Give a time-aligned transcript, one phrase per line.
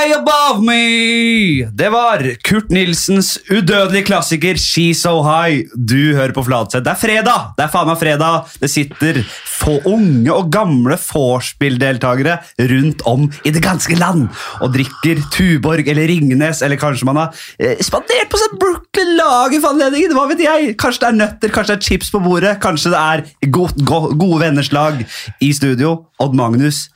[0.00, 1.68] High Above Me!
[1.76, 5.66] Det var Kurt Nilsens udødelige klassiker She's So High.
[5.76, 6.80] Du hører på Fladseth.
[6.86, 7.50] Det er fredag!
[7.58, 8.46] Det er faen meg fredag.
[8.62, 12.38] Det sitter få unge og gamle vorspiel-deltakere
[12.70, 14.30] rundt om i det ganske land
[14.62, 19.60] og drikker Tuborg eller Ringnes, eller kanskje man har eh, spandert på seg Brooklyn Lager
[19.60, 20.16] for anledningen.
[20.16, 20.72] Hva vet jeg?
[20.80, 24.06] Kanskje det er nøtter, kanskje det er chips på bordet, kanskje det er go go
[24.14, 25.04] gode venners lag
[25.44, 25.98] i studio.
[26.24, 26.86] Odd Magnus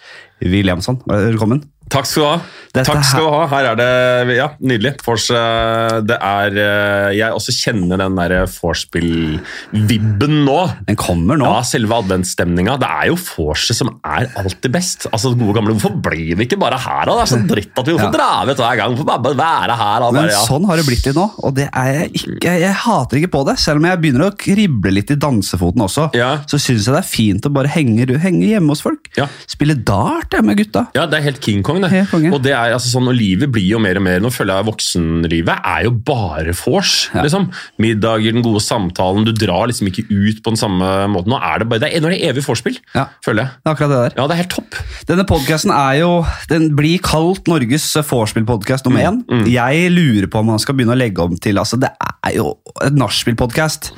[0.40, 1.66] Williamson, velkommen.
[1.92, 2.36] Takk skal du ha.
[2.74, 3.42] Dette Takk skal du ha.
[3.52, 4.94] Her er det ja, nydelig.
[5.04, 10.56] Fors, eh, det er eh, Jeg også kjenner den derre vorspiel-vibben nå.
[10.88, 11.46] Den kommer nå.
[11.46, 12.76] Ja, Selve adventsstemninga.
[12.82, 15.06] Det er jo vorset som er alltid best.
[15.12, 17.14] Altså, gode gamle, Hvorfor blir vi ikke bare her, da?
[17.20, 18.16] Det er så dritt at vi hvorfor Ja.
[18.16, 18.96] drar vi ut hver gang?
[18.96, 20.00] Hvorfor bare, være her?
[20.00, 20.10] Da?
[20.10, 20.42] Men Bare, ja.
[20.48, 23.44] sånn har det blitt til nå, og det er jeg ikke Jeg hater ikke på
[23.46, 23.58] det.
[23.62, 26.38] Selv om jeg begynner å krible litt i dansefoten også, Ja.
[26.46, 29.08] så syns jeg det er fint å bare henge, henge hjemme hos folk.
[29.16, 29.28] Ja.
[29.46, 30.88] Spille dart med gutta.
[30.94, 32.06] Ja, det er helt King Kong, det.
[32.10, 32.32] Konge.
[32.32, 34.66] Og det er altså sånn, og livet blir jo mer og mer Nå føler jeg
[34.68, 37.10] voksenlivet er jo bare vors.
[37.14, 37.22] Ja.
[37.22, 37.50] Liksom.
[37.82, 39.24] Middager, den gode samtalen.
[39.24, 41.30] Du drar liksom ikke ut på den samme måten.
[41.34, 43.06] Nå er det bare, det er, nå er det evig vorspiel, Ja.
[43.24, 43.50] føler jeg.
[43.64, 44.16] Det er akkurat det der.
[44.22, 44.78] Ja, det er helt topp.
[45.08, 46.10] Denne podkasten er jo
[46.48, 49.22] Den blir kalt Norges vorspiel-podkast nummer én.
[49.28, 52.34] Mm, Jeg lurer på om man skal begynne å legge om til altså Det er
[52.36, 53.90] jo et nachspiel-podkast.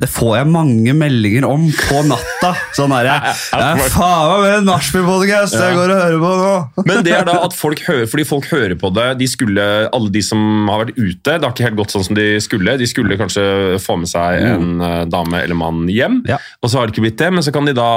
[0.00, 2.54] Det får jeg mange meldinger om på natta.
[2.76, 3.14] Sånn er Det
[3.58, 6.84] er faen meg med nachspiel-podkast jeg går og hører på nå!
[6.88, 10.10] Men det er da at folk hører, fordi folk hører på det de skulle, Alle
[10.14, 12.76] de som har vært ute, det har ikke helt gått sånn som de skulle.
[12.80, 13.44] De skulle kanskje
[13.82, 16.38] få med seg en eh, dame eller mann hjem, Ja.
[16.62, 17.32] og så har det ikke blitt det.
[17.32, 17.88] Men så kan de da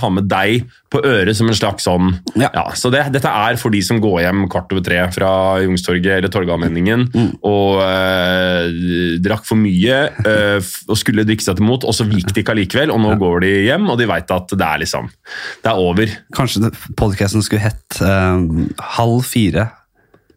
[0.00, 2.48] ha med deg på øret som en slags sånn Ja.
[2.78, 6.32] Så det, dette er for de som går hjem kvart over tre fra Youngstorget eller
[6.32, 7.02] Torgallmenningen
[7.44, 12.32] og eh, drakk for mye eh, og skulle drikke seg til mot, og så gikk
[12.32, 15.10] de ikke allikevel, og nå går de hjem, og de veit at det er liksom
[15.64, 16.14] Det er over.
[16.36, 18.48] Kanskje podkasten skulle hett eh,
[18.96, 19.68] Halv fire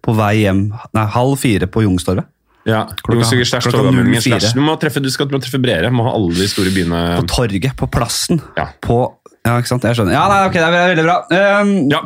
[0.02, 2.27] på vei hjem Nei, halv fire på Youngstorget.
[2.67, 3.25] Ja, Klokka-
[3.63, 4.52] klokka 04.
[4.53, 5.89] Du må treffe, du skal du må treffe bredere.
[5.94, 8.38] Må ha alle de store byene På torget, på plassen.
[8.57, 8.67] Ja.
[8.85, 9.00] På
[9.46, 9.85] Ja, ikke sant?
[9.88, 10.13] Jeg skjønner.
[10.13, 11.16] Ja, nei, ok, det er veldig bra.
[11.62, 12.02] Um, Ja,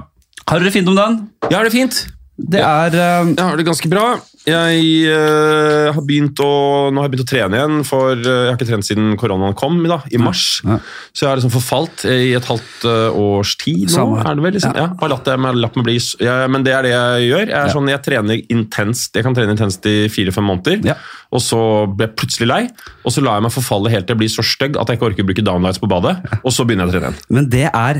[0.47, 1.17] Har dere det fint om dagen?
[1.49, 1.97] jeg har det fint.
[2.37, 4.05] Det er um, Jeg har det ganske bra.
[4.45, 6.49] Jeg eh, har begynt å,
[6.93, 9.55] nå har jeg begynt å trene igjen, for eh, jeg har ikke trent siden koronaen
[9.57, 10.43] kom i, da, i mars.
[10.65, 10.77] Ja.
[11.15, 13.95] Så jeg har liksom forfalt i et halvt eh, års tid nå.
[13.95, 14.21] Samme.
[14.21, 14.75] er det vel liksom.
[14.77, 14.87] Ja.
[14.99, 15.97] bare latt, det, men latt meg bli.
[16.21, 17.45] ja, men det er det jeg gjør.
[17.49, 19.17] Jeg, er sånn, jeg trener intenst.
[19.17, 20.93] Jeg kan trene intenst i fire-fem måneder.
[21.35, 22.61] Og så ble jeg plutselig lei,
[23.03, 25.07] og så lar jeg meg forfalle helt til jeg blir så stygg at jeg ikke
[25.09, 26.13] orker å bruke downlights på badet.
[26.45, 27.25] Og så begynner jeg å trene igjen.
[27.35, 27.99] Men det er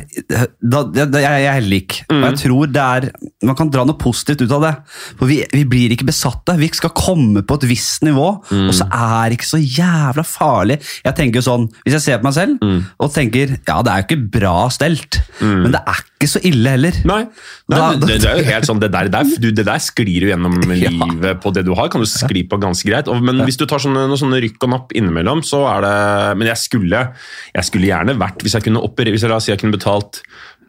[0.61, 1.97] da, det, Jeg er helt lik.
[2.05, 2.23] Og Mm.
[2.29, 3.05] jeg tror det er
[3.44, 4.73] Man kan dra noe positivt ut av det.
[5.19, 6.05] For vi, vi blir ikke
[6.35, 6.57] besatte.
[6.59, 8.68] Vi skal komme på et visst nivå, Mm.
[8.69, 10.79] og så er det ikke så jævla farlig.
[11.03, 12.85] Jeg tenker jo sånn, Hvis jeg ser på meg selv Mm.
[13.00, 16.69] og tenker ja, det er jo ikke bra stelt, men det er ikke så ille
[16.69, 16.91] heller.
[17.06, 17.28] Nei,
[17.69, 20.22] Nei Da- det, det er jo helt sånn, det der, der, du, det der sklir
[20.22, 20.90] jo gjennom Ja.
[20.90, 21.90] livet på det du har.
[21.90, 23.07] kan du skli på ganske greit.
[23.07, 26.47] Og, men hvis du tar sånne, sånne rykk og napp innimellom, så er det Men
[26.47, 27.13] jeg skulle,
[27.56, 29.78] jeg skulle gjerne vært Hvis jeg kunne operere, hvis jeg, la oss si jeg kunne
[29.78, 30.22] betalt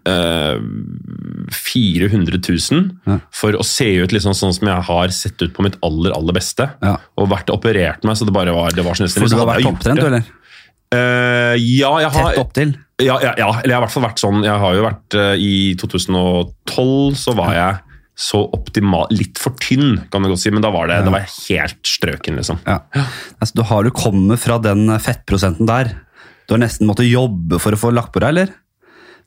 [0.07, 0.57] eh,
[1.53, 2.39] 400
[2.71, 3.19] 000 Ja.
[3.35, 6.33] for å se ut liksom sånn som jeg har sett ut på mitt aller aller
[6.37, 6.97] beste, Ja.
[7.19, 9.83] og vært operert meg så det bare var, det var sånn For du har vært
[9.85, 9.95] det.
[10.01, 10.25] du, eller?
[10.95, 12.77] Uh, ja, jeg har Tett opptil.
[13.03, 15.17] ja, ja, ja, eller jeg har i hvert fall vært sånn Jeg har jo vært
[15.19, 17.81] uh, I 2012 så var jeg
[18.17, 21.27] så optimal Litt for tynn, kan du godt si, men da var det, da var
[21.27, 22.63] jeg helt strøken, liksom.
[22.65, 22.79] Ja.
[23.43, 25.91] Altså, du har jo kommet fra den fettprosenten der.
[26.49, 28.55] Du har nesten måttet jobbe for å få lagt på deg, eller?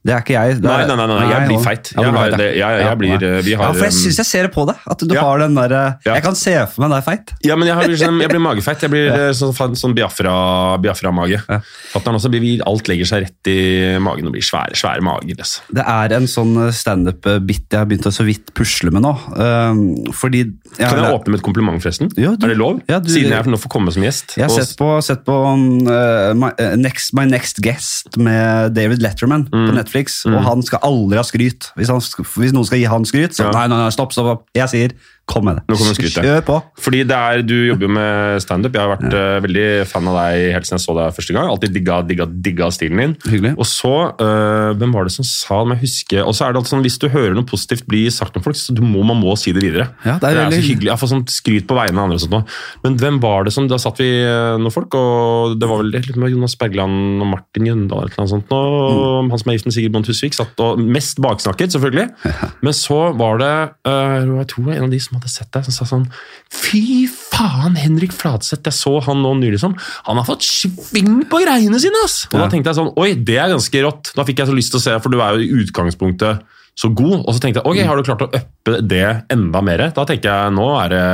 [0.05, 0.55] Det er ikke jeg.
[0.61, 1.89] Det Nei, er- nei, nei, nei, jeg blir feit.
[1.91, 4.17] Jeg blir har det- jeg- jeg blir, eh, vi har, ja, for jeg um, syns
[4.17, 4.75] jeg ser det på deg.
[4.87, 5.21] At du Ja.
[5.21, 7.33] har den der, Jeg kan se for meg deg feit.
[7.43, 8.79] Ja, men jeg, har, liksom, jeg blir magefeit.
[8.79, 11.43] Jeg blir eh, sånn, sånn Biafra- Biafra-mage.
[11.45, 11.61] Biafra
[11.91, 15.35] Fatter'n også blir Alt legger seg rett i magen og blir svære, svære mager.
[15.37, 15.59] Altså.
[15.73, 19.13] Det er en sånn standup-bit jeg har begynt å så vidt pusle med nå.
[19.37, 20.45] Um, fordi
[20.77, 22.09] Kan jeg åpne med et kompliment, forresten?
[22.15, 22.81] Ja, du- er det lov?
[22.87, 24.37] ja, du- Siden jeg nå får komme som gjest.
[24.37, 28.15] Jeg har Og- sett på, sett på um, uh, my, uh, next, my Next Guest
[28.17, 29.67] med David Letterman Mm.
[29.69, 29.88] på Netflix,
[30.37, 31.71] og han skal aldri ha skryt.
[31.75, 31.99] Hvis, han,
[32.37, 33.51] hvis noen skal gi han skryt, så Ja.
[33.55, 34.45] nei, nei, nei, stopp, stopp, stopp.
[34.55, 34.93] Jeg sier
[35.29, 35.63] kom med det.
[35.69, 36.25] Nå kommer skrytet.
[36.25, 36.57] Kjør på.
[36.85, 38.73] Fordi det er, Du jobber jo med standup.
[38.75, 41.49] Jeg har vært eh, veldig fan av deg helt siden jeg så deg første gang.
[41.53, 43.13] Alltid digga, digga, digga stilen din.
[43.29, 43.53] Hyggelig.
[43.61, 45.69] Og så, uh, Hvem var det som sa det?
[45.69, 48.03] må jeg huske, Og så er det alltid sånn, Hvis du hører noe positivt bli
[48.13, 49.89] sagt om folk, så du må, man må si det videre.
[50.05, 50.89] Ja, det er så veldig- hyggelig.
[50.91, 52.17] Jeg får sånn skryt på vegne av andre.
[52.19, 52.41] og sånt nå.
[52.83, 55.91] Men hvem var det som Da satt vi eh, noen folk, og det var vel
[55.93, 58.49] litt med Jonas Bergland og Martin Jøndal eller noe sånt.
[58.51, 59.29] Og Mm.
[59.29, 62.07] Han som er gift med Sigrid Bond Husvik, satt og mest baksnakket, selvfølgelig.
[62.65, 63.51] Men så var det
[63.87, 66.05] uh, jeg tror det var en av de som hadde sett deg, som sa sånn
[66.49, 68.63] Fy faen, Henrik Fladseth!
[68.65, 69.75] Jeg så han nå nylig som
[70.07, 71.99] Han har fått sving på greiene sine!
[72.05, 72.23] ass!
[72.31, 72.45] Og Ja.
[72.45, 74.13] da tenkte jeg sånn Oi, det er ganske rått.
[74.15, 76.41] Da fikk jeg så lyst til å se, for du er jo i utgangspunktet
[76.79, 77.25] så god.
[77.27, 79.03] Og så tenkte jeg ok, har du klart å uppe det
[79.35, 79.89] enda mer?
[79.95, 81.05] Da tenker jeg nå er det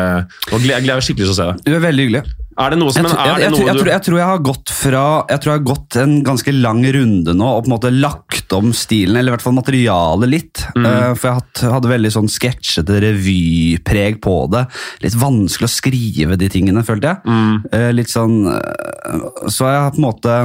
[0.51, 1.65] Nå gleder jeg meg skikkelig til å se det.
[1.65, 2.23] Du er veldig hyggelig.
[2.55, 4.71] Er det noe som Jeg, tror- jeg, jeg, jeg, tror, jeg tror jeg har gått
[4.71, 7.91] fra Jeg tror jeg har gått en ganske lang runde nå og på en måte
[7.91, 10.61] lagt om stilen, eller i hvert fall materialet litt.
[10.77, 10.85] Mm.
[10.85, 14.61] Uh, for jeg hadde, hadde veldig sånn sketsjete revypreg på det.
[15.03, 17.25] Litt vanskelig å skrive de tingene, følte jeg.
[17.25, 17.55] Mm.
[17.73, 20.37] Uh, litt sånn eh, Så jeg har på en måte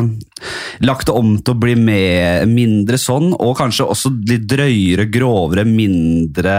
[0.81, 5.67] lagt det om til å bli med, mindre sånn, og kanskje også litt drøyere, grovere,
[5.69, 6.56] mindre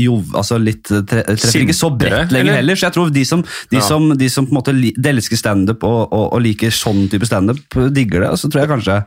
[0.00, 2.60] jo, Altså litt tre, Treffer ikke så bredt lenger eller?
[2.62, 2.80] heller.
[2.80, 3.84] Så jeg tror de som, de Ja.
[3.84, 7.28] som, de som på en måte de elsker standup og, og, og liker sånn type
[7.28, 8.34] standup, digger det.
[8.34, 9.00] Og så tror jeg kanskje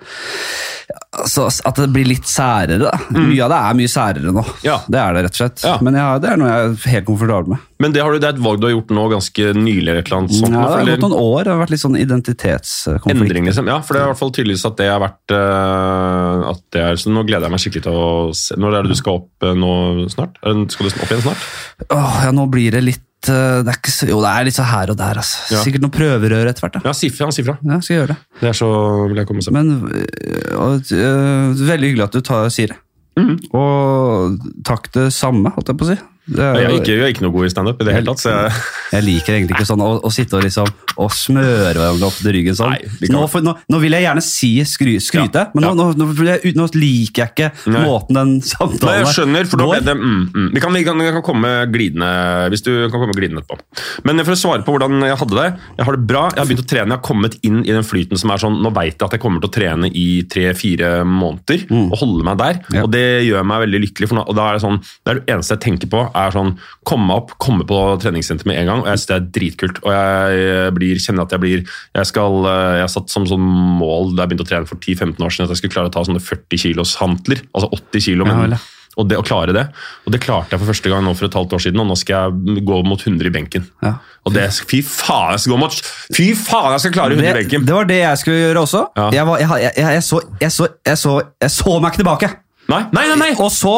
[0.87, 2.79] altså, at det blir litt særere.
[2.85, 2.93] Da.
[3.17, 4.43] Mye av det er mye særere nå.
[4.43, 4.51] Mm.
[4.65, 4.77] Ja.
[4.87, 5.63] Det er det, rett og slett.
[5.65, 5.75] Ja.
[5.83, 7.65] Men jeg, det er noe jeg er helt komfortabel med.
[7.83, 9.91] Men det, har du, det er et valg du har gjort nå ganske nylig?
[9.93, 10.55] eller noe sånt?
[10.55, 11.39] Ja, det har gått noen år.
[11.45, 13.25] Det har vært litt sånn identitetskonflikt.
[13.27, 13.69] Endring, liksom.
[13.69, 16.85] Ja, for det er i hvert fall tydeligvis at det har vært uh, at det
[16.85, 19.19] er, Så nå gleder jeg meg skikkelig til å se Når er det du skal
[19.21, 19.73] opp uh, nå
[20.13, 20.39] snart?
[20.41, 21.49] Skal du opp igjen snart?
[21.93, 23.03] Åh, ja, nå blir det litt
[23.33, 25.21] eh, det er så, Jo, det er litt så her og der.
[25.21, 25.43] Altså.
[25.53, 25.61] Ja.
[25.65, 26.77] Sikkert noen prøverør etter hvert.
[26.79, 26.83] Da.
[26.89, 27.29] Ja, si fra.
[27.35, 27.57] Si fra.
[27.61, 28.19] Ja, skal jeg gjøre det.
[28.41, 28.69] Det er så
[29.05, 29.55] vil jeg komme seg.
[29.57, 32.79] Men øh, og, uh, Veldig hyggelig at du tar, sier det.
[33.17, 33.33] Mm.
[33.57, 34.37] Og
[34.67, 35.97] takk det samme, holdt jeg på å si.
[36.27, 38.23] Er, Jeg er ikke, jeg er ikke noe god i standup i det hele tatt,
[38.25, 38.57] så jeg,
[38.97, 42.33] jeg liker egentlig ikke sånn å, å sitte og liksom og smøre hverandre opp til
[42.33, 42.73] ryggen sånn.
[42.73, 45.87] Nei, nå, for, nå, nå vil jeg gjerne si skry, skryte, Ja, men nå,
[46.25, 47.83] jeg, nå liker jeg ikke Nei.
[47.85, 50.47] måten den Nei, samtalen jeg skjønner, for da ble det mm, mm.
[50.55, 52.09] Vi, kan, vi, kan, vi kan komme glidende
[52.51, 53.59] hvis du kan komme glidende etterpå.
[54.07, 55.47] Men for å svare på hvordan jeg hadde det
[55.77, 56.23] Jeg har det bra.
[56.33, 56.89] Jeg har begynt å trene.
[56.89, 59.23] Jeg har kommet inn i den flyten som er sånn Nå veit jeg at jeg
[59.23, 62.61] kommer til å trene i tre-fire måneder og holde meg der.
[62.73, 62.85] Ja.
[62.85, 64.09] Og det gjør meg veldig lykkelig.
[64.09, 66.35] For nå, og da er det sånn Det er det eneste jeg tenker på, er
[66.35, 66.53] sånn
[66.87, 68.83] Komme opp, komme på treningssenter med en gang.
[68.83, 69.81] Og jeg synes det er dritkult.
[69.83, 73.43] Og jeg blir, kjenner at jeg blir Jeg skal Jeg har satt som sånn
[73.81, 75.93] mål da jeg begynte å trene for 10-15 år siden, at jeg skulle klare å
[75.93, 77.43] ta sånne 40 kilos hantler.
[77.53, 78.27] Altså 80 kilo.
[78.27, 78.61] Men, ja.
[78.97, 79.65] og det å klare det.
[80.05, 81.99] Og det klarte jeg for første gang nå for et halvt år siden, og nå
[81.99, 83.67] skal jeg gå mot 100 i benken.
[83.85, 83.97] Ja.
[84.27, 85.77] Og det, Fy faen, jeg skal gå mot
[86.15, 87.67] Fy faen, jeg skal klare 100 i benken!
[87.67, 88.83] det var det jeg skulle gjøre også.
[88.97, 89.11] Ja.
[89.19, 90.71] Jeg, var, jeg, jeg, jeg, så, så,
[91.03, 91.15] så,
[91.45, 92.33] jeg så meg ikke tilbake.
[92.67, 93.19] Nei, nei, nei!
[93.21, 93.31] nei.
[93.39, 93.75] Og så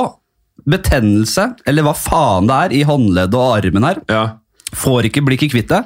[0.70, 4.04] betennelse, eller hva faen det er, i håndleddet og armen her.
[4.12, 4.28] Ja,
[4.70, 5.80] Får ikke, blir ikke kvitt det.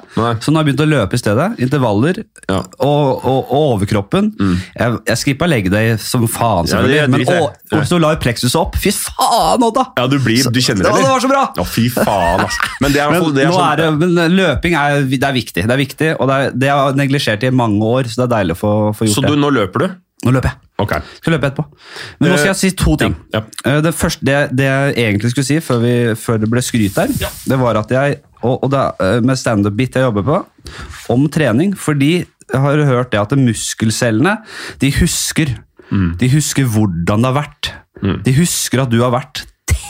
[0.44, 1.54] Så nå har jeg begynt å løpe i stedet.
[1.64, 2.18] Intervaller
[2.50, 2.58] Ja.
[2.84, 4.26] og, og, og overkroppen.
[4.76, 6.98] Jeg, jeg skippa legge deg som faen, Ja, det selvfølgelig.
[7.00, 8.76] er men drit, å, du la jo pleksus opp.
[8.76, 9.86] Fy faen, Odda!
[9.96, 11.00] ja du, blir, du kjenner det, eller?
[11.00, 11.44] det var så bra!
[11.56, 12.60] Ja, fy faen, ass.
[12.84, 15.76] Men det er, Men, det er sånn, er det, men løping er, det viktig, det
[15.78, 18.34] er viktig, og det, er, det har jeg neglisjert i mange år, så det er
[18.36, 19.40] deilig å få, få gjort Så du, det.
[19.46, 19.94] nå løper du?
[20.24, 20.58] Nå løper jeg.
[20.84, 21.00] Okay.
[21.20, 21.64] Skal løpe etterpå.
[22.20, 23.12] Men nå skal jeg si to ting.
[23.34, 23.80] Ja, ja.
[23.84, 27.12] Det, første, det, det jeg egentlig skulle si før, vi, før det ble skryt her,
[27.46, 30.38] det var at jeg, og, og det, eh, med standup-bit jeg jobber på,
[31.14, 34.38] om trening, fordi jeg har hørt det at muskelcellene,
[34.82, 35.54] de husker,
[35.92, 36.14] Mm.
[36.18, 37.68] de husker hvordan det har vært.
[38.24, 39.42] De husker at du har vært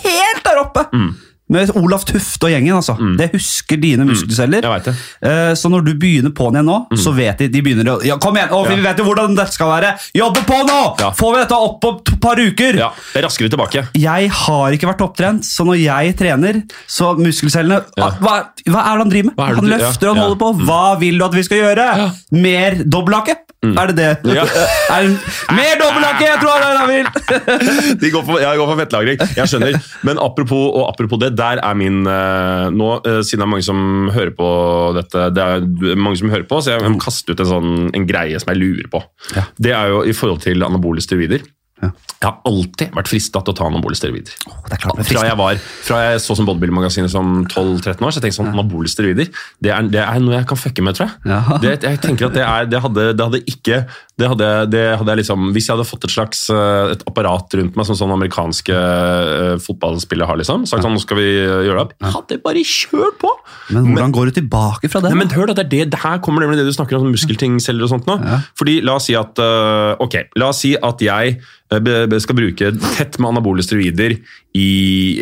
[0.03, 0.83] helt der oppe!
[0.93, 1.13] Mm.
[1.53, 2.95] Med Olaf Tufte og gjengen, altså.
[3.19, 4.65] Det husker dine muskelceller.
[4.65, 4.95] Vet det.
[4.97, 5.29] Mm.
[5.29, 8.17] Uh, Så når du begynner på'n igjen nå, så vet de de begynner å ja,
[8.23, 8.49] Kom igjen!
[8.57, 8.83] Å, vi Ja.
[8.89, 9.91] vet jo hvordan dette skal være!
[10.17, 10.79] Jobbe på nå!
[11.05, 11.11] Ja.
[11.13, 12.81] Får vi dette opp på et par uker?
[12.81, 13.85] Ja, er raskere tilbake.
[14.01, 18.09] Jeg har ikke vært topptrent, så når jeg trener, så muskelcellene Ja.
[18.25, 19.57] hva, hva er det han driver med?
[19.61, 20.53] Han løfter og han holder på.
[20.65, 21.89] Hva vil du at vi skal gjøre?
[22.33, 23.37] Mer dobbelthake?
[23.65, 24.35] Er det det?
[24.37, 24.43] Ja.
[24.97, 25.13] er det
[25.57, 26.25] mer dobbelthake!
[26.25, 27.07] Jeg tror det er det han vil!
[28.03, 29.23] De går for, jeg går for fettlagring.
[29.39, 29.79] Jeg skjønner.
[30.05, 33.67] Men apropos, og apropos det, der er min eh, Nå, eh, siden det er mange
[33.67, 33.83] som
[34.15, 34.49] hører på
[34.97, 38.09] dette Det er mange som hører på, så jeg må kaste ut en, sånn, en
[38.09, 39.03] greie som jeg lurer på.
[39.37, 39.47] Ja.
[39.59, 41.45] Det er jo i forhold til anabole steroider.
[42.15, 42.25] Ja.
[42.25, 44.33] Jeg har alltid vært frista til å ta anabole steroider.
[44.35, 47.99] Det er klart det er Fra jeg, var, fra jeg så som Bodybuilding-magasinet som 12-13
[47.99, 49.31] år, så jeg tenkte sånn, anabole steroider
[49.65, 51.35] det er, det er noe jeg kan fucke med, tror jeg.
[51.35, 51.59] Ja.
[51.63, 55.11] Det, jeg tenker at det, er, det, hadde, det hadde ikke det hadde, det hadde
[55.11, 58.13] jeg liksom, Hvis jeg hadde fått et slags eh, et apparat rundt meg, som sånn
[58.15, 62.15] amerikanske uh, fotballspillere har, liksom, sagt sånn, nå skal vi eh, gjøre det opp, jeg
[62.15, 63.33] hadde bare kjørt på!
[63.75, 65.11] Men hvordan går du tilbake fra det?
[65.11, 67.17] Nei, men hør da, det, det, det her kommer nemlig det du snakker om, sånn
[67.17, 68.19] muskeltingceller og sånt nå.
[68.23, 68.41] Ja.
[68.61, 69.43] Fordi la oss si at
[70.05, 71.39] ok, la oss si at jeg
[72.23, 74.15] skal bruke tett med anabole steroider
[74.55, 74.67] i,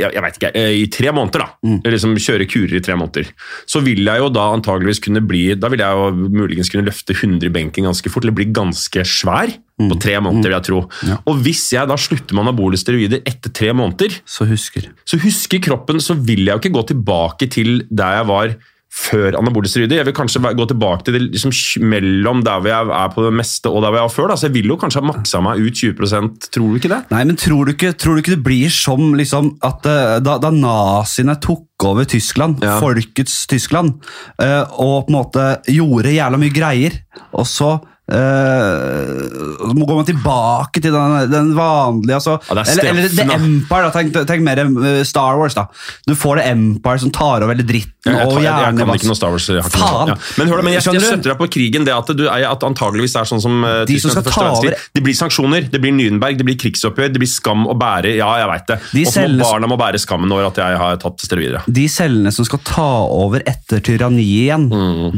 [0.00, 1.48] jeg, jeg vet ikke, øh, i tre måneder da.
[1.64, 3.30] Eller Liksom kjøre kurer i tre måneder.
[3.68, 7.14] Så vil jeg jo da antageligvis kunne bli, da vil jeg jo muligens kunne løfte
[7.16, 10.82] 100 i benken ganske fort, eller bli ganske svær på tre måneder, vil jeg tro.
[11.08, 11.16] Ja.
[11.26, 14.90] Og hvis jeg da slutter med anabole steroider etter tre måneder, Så husker.
[15.08, 18.54] så husker kroppen, så vil jeg jo ikke gå tilbake til der jeg var
[18.92, 20.02] før anabole steroider.
[20.02, 21.52] Jeg vil kanskje gå tilbake til det liksom,
[21.88, 24.28] mellom der hvor jeg er på det meste og der hvor jeg var før.
[24.32, 24.36] Da.
[24.36, 27.00] Så jeg vil jo kanskje ha maksa meg ut 20% tror du ikke det?
[27.14, 30.36] Nei, men tror du ikke, tror du ikke det blir som liksom, at eh, da,
[30.42, 32.76] da naziene tok over Tyskland, Ja.
[32.78, 33.96] folkets Tyskland,
[34.38, 37.00] eh, og på en måte gjorde jævla mye greier,
[37.32, 37.72] og så
[38.12, 43.08] Eh, så går man tilbake til den, den vanlige altså, Ja, det er eller, eller
[43.16, 43.36] The.
[43.38, 43.82] Empire.
[43.86, 43.90] Da.
[43.94, 45.56] Tenk, tenk mer eh, Star Wars.
[45.56, 45.66] da
[46.08, 47.92] Du får The Empire som tar over hele dritten.
[48.02, 49.46] Jeg, jeg, og tar- jeg, jeg kan ikke noe Star Wars.
[49.48, 50.12] Jeg Faen!
[50.12, 50.16] Ja.
[50.40, 51.06] Men hør men jeg, jeg jeg du?
[51.06, 51.86] støtter deg på krigen.
[51.88, 55.04] Det at, du, at antageligvis er sånn som uh, De som skal ta over- Det
[55.06, 58.16] blir sanksjoner, det blir Nürnberg, det blir krigsoppgjør, det blir skam å bære.
[58.18, 58.78] Ja, jeg veit det.
[58.92, 61.64] De Og så må barna må bære skammen over at jeg har tatt steroider.
[61.70, 64.68] De cellene som skal ta over etter tyranniet igjen,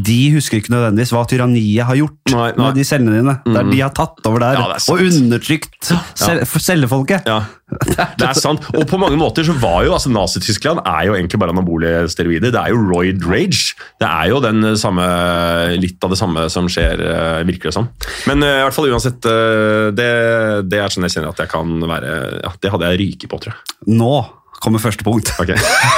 [0.04, 2.38] de husker ikke nødvendigvis hva tyranniet har gjort Mm.
[2.40, 2.70] Nei, nei.
[2.84, 3.34] De cellene dine.
[3.48, 7.26] Der er de har tatt over der Ja, og undertrykt cell cellefolket.
[7.28, 7.40] Ja,
[7.88, 8.64] det er sant.
[8.76, 12.52] Og på mange måter så var jo altså Nazi-Tyskland er jo egentlig bare anabole steroider.
[12.54, 13.74] Det er jo roid rage.
[14.00, 15.06] Det er jo den samme,
[15.80, 17.90] litt av det samme som skjer, eh, virker det som.
[18.30, 20.10] Men eh, i hvert fall uansett, eh, det,
[20.68, 22.14] det er sånn jeg kjenner at jeg kan være
[22.44, 23.78] ja, Det hadde jeg ryket på, tror jeg.
[23.98, 24.14] Nå
[24.64, 25.30] kommer første punkt.
[25.42, 25.56] Okay.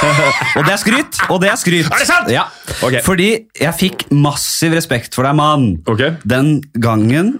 [0.59, 1.19] Og det er skryt!
[1.31, 1.87] Og det er skryt.
[1.89, 2.31] Er det sant?
[2.33, 2.43] Ja.
[2.83, 3.01] Okay.
[3.05, 5.69] Fordi jeg fikk massiv respekt for deg, mann.
[5.87, 6.15] Okay.
[6.27, 7.37] Den gangen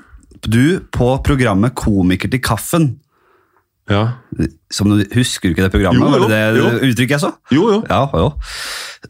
[0.47, 2.87] du på programmet Komiker til kaffen
[3.89, 4.19] Ja.
[4.71, 6.03] som du Husker du ikke det programmet?
[6.03, 6.91] Jo, jo, Var det det jo.
[6.91, 7.31] uttrykket jeg så?
[7.55, 7.79] Jo, jo.
[7.89, 8.27] Ja, jo.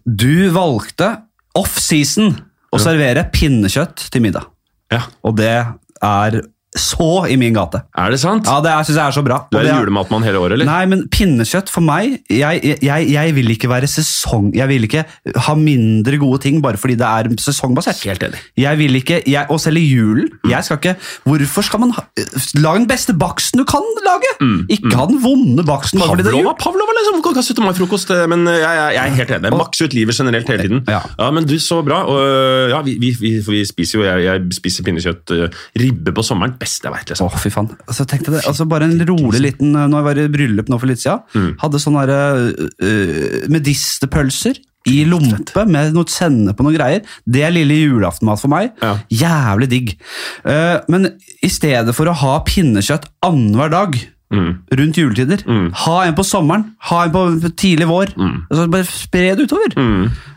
[0.08, 1.10] Du valgte
[1.58, 2.36] off-season
[2.74, 4.46] å servere pinnekjøtt til middag.
[4.94, 5.02] Ja.
[5.26, 5.52] Og det
[6.04, 6.40] er
[6.80, 7.82] så i min gate.
[7.98, 8.46] Er det sant?
[8.48, 9.38] Ja, Det er- synes jeg er så bra.
[9.52, 10.66] Du er en julematmann hele året, eller?
[10.66, 14.52] Nei, men pinnekjøtt for meg jeg, jeg, jeg vil ikke være sesong...
[14.56, 15.04] Jeg vil ikke
[15.48, 18.02] ha mindre gode ting bare fordi det er sesongbasert.
[18.08, 18.40] Helt enig.
[18.58, 20.96] Jeg vil ikke, jeg, Og selv i julen jeg skal ikke,
[21.28, 22.04] Hvorfor skal man ha,
[22.56, 24.32] lage den beste baksten du kan lage?
[24.70, 26.54] Ikke ha den vonde baksten Pavlova, det er jul.
[26.60, 27.64] Pavlova liksom, kan ha 17.
[27.66, 29.52] mai-frokost, eh, men jeg, jeg, jeg er helt enig.
[29.58, 30.84] Makse ut livet generelt hele tiden.
[30.88, 31.32] Ja.
[31.32, 32.04] men du, Så bra.
[32.08, 35.32] Og, øh, ja, vi, vi, vi, vi spiser jo, jeg, spiser pinnekjøtt.
[35.32, 36.54] øh, Ribbe på sommeren.
[36.68, 37.12] Beste jeg veit.
[37.12, 37.32] Liksom.
[37.32, 37.72] Åh, fy faen.
[37.88, 40.92] Altså, tenkte det, altså, bare en rolig liten Når jeg var i bryllup nå for
[40.92, 42.42] litt siden, hadde sånne der,
[42.84, 47.16] øh, medisterpølser i lompe med noe sende på noen greier.
[47.28, 48.72] Det er lille julaftenmat for meg.
[48.84, 48.94] Ja.
[49.12, 49.96] Jævlig digg.
[50.48, 51.12] Eh, men
[51.44, 53.98] i stedet for å ha pinnekjøtt annenhver dag
[54.32, 55.44] rundt juletider,
[55.84, 58.16] ha en på sommeren, ha en på tidlig vår.
[58.18, 59.78] Altså, bare spre det utover.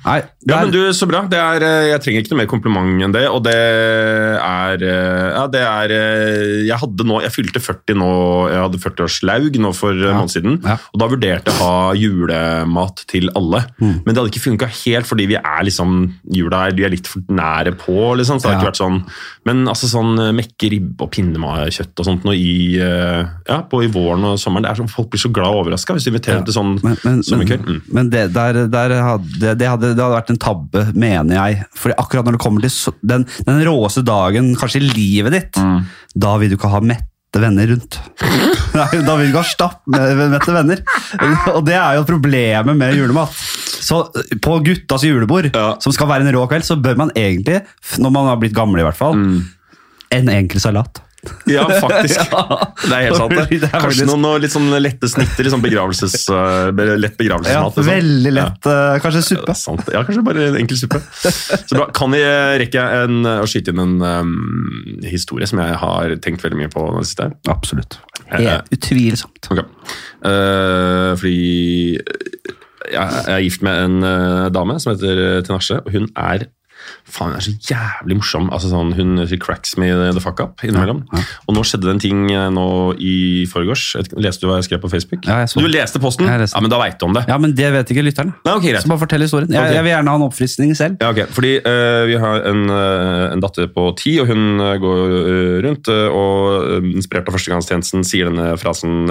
[0.00, 1.20] Nei, det Ja, men du, Så bra.
[1.28, 3.24] Det er, øh, jeg trenger ikke noe mer kompliment enn det.
[3.28, 8.12] Og det er øh, Ja, det er øh, Jeg hadde nå Jeg fylte 40 nå
[8.48, 10.58] Jeg hadde 40-årslaug nå for en måned siden.
[10.64, 10.78] Ja.
[10.94, 13.62] Og da vurderte jeg å ha julemat til alle.
[13.80, 14.00] Mm.
[14.04, 15.98] Men det hadde ikke funka helt, fordi vi er liksom
[16.32, 17.98] jula er, vi er litt for nære på.
[18.20, 19.00] liksom, så det har ikke vært sånn
[19.48, 24.24] Men altså sånn mekke ribbe og pinnekjøtt og sånt nå i, ja, på, i våren
[24.28, 26.54] og sommeren det er sånn, Folk blir så glad og overraska hvis du inviterer til
[26.56, 27.66] sånn Men, men, sommerkveld.
[27.66, 27.80] Mm.
[27.96, 31.64] men det, der, der hadde, det, hadde, det hadde vært en tabbe, mener jeg.
[31.76, 35.84] Fordi akkurat når det kommer til den, den råeste dagen kanskje i livet ditt, Mm.
[36.14, 37.98] da vil du ikke ha mette venner rundt.
[38.74, 40.80] Nei, da vil du ikke ha stappmette venner.
[41.54, 43.34] Og det er jo problemet med julemat.
[43.80, 44.00] Så
[44.42, 45.76] på guttas julebord, Ja.
[45.82, 47.60] som skal være en rå kveld, så bør man egentlig,
[48.02, 49.44] når man har blitt gammel i hvert fall, Mm.
[50.12, 51.00] en enkel salat.
[51.50, 52.20] Ja, faktisk.
[52.30, 52.42] Ja.
[52.80, 53.34] Det er helt sant.
[53.34, 53.60] det.
[53.64, 57.76] Det Kanskje noen, noen litt sånn lette snitter, sånn begravelses, øh, lett begravelsesmat.
[57.76, 57.90] liksom.
[57.90, 58.68] veldig lett.
[58.70, 59.56] eh, Kanskje suppe.
[59.94, 61.02] ja, kanskje bare en enkel suppe.
[61.02, 61.88] Så bra.
[61.96, 64.36] Kan vi eh, rekke en, å skyte inn en um,
[65.06, 67.30] historie som jeg har tenkt veldig mye på det siste?
[67.52, 68.00] Absolutt.
[68.30, 69.50] Eh, Helt utvilsomt.
[69.50, 69.66] Okay.
[70.24, 71.98] Uh, fordi
[72.90, 76.48] jeg, er gift med en uh, dame som heter eh, Tinashe, og hun er
[77.10, 78.48] Faen, hun er så jævlig morsom.
[78.54, 81.02] Altså sånn, Hun cracks me the fuck up innimellom.
[81.10, 81.38] Ja, ja.
[81.48, 82.66] Og nå skjedde det en ting eh, nå
[83.00, 83.84] i forgårs.
[84.20, 85.26] Leste du hva jeg skrev på Facebook?
[85.26, 86.28] Ja, du leste posten?
[86.28, 87.24] Leste Ja, men da veit du om det.
[87.30, 88.34] Ja, men det vet ikke lytterne.
[88.46, 88.84] Nei, okay, greit.
[88.84, 89.50] Så bare fortell historien.
[89.50, 89.76] Jeg, okay.
[89.78, 91.00] jeg vil gjerne ha en oppfriskning selv.
[91.02, 91.34] Ja, ok.
[91.34, 95.90] Fordi uh, vi har en, uh, en datter på ti, og hun går uh, rundt
[95.90, 99.08] og inspirert av førstegangstjenesten sier denne frasen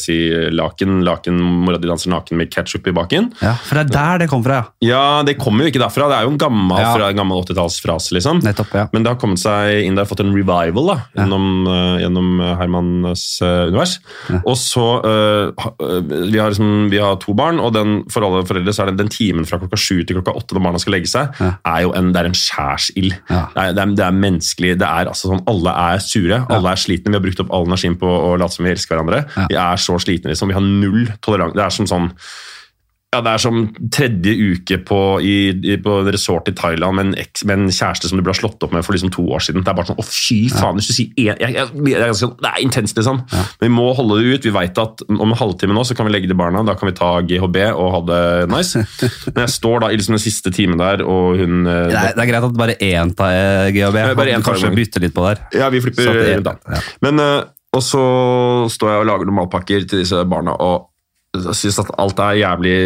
[0.00, 0.16] si
[0.52, 3.30] laken, laken, mora di danser naken med ketchup i baken.
[3.42, 4.90] Ja, For det er der det kom fra, ja.
[4.90, 6.08] Ja, det kommer jo ikke derfra.
[6.10, 6.92] Det er jo en gammel, Ja.
[7.00, 8.42] Fra, en gammel 80-tallsfrase, liksom.
[8.44, 8.86] Nettopp, ja.
[8.92, 13.24] Men det har kommet seg inn der, fått en revival da, gjennom, eh, gjennom Hermans
[13.44, 13.96] eh, univers.
[14.40, 15.96] Og så, uh, eh,
[16.30, 19.00] vi, har liksom, vi har to barn, og den, for alle foreldre så er det
[19.00, 21.94] den timen fra klokka sju til klokka åtte når barna skal legge seg, er jo
[21.96, 23.16] en, det er en skjærsild.
[23.30, 24.76] Det, det, det er menneskelig.
[24.80, 27.14] Det er altså sånn, Alle er sure, alle er slitne.
[27.14, 29.24] Vi har brukt opp all energien på å late som vi elsker hverandre.
[29.50, 30.32] Vi er så slitne.
[30.32, 30.52] liksom.
[30.52, 31.56] Vi har null toleranse.
[31.56, 32.10] Det er som sånn
[33.10, 33.56] ja, Det er som
[33.90, 35.32] tredje uke på, i,
[35.66, 38.62] i, på resort i Thailand med en, ex, med en kjæreste som du ble slått
[38.62, 39.64] opp med for liksom to år siden.
[39.66, 42.36] Det er bare sånn, å fy faen, hvis du sier en, jeg, jeg, jeg, sånn,
[42.38, 43.18] Det er intenst, liksom.
[43.34, 44.46] Men vi må holde det ut.
[44.46, 46.86] Vi vet at om en halvtime nå så kan vi legge de barna, da kan
[46.86, 48.22] vi ta GHB og ha det
[48.54, 48.84] nice.
[49.34, 52.12] Men jeg står da i liksom den siste timen der, og hun eh, Det er,
[52.14, 53.98] det er greit at bare én tar eh, GHB.
[54.04, 55.42] Ja, bare en én tar kanskje bytte litt på der.
[55.58, 56.76] Ja, vi flipper det- rundt, da.
[56.78, 56.84] ja.
[57.08, 57.40] Men, eh,
[57.74, 58.00] og så
[58.70, 60.89] står jeg og lager noen matpakker til disse barna, og
[61.36, 62.78] syns at alt er jævlig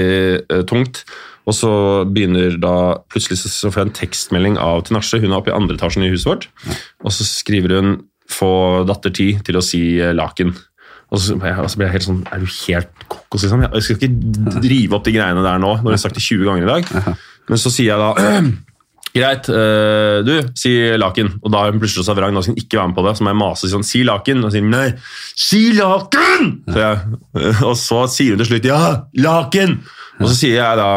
[0.48, 1.04] eh, tungt.
[1.44, 1.70] Og så
[2.08, 2.74] begynner da
[3.12, 5.20] Plutselig så, får jeg en tekstmelding av Tinashe.
[5.20, 6.48] Hun er oppe i andre etasjen i huset vårt.
[7.04, 10.54] Og så skriver hun 'få datter ti til å si eh, laken'.
[11.12, 13.60] Og så, blir jeg helt sånn Er du helt kokos, liksom?
[13.62, 16.44] Jeg skal ikke drive opp de greiene der nå, når jeg har sagt det 20
[16.48, 17.16] ganger i dag.
[17.48, 18.10] Men så sier jeg da
[19.14, 21.36] Greit, uh, du, si laken.
[21.44, 23.12] Og da er hun plutselig så vrang, da skal ikke være med på det.
[23.14, 24.42] Så må jeg mase sånn, si laken.
[24.42, 24.88] Og sier nei,
[25.38, 26.50] si laken!
[26.66, 27.20] Så jeg,
[27.68, 28.80] og så sier hun til slutt ja,
[29.22, 29.78] laken!
[30.22, 30.88] Og så sier jeg da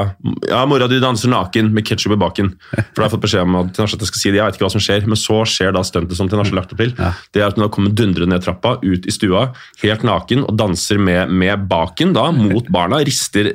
[0.49, 2.51] ja, mora di danser naken med ketsjup i baken.
[2.69, 4.39] For da har jeg fått beskjed om at Tinashe skal si det.
[4.39, 6.83] Jeg vet ikke hva som skjer, men så skjer da stuntet som Tinashe lagt opp
[6.83, 6.93] til.
[7.33, 9.47] Det er at hun da kommer dundrende ned trappa, ut i stua,
[9.81, 13.01] helt naken, og danser med, med baken da, mot barna.
[13.07, 13.49] Rister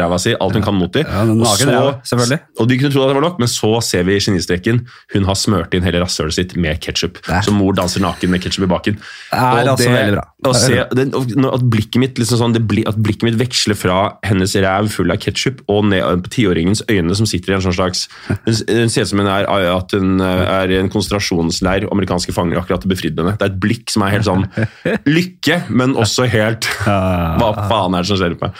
[0.00, 1.04] ræva si alt hun kan mot dem.
[1.04, 2.40] Ja, og, naken ræva.
[2.62, 5.28] Og de kunne tro at det var nok, men så ser vi i genistreken hun
[5.28, 7.20] har smørt inn hele rasshølet sitt med ketsjup.
[7.44, 9.00] Så mor danser naken med ketsjup i baken.
[9.32, 10.26] er Og altså veldig bra.
[10.42, 13.78] Og Det se, det, og at, blikket mitt, liksom sånn, det at blikket mitt veksler
[13.78, 17.76] fra hennes ræv full av ketsjup og ned tiåringens øyne som sitter i en sånn
[17.76, 18.06] slags
[18.46, 22.60] Hun ser ut som hun er, at hun eh, er i en konsentrasjonsleir, amerikanske fanger
[22.60, 23.34] akkurat befridd henne.
[23.38, 24.46] Det er et blikk som er helt sånn
[25.16, 28.52] lykke, men også helt Hva faen er det som skjer oppe?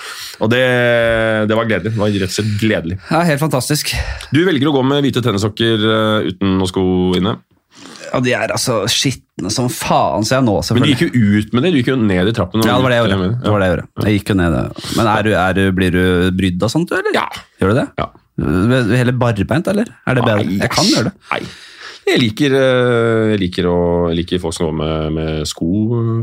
[0.43, 0.65] Og det,
[1.51, 1.95] det var gledelig.
[1.95, 2.99] Det var rett og slett gledelig.
[3.11, 3.95] Ja, helt fantastisk.
[4.35, 6.85] Du velger å gå med hvite tennissokker eh, uten noen sko
[7.19, 7.39] inne.
[8.13, 11.55] Ja, De er altså skitne som faen, så jeg nå, Men du gikk jo ut
[11.57, 11.73] med det.
[11.73, 12.63] Du gikk jo ned i trappen.
[12.67, 13.31] Ja, det var det jeg gjorde.
[13.43, 14.07] Det var det jeg, gjorde.
[14.07, 14.59] jeg gikk jo ned.
[14.99, 16.05] Men er du, er du, blir du
[16.37, 17.17] brydd av sånt, eller?
[17.17, 17.27] Ja.
[17.63, 17.87] Gjør du det?
[18.03, 18.09] Ja.
[18.43, 19.93] Heller barbeint, eller?
[20.09, 20.45] Er det bedre?
[20.49, 21.15] Nei, Jeg kan gjøre det.
[21.33, 21.43] Nei.
[22.03, 23.77] Jeg liker, eh, jeg liker, å,
[24.11, 25.69] jeg liker folk som går med, med sko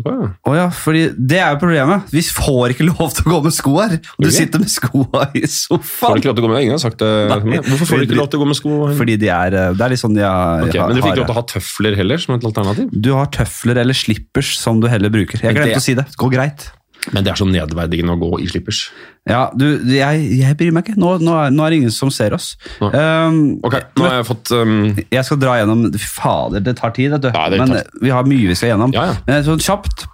[0.04, 0.12] på.
[0.12, 0.28] Ja.
[0.52, 2.10] Å ja, fordi det er jo problemet.
[2.12, 3.96] Vi får ikke lov til å gå med sko her.
[4.20, 4.34] Du Ok.
[4.36, 6.64] sitter med skoa i Får du ikke lov til å gå med?
[6.68, 7.12] Ingen har sagt det.
[7.32, 7.62] Nei.
[7.70, 8.74] Hvorfor får du ikke lov til å gå med sko?
[9.00, 11.22] Fordi de er Det er litt sånn de har, okay, har- men du fikk ikke
[11.24, 12.90] lov til å ha tøfler heller, som et alternativ?
[12.92, 15.40] Du har tøfler eller slippers som du heller bruker.
[15.42, 16.06] Jeg glemte å si det.
[16.12, 16.68] Det går greit.
[17.14, 18.82] Men det er så nedverdigende å gå i slippers.
[19.30, 20.98] Ja, du, jeg, jeg bryr meg ikke.
[21.00, 22.52] Nå, nå, er, nå er det ingen som ser oss.
[22.82, 24.74] Um, Ok, nå har jeg fått um,
[25.08, 27.30] Jeg skal dra gjennom Fader, det tar tid, vet du.
[27.32, 28.94] Ja, Men tar- vi har mye vi skal gjennom.
[28.98, 29.18] Ja, ja.
[29.30, 30.06] Men sånn kjapt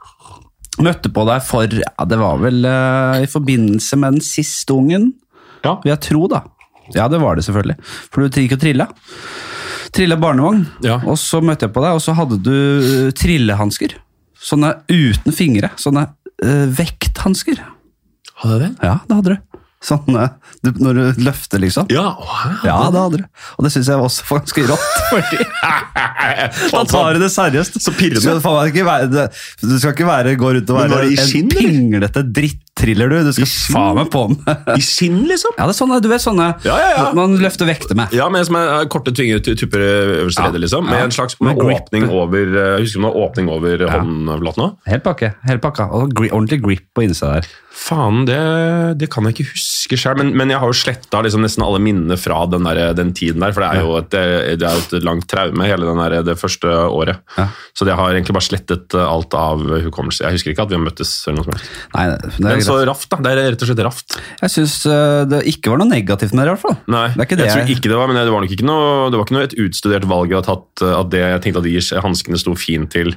[0.86, 5.14] Møtte på deg for ja, Det var vel uh, i forbindelse med den siste ungen,
[5.64, 5.78] Ja.
[5.86, 6.42] vil jeg tro, da.
[6.94, 7.78] Ja, det var det selvfølgelig.
[8.14, 8.86] For du gikk og trilla.
[9.96, 10.66] Trilla barnevogn.
[10.86, 11.00] Ja.
[11.08, 13.96] Og så møtte jeg på deg, og så hadde du eh, trillehansker.
[14.38, 15.72] Sånne uten fingre.
[15.82, 16.04] Sånne
[16.44, 17.62] uh, vekthansker.
[18.42, 18.72] Hadde det?
[18.84, 19.62] Ja, det hadde du.
[19.86, 20.08] Sånn
[20.66, 21.86] du, når du løfter, liksom.
[21.94, 22.54] Ja, wow.
[22.66, 23.26] Ja, det hadde du.
[23.56, 24.86] Og det syns jeg også var ganske rått.
[25.12, 25.42] fordi
[26.74, 27.78] Da tar du det seriøst.
[27.84, 28.24] Så pirrende.
[28.24, 28.26] Du
[29.62, 32.65] du skal ikke være, gå rundt og være var en pinglete eller?
[32.76, 33.24] Drittriller, du.
[33.26, 34.58] Du skal faen meg på den.
[34.76, 35.54] I skinn, liksom?
[35.58, 37.06] Ja, det er sånne, du vet sånne Ja, ja, ja.
[37.16, 38.14] man løfter vekter med.
[38.16, 40.50] Ja, med som er er korte tu- tupper øverste Ja.
[40.50, 40.86] leddet, liksom.
[40.90, 41.04] Med Ja.
[41.06, 44.76] en slags Med åpning over eh, Jeg husker du åpning over håndflaten òg.
[44.88, 45.34] Helt pakke.
[45.48, 45.90] Helt pakka.
[45.92, 47.48] Og ordentlig grip på innsida der.
[47.76, 48.40] Faen, det,
[49.02, 51.82] det kan jeg ikke huske sjøl, men, men jeg har jo sletta liksom nesten alle
[51.84, 54.16] minnene fra den, der, den tiden der, for det er jo et,
[54.62, 57.22] det er et langt traume, hele den der, det første året.
[57.38, 57.50] Ja.
[57.76, 60.24] Så det har egentlig bare slettet eh, alt av hukommelse.
[60.26, 61.14] Jeg husker ikke at vi har møttes.
[61.28, 61.76] eller noe som helst.
[61.96, 63.22] Nei, er Men så raft, da.
[63.26, 64.18] Det er rett og slett raft.
[64.42, 64.78] Jeg syns
[65.30, 66.78] det ikke var noe negativt med det, i hvert fall.
[66.92, 68.68] Nei, Det er ikke det jeg tror ikke det var, men det var nok ikke
[68.68, 71.44] noe, det var ikke noe et utstudert valg jeg har tatt, eh, at det, jeg
[71.44, 73.14] tenkte at de hanskene sto fint til.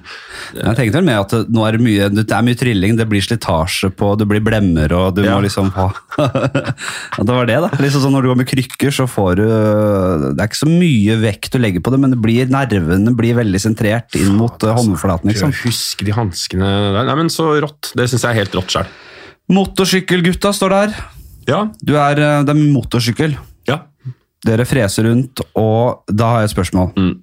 [0.56, 3.24] Jeg tenkte vel med at nå er det mye, det er mye trilling, det blir
[3.24, 5.37] slitasje på, det blir blemmer, og du Ja.
[5.37, 5.87] må liksom ha
[6.18, 7.68] det var det, da.
[7.78, 11.16] Liksom sånn Når du går med krykker, så får du Det er ikke så mye
[11.22, 14.72] vekt du legger på det, men det blir, nervene blir veldig sentrert inn mot uh,
[14.78, 15.30] håndflaten.
[15.30, 15.52] liksom.
[15.62, 17.04] Husker de hanskene der.
[17.08, 17.92] Nei, men så rått.
[17.94, 18.90] Det syns jeg er helt rått sjøl.
[19.54, 20.98] Motorsykkelgutta står der.
[21.48, 21.62] Ja.
[21.80, 23.37] Du er, uh, det er motorsykkel.
[23.70, 23.78] ja.
[24.46, 26.92] Dere freser rundt, og da har jeg et spørsmål.
[26.94, 27.14] Mm.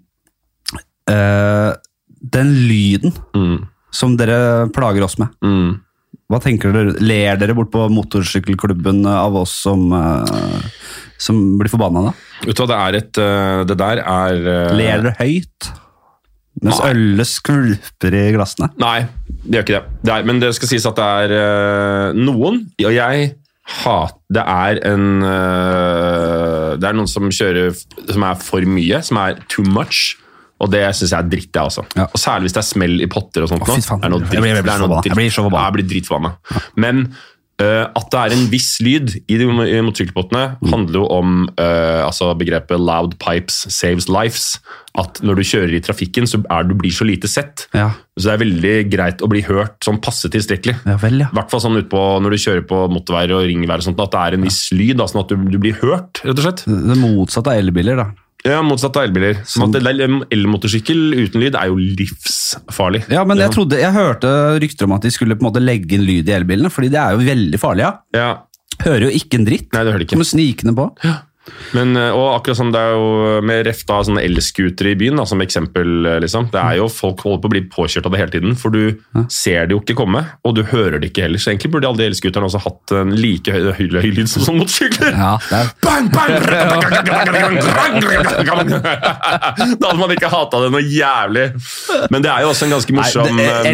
[1.07, 1.71] Eh,
[2.35, 3.67] den lyden Mm.
[3.93, 5.79] som dere plager oss med, Mm.
[6.25, 6.95] Hva tenker dere?
[7.05, 10.65] Ler dere bort på motorsykkelklubben av oss som, eh,
[11.21, 12.13] som blir forbanna da?
[12.47, 15.69] Vet du hva, det er et eh, Det der er eh, Ler dere høyt?
[16.63, 16.91] Mens Nei.
[16.95, 18.71] ølet skvulper i glassene?
[18.81, 19.05] Nei,
[19.43, 19.95] det gjør ikke det.
[20.07, 23.33] det er, men det skal sies at det er noen, og jeg
[23.83, 25.07] hater Det er en
[26.79, 30.15] Det er noen som kjører som er for mye, som er too much.
[30.63, 31.83] Og det syns jeg er dritt, jeg også.
[31.99, 32.05] Ja.
[32.07, 33.61] Og Særlig hvis det er smell i potter og sånt.
[33.67, 34.31] Å, Det er noe dritt.
[34.33, 35.09] jeg blir Det.
[35.11, 35.65] Jeg blir så forbanna.
[35.67, 36.35] Jeg blir dritforbanna.
[36.79, 37.01] Men
[37.61, 40.69] uh, at det er en viss lyd i de i motorsykkelpottene, Mm.
[40.71, 44.59] handler jo om uh, altså begrepet 'loud pipes saves lives'.
[44.97, 47.67] At når du kjører i trafikken, så er du blir så lite sett.
[47.73, 50.77] Ja, Så det er veldig greit å bli hørt sånn passe tilstrekkelig.
[50.85, 51.27] ja vel, ja.
[51.27, 53.99] I hvert fall sånn ut på, når du kjører på motorveier og ringveier, og sånt,
[53.99, 56.45] at det er en viss lyd, da, sånn at du, du blir hørt, rett og
[56.47, 56.63] slett.
[56.65, 58.05] Det motsatte av elbiler, da.
[58.45, 59.39] Ja, Motsatt av elbiler.
[59.49, 59.77] Som at
[60.33, 63.05] Elmotorsykkel uten lyd er jo livsfarlig.
[63.09, 64.31] Ja, men jeg, trodde, jeg hørte
[64.61, 67.01] rykter om at de skulle på en måte legge inn lyd i elbilene, fordi det
[67.01, 67.87] er jo veldig farlig.
[67.87, 67.95] Ja.
[68.15, 68.33] Ja,
[68.83, 69.69] Hører jo ikke en dritt.
[69.71, 70.17] Nei, det hører de ikke.
[70.17, 70.85] Kommer snikende på.
[71.75, 75.19] Men, eh, og akkurat sånn, det er jo med ref da sånne elscootere i byen,
[75.19, 76.49] da, som eksempel, eh, liksom.
[76.53, 78.97] Det er jo folk holder på å bli påkjørt av det hele tiden, for du
[79.31, 81.41] ser det jo ikke komme, og du hører det ikke heller.
[81.41, 84.45] Så egentlig burde alle de elscooterne også hatt en like høy, høy, høy lyd som
[84.45, 85.13] sånn motorsykler.
[85.15, 86.33] Ja, er Bang, bang!
[89.75, 91.45] Da hadde man ikke hata det noe jævlig.
[92.13, 93.69] Men det er jo også en ganske morsom eh,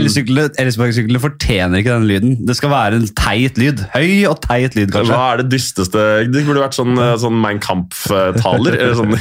[0.62, 2.36] Elsparkesyklene fortjener ikke den lyden.
[2.48, 3.84] Det skal være en teit lyd.
[3.96, 5.14] Høy og teit lyd, kanskje.
[5.14, 8.78] Hva er det dysteste Det burde vært sånn, sånn Kampf-taler.
[8.78, 9.15] eller Sånn.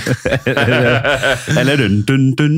[1.61, 2.57] Eller dun, dun, dun,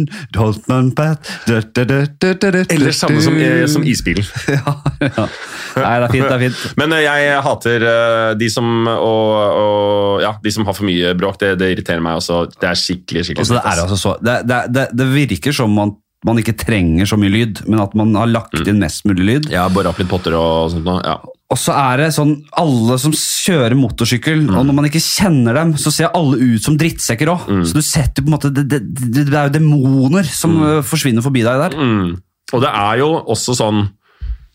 [2.72, 4.24] Eller samme som, eh, som isbilen.
[4.52, 5.26] Ja, ja.
[5.72, 6.62] Nei, det er fint, det er fint.
[6.80, 11.14] Men eh, jeg hater eh, de som, og, og, ja, de som har for mye
[11.18, 11.40] bråk.
[11.42, 12.44] Det, det irriterer meg også.
[12.54, 15.72] Det er skikkelig skikkelig Altså, det, er altså så, det, det, det, det virker som
[15.74, 15.94] man,
[16.26, 19.52] man ikke trenger så mye lyd, men at man har lagt inn mest mulig lyd.
[19.52, 20.88] Ja, bare opp litt potter og sånt.
[21.06, 21.18] Ja.
[21.52, 25.74] Og så er det sånn, alle som kjører motorsykkel, og når man ikke kjenner dem,
[25.80, 27.48] så ser alle ut som drittsekker òg.
[27.68, 30.68] Så du setter på en måte Det, det, det, det er jo demoner som mm.
[30.88, 31.76] forsvinner forbi deg der.
[31.76, 32.14] Mm.
[32.52, 33.84] Og det er jo også sånn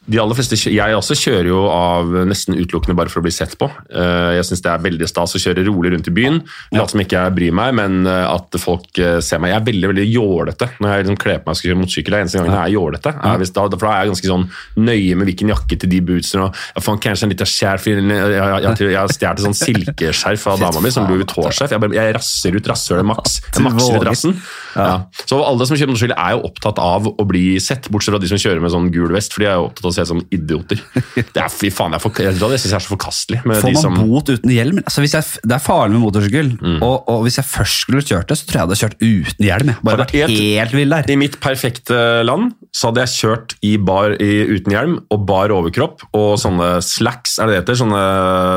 [0.07, 3.57] de aller fleste, Jeg også kjører jo av nesten utelukkende bare for å bli sett
[3.59, 3.67] på.
[3.91, 6.37] Eh, Jeg syns det er veldig stas å kjøre rolig rundt i byen.
[6.71, 9.51] Late som ikke jeg bryr meg, men eh, at folk eh, ser meg.
[9.51, 12.15] Jeg er veldig veldig jålete når jeg liksom kler på meg og skal kjøre motorsykkel.
[12.15, 13.13] Er eneste gangen jeg er jålete.
[13.19, 14.47] er hvis da, for da er jeg ganske sånn
[14.87, 16.47] nøye med hvilken jakke til de bootsene.
[16.47, 20.63] og fant Kanskje en liten skjerf Jeg, jeg, jeg, jeg har stjålet sånn silkeskjerf av
[20.63, 21.75] dama mi, som Louis Vuitton-skjerf.
[21.75, 23.37] Jeg, jeg rasser ut rasshølet maks.
[23.53, 24.39] Jeg makser ut rassen.
[24.77, 24.89] Ja.
[25.25, 28.29] Så alle som kjører motorsykkel er jo opptatt av å bli sett, bortsett fra de
[28.31, 30.11] som kjører med sånn gul vest, for de er jo opptatt av å se ut
[30.13, 30.81] som idioter.
[31.17, 33.39] Det er fy faen, jeg, for, jeg, det synes jeg er så forkastelig.
[33.49, 34.81] Med Får de man som, bot uten hjelm?
[34.85, 36.77] Altså, jeg, det er farlig med motorsykkel, Mm.
[36.85, 39.45] og, og hvis jeg først skulle kjørt det, så tror jeg jeg hadde kjørt uten
[39.47, 39.71] hjelm.
[39.83, 41.11] Bare vært vært helt- helt vild der.
[41.13, 45.53] I mitt perfekte land så hadde jeg kjørt i bar i, uten hjelm og bar
[45.55, 47.79] overkropp og sånne slacks, er det det heter?
[47.83, 48.01] Sånne,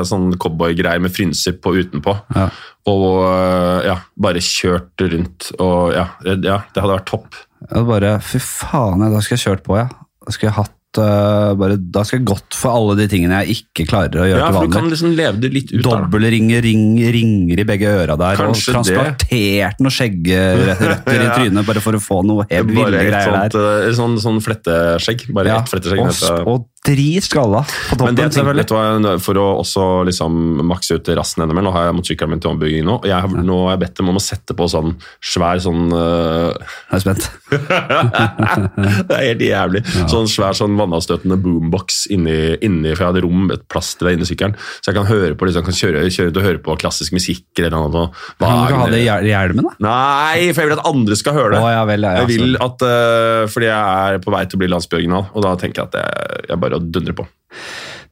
[0.08, 2.16] sånne cowboygreier med frynser på utenpå.
[2.36, 2.48] Ja.
[2.90, 7.40] Og øh, ja, bare kjørt rundt og ja, ja det hadde vært topp.
[7.60, 9.88] Jeg hadde bare, Fy faen, da skulle jeg kjørt på, ja.
[10.24, 13.60] Da skulle jeg hatt øh, bare, Da skal jeg godt for alle de tingene jeg
[13.60, 16.62] ikke klarer å gjøre Ja, til for du kan liksom leve det litt ut Dobbelringer,
[16.66, 21.98] ring, ringer i begge øra der, Kanskje og transplantert noen skjeggerøtter i trynet bare for
[21.98, 23.86] å få noe helt ville greier sånt, der.
[23.86, 25.28] øh, sånn, sånn fletteskjegg.
[25.36, 26.00] Bare Ja, ett fletteskjegg.
[26.00, 28.64] og, og drit skalla på toppen, Men det selvfølgelig.
[28.72, 32.40] hva, For å også liksom makse ut rassen enda mer, nå har jeg motorsykkelen min
[32.40, 34.94] til ombygging nå, jeg har, nå har jeg bedt dem om å sette på sånn
[35.20, 36.56] svær sånn uh...
[36.88, 37.26] Jeg er spent.
[39.10, 39.82] Det er helt jævlig.
[40.10, 44.16] Sånn svær sånn vannavstøtende boombox inni, inni for jeg hadde rom, et plass til det
[44.16, 46.78] inni sykkelen, så jeg kan høre på liksom, kan kjøre, kjøre ut og høre på
[46.80, 48.06] klassisk musikk eller noe
[48.40, 49.74] Kan du ikke ha det i hjelmen, da?
[49.84, 51.60] Nei, for jeg vil at andre skal høre det.
[51.60, 54.56] Å, ja vel, ja, ja, jeg vil at, uh, Fordi jeg er på vei til
[54.56, 57.26] å bli landsbyoriginal, og da tenker jeg at jeg, jeg bare dundrer på.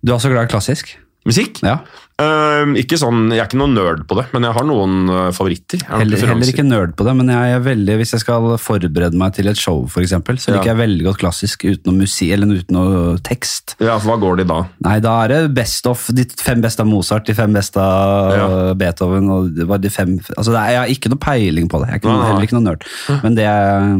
[0.02, 0.96] Du er også glad i klassisk?
[1.28, 1.58] Musikk?
[1.66, 1.80] Ja.
[2.18, 5.16] Uh, ikke sånn, Jeg er ikke noen nerd på det, men jeg har noen uh,
[5.34, 5.82] favoritter.
[5.86, 9.18] Har Heller, heller ikke nerd på det, men jeg er veldig, hvis jeg skal forberede
[9.18, 10.56] meg til et show, for eksempel, så Ja.
[10.56, 13.76] liker jeg veldig godt klassisk uten noe musikk eller uten noe tekst.
[13.82, 14.62] Ja, for Hva går det da?
[14.88, 18.32] Nei, da er det best of de fem beste av Mozart, de fem beste av
[18.38, 18.48] Ja.
[18.74, 21.82] Beethoven og det var de fem Altså, det er, jeg har ikke noe peiling på
[21.84, 21.92] det.
[21.92, 22.26] Jeg er nei.
[22.32, 22.88] heller ikke noe nerd.
[23.22, 23.98] Men det er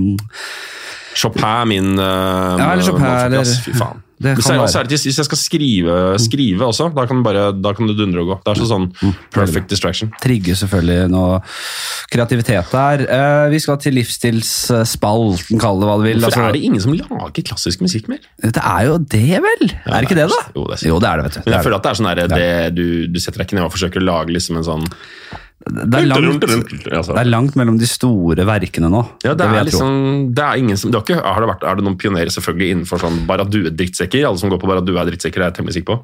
[1.19, 4.03] Chopin er min uh, Ja, eller Chopin, eller- Fy faen.
[4.19, 4.71] Det kan være.
[4.73, 8.31] særlig hvis jeg skal skrive, skrive også, da kan, bare, da kan det dundre og
[8.33, 8.37] gå.
[8.45, 8.89] Det er sånn
[9.35, 10.11] perfect distraction.
[10.23, 11.39] trigger selvfølgelig noe
[12.11, 13.05] kreativitet der.
[13.07, 16.19] Eh, vi skal til livsstilsspalten, kall det hva du vil.
[16.23, 18.21] Hvorfor Altså, er det ingen som lager klassisk musikk mer?
[18.43, 19.69] det er jo det, vel?
[19.71, 20.41] er det ikke det, da?
[20.55, 20.89] Jo, det er.
[20.89, 21.41] Jo, det er det, vet du.
[21.45, 23.59] Men jeg er, føler at det er sånn der, det, du, du setter deg ikke
[23.61, 24.89] ned og forsøker å lage liksom en sånn
[25.69, 27.15] det, er langt, Altså.
[27.15, 29.03] det er langt mellom de store verkene nå.
[29.27, 31.79] Ja, det er liksom det er ingen som, det har, ikke, har det vært, er
[31.79, 34.27] det noen pionerer selvfølgelig innenfor sånn bare at du er drittsekker?
[34.29, 35.99] Alle som går på du er drittsekker, er jeg temmelig sikker på.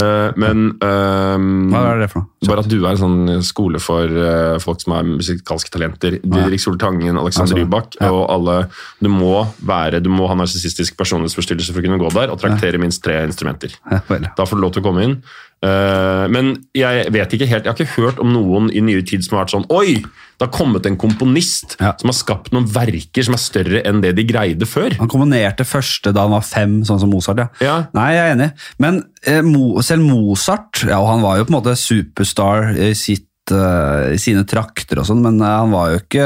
[0.00, 2.66] Uh, men um, Hva er det for noe?
[2.70, 6.18] du er en sånn skole for uh, folk som er musikalske talenter.
[6.22, 8.10] Didrik Sol Tangen, Alexander Altså, Rybak ja.
[8.12, 8.56] og alle
[9.02, 12.80] Du må være, du må ha narsissistisk personlighetsforstyrrelse for å kunne gå der og traktere
[12.80, 13.74] minst tre instrumenter.
[13.90, 14.02] Ja.
[14.36, 15.16] Da får du lov til å komme inn.
[15.60, 19.20] Eh, men jeg vet ikke helt, jeg har ikke hørt om noen i nyere tid
[19.26, 19.98] som har vært sånn Oi!
[20.40, 21.90] Det har kommet en komponist Ja.
[22.00, 24.94] som har skapt noen verker som er større enn det de greide før.
[24.96, 27.42] Han komponerte første da han var fem, sånn som Mozart.
[27.42, 27.48] ja.
[27.60, 27.74] Ja.
[27.92, 28.48] Nei, jeg er enig.
[28.80, 33.26] Men eh, Mo, selv Mozart ja, Han var jo på en måte superstar i, sitt,
[33.52, 36.24] eh, i sine trakter, og sånn, men eh, han var jo ikke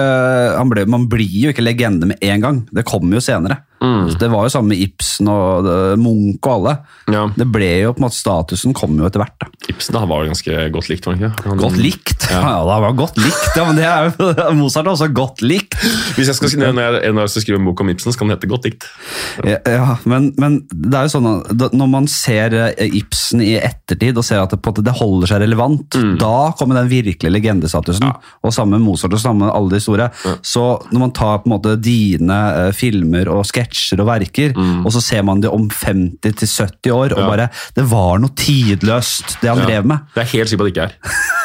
[0.60, 2.62] han ble, Man blir jo ikke legende med en gang.
[2.70, 3.64] Det kommer jo senere.
[4.10, 5.68] Så Det var jo samme med Ibsen og
[6.00, 6.74] Munch og alle.
[7.12, 7.24] Ja.
[7.36, 9.36] Det ble jo på en måte Statusen kom jo etter hvert.
[9.42, 9.50] da.
[9.68, 11.06] Ibsen da, var jo ganske godt likt.
[11.06, 11.48] var han ikke?
[11.48, 12.26] Han, Godt likt.
[12.30, 13.58] Ja, det var godt likt.
[13.58, 15.76] Ja, men det er jo, Mozart er også godt likt.
[16.16, 18.30] Hvis jeg skal når jeg, når jeg skal skrive en bok om Ibsen, så kan
[18.30, 18.88] den hete Godt dikt.
[19.42, 23.54] Ja, ja men, men det er jo sånn at når man ser eh, Ibsen i
[23.58, 28.12] ettertid og ser at det, det holder seg relevant, da kommer den virkelige legendestatusen.
[28.44, 30.10] Og sammen med Mozart og sammen med alle de store.
[30.44, 34.90] Så når man tar på en måte dine eh, filmer og sketsjer og verker, og
[34.94, 37.28] så ser man det om 50-70 år, og Ja.
[37.28, 39.64] bare Det var noe tidløst, det han Ja.
[39.66, 39.98] drev med.
[40.14, 40.92] Det er helt sikkert at det ikke er.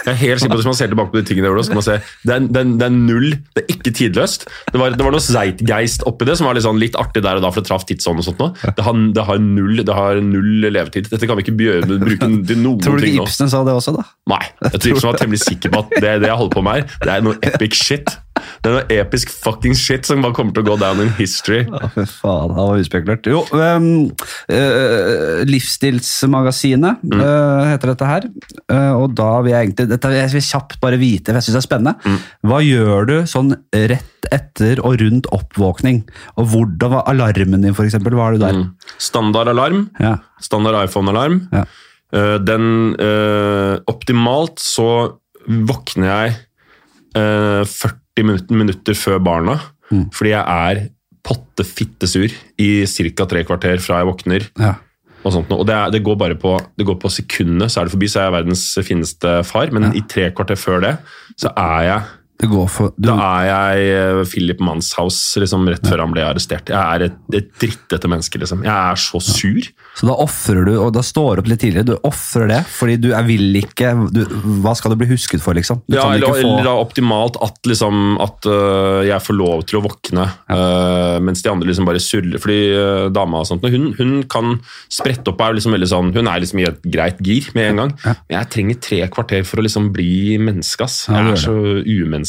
[0.05, 1.75] Jeg er helt sikker på at Hvis man ser tilbake på de tingene så kan
[1.75, 4.45] man se det er, det, er, det er null, det er ikke tidløst.
[4.71, 7.35] Det var, det var noe zeitgeist oppi det som var litt, sånn, litt artig der
[7.35, 8.53] og da, for det traff tidsånd og sånt noe.
[8.75, 11.09] Det har, det har, null, det har null levetid.
[11.11, 13.25] Dette kan vi ikke bjøre, bruke til noen Tror du ikke.
[13.27, 14.03] Ibsen sa det også, da?
[14.29, 16.73] Nei, jeg tror Ibsen var temmelig sikker på at det, det jeg holder på med
[16.73, 18.17] her, det er noe epic shit.
[18.63, 21.61] Det er noe episk fucking shit som bare kommer til å gå down in history.
[21.67, 23.29] Ja, for faen, det var uspekulert.
[23.29, 28.27] Jo, eh, Livsstilsmagasinet eh, heter dette her.
[28.71, 31.57] Eh, og da vil jeg egentlig Dette vil jeg kjapt bare vite, for jeg syns
[31.57, 32.17] det er spennende.
[32.47, 36.01] Hva gjør du sånn rett etter og rundt oppvåkning?
[36.39, 38.17] Og hvordan var alarmen din, eksempel?
[38.17, 38.57] Hva har du der?
[38.59, 38.67] Mm.
[38.99, 40.17] Standard alarm, Ja.
[40.43, 41.47] standard iPhone-alarm.
[41.53, 41.65] Ja.
[42.41, 42.95] Den
[43.89, 46.35] Optimalt så våkner jeg
[47.17, 47.63] eh,
[48.25, 50.03] 40 minutter, før barna, Mm.
[50.13, 50.89] fordi jeg er
[51.25, 52.29] potte-fittesur
[52.61, 53.25] i ca.
[53.25, 54.45] tre kvarter fra jeg våkner.
[54.59, 54.75] Ja.
[55.25, 57.89] Og, sånt, og det, er, det går bare på, det går på sekundene, så er
[57.89, 59.71] det forbi, så er jeg verdens fineste far.
[59.75, 60.93] Men i tre kvarter før det,
[61.41, 62.01] så er jeg
[62.39, 66.23] Det går for du, da er jeg eh, Philip Manshaus liksom, rett før han ble
[66.23, 66.69] arrestert.
[66.71, 68.39] Jeg er et, et drittete menneske.
[68.39, 68.61] Liksom.
[68.63, 69.65] Jeg er så sur.
[69.99, 72.95] Så da ofrer du, og da står du opp litt tidligere, du ofrer det, fordi
[73.03, 74.21] du er vil ikke du,
[74.63, 75.81] Hva skal du bli husket for, liksom?
[75.89, 79.81] Du Ja, kan eller, få- eller optimalt at, liksom, at uh, jeg får lov til
[79.81, 82.39] å våkne, øh, mens de andre liksom bare surrer.
[82.39, 84.55] Fordi uh, dama og sånt, hun, hun kan
[84.87, 87.83] sprette opp er liksom veldig sånn, Hun er liksom i et greit gir med en
[87.83, 87.93] gang.
[88.07, 90.87] Men jeg trenger tre kvarter for å liksom bli menneske.
[90.87, 91.01] ass.
[91.11, 92.28] Jeg er så umenneske.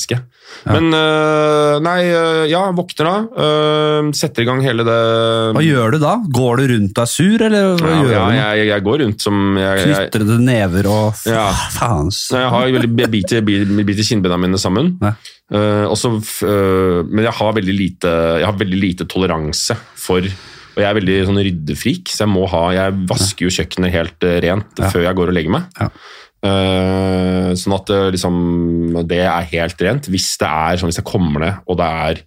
[0.67, 3.45] Men øh, nei, øh, ja, våkner da.
[3.45, 4.99] øh, setter i gang hele det
[5.57, 6.15] Hva gjør du da?
[6.41, 8.39] Går du rundt er sur, eller hva ja, gjør ja, du?
[8.41, 9.41] jeg, jeg går rundt som
[10.27, 11.49] du never og Ja.
[11.77, 12.11] faen.
[12.11, 14.95] Nei, Jeg har jeg biter, biter, kinnbena mine sammen.
[15.03, 15.15] Ja.
[15.51, 16.13] Uh, også,
[16.47, 20.95] uh, eh, men jeg har lite, jeg har veldig lite toleranse for Og jeg er
[20.95, 24.91] veldig sånn ryddefrik, så jeg må ha Jeg vasker jo kjøkkenet helt eh, rent Ja.
[24.93, 25.67] før jeg går og legger meg.
[25.81, 25.89] Ja.
[26.41, 28.37] Eh, sånn at det, liksom,
[29.11, 30.09] det er helt rent.
[30.09, 32.23] Hvis det er sånn, hvis jeg kommer ned og det er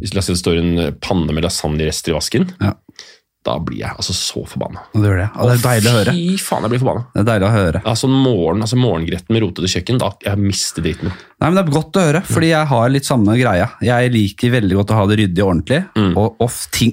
[0.00, 2.72] hvis det står en panne med lasagnerester i vasken, Ja.
[3.44, 4.84] Da blir jeg altså så forbanna.
[4.94, 5.28] Og det gjør det.
[5.42, 6.12] Er deilig å høre.
[6.14, 7.04] Fy faen, jeg blir forbanna.
[7.14, 7.80] Det er deilig å høre.
[7.92, 11.20] Altså, morgen, altså morgengretten med rotete kjøkken, da jeg mister driten min.
[11.42, 13.64] Nei, men Det er godt å høre, fordi jeg har litt samme greia.
[13.82, 16.12] Jeg liker veldig godt å ha det ryddig og ordentlig, Mm.
[16.16, 16.92] og, og ting,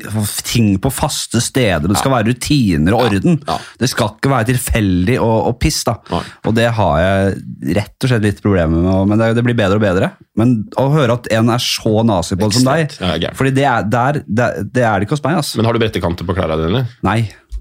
[0.50, 1.86] ting på faste steder.
[1.88, 3.38] Det skal være rutiner og orden.
[3.48, 3.58] ja.
[3.80, 5.84] Det skal ikke være tilfeldig og, og piss.
[5.86, 5.94] da.
[6.10, 6.24] Nei.
[6.50, 9.78] Og det har jeg rett og slett litt problemer med, men det, det blir bedre
[9.78, 10.12] og bedre.
[10.40, 13.66] Men å høre at en er så nazi på det som deg, Ja, fordi det
[13.70, 15.38] er, det, er, det, det er det ikke hos meg.
[15.44, 15.60] altså.
[15.60, 16.98] Men har du brettekanter på klærne eller?
[17.06, 17.20] Nei.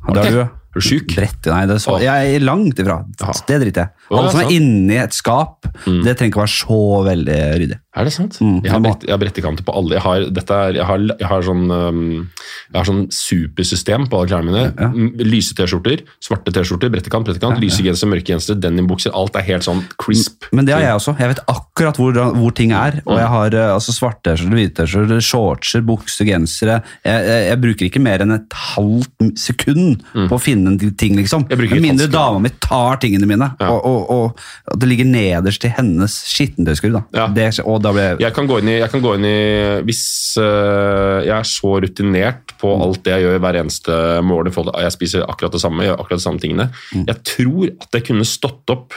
[0.09, 0.58] Det har du.
[0.69, 1.15] Er du sjuk?
[1.17, 3.01] Brett, nei, det er så, jeg er langt ifra.
[3.23, 3.35] Ja.
[3.49, 7.39] Det driter jeg Alle som er inni et skap, det trenger ikke være så veldig
[7.63, 7.79] ryddig.
[7.99, 8.37] Er det sant?
[8.39, 9.97] Mm, jeg, har brett, jeg har brettekanter på alle.
[9.97, 14.31] Jeg har, dette er, jeg har, jeg har sånn, jeg har sånn supersystem på alle
[14.31, 14.65] klærne mine.
[14.69, 14.91] Ja.
[14.93, 19.15] Mm, Lyse T-skjorter, svarte T-skjorter, brettekant, brettekant, lyse genser, mørke genser, denimbukser.
[19.19, 20.47] Alt er helt sånn crisp.
[20.55, 21.17] Men det har jeg også.
[21.19, 23.01] Jeg vet akkurat hvor, hvor ting er.
[23.09, 26.79] Og jeg har eh, altså, svarte T-skjorter, hvite T-skjorter, shortser, bukser, gensere.
[27.09, 31.45] Jeg, bruker ikke mer enn et halvt sekund på å finne en ting, liksom.
[31.49, 31.59] Mm.
[31.71, 33.69] Med mindre dama mi tar tingene mine, Ja.
[33.71, 37.05] og, og, og, det ligger nederst i hennes skittentøyskurv.
[37.15, 37.29] Ja.
[37.29, 39.83] Det, og da blir jeg Jeg kan gå inn i, jeg kan gå inn i
[39.87, 42.83] Hvis øh, jeg er så rutinert på Mm.
[42.83, 43.93] alt det jeg gjør hver eneste
[44.23, 47.05] morgen, jeg spiser akkurat det samme, gjør akkurat de samme tingene Mm.
[47.07, 48.95] Jeg tror at jeg kunne stått opp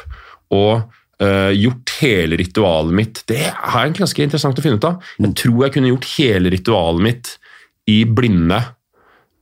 [0.52, 0.84] og
[1.22, 4.96] Uh, gjort hele ritualet mitt Det er ganske interessant å finne ut av.
[5.20, 5.26] Mm.
[5.28, 7.38] Jeg tror jeg kunne gjort hele ritualet mitt
[7.86, 8.58] i blinde.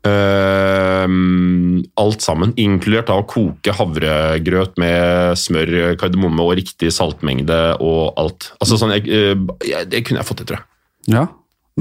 [0.07, 8.15] Øhm, alt sammen, inkludert da å koke havregrøt med smør, kardemomme og riktig saltmengde og
[8.19, 8.53] alt.
[8.63, 9.35] Altså sånn, jeg, øh,
[9.67, 10.67] jeg, Det kunne jeg fått til, tror jeg.
[11.11, 11.25] Ja.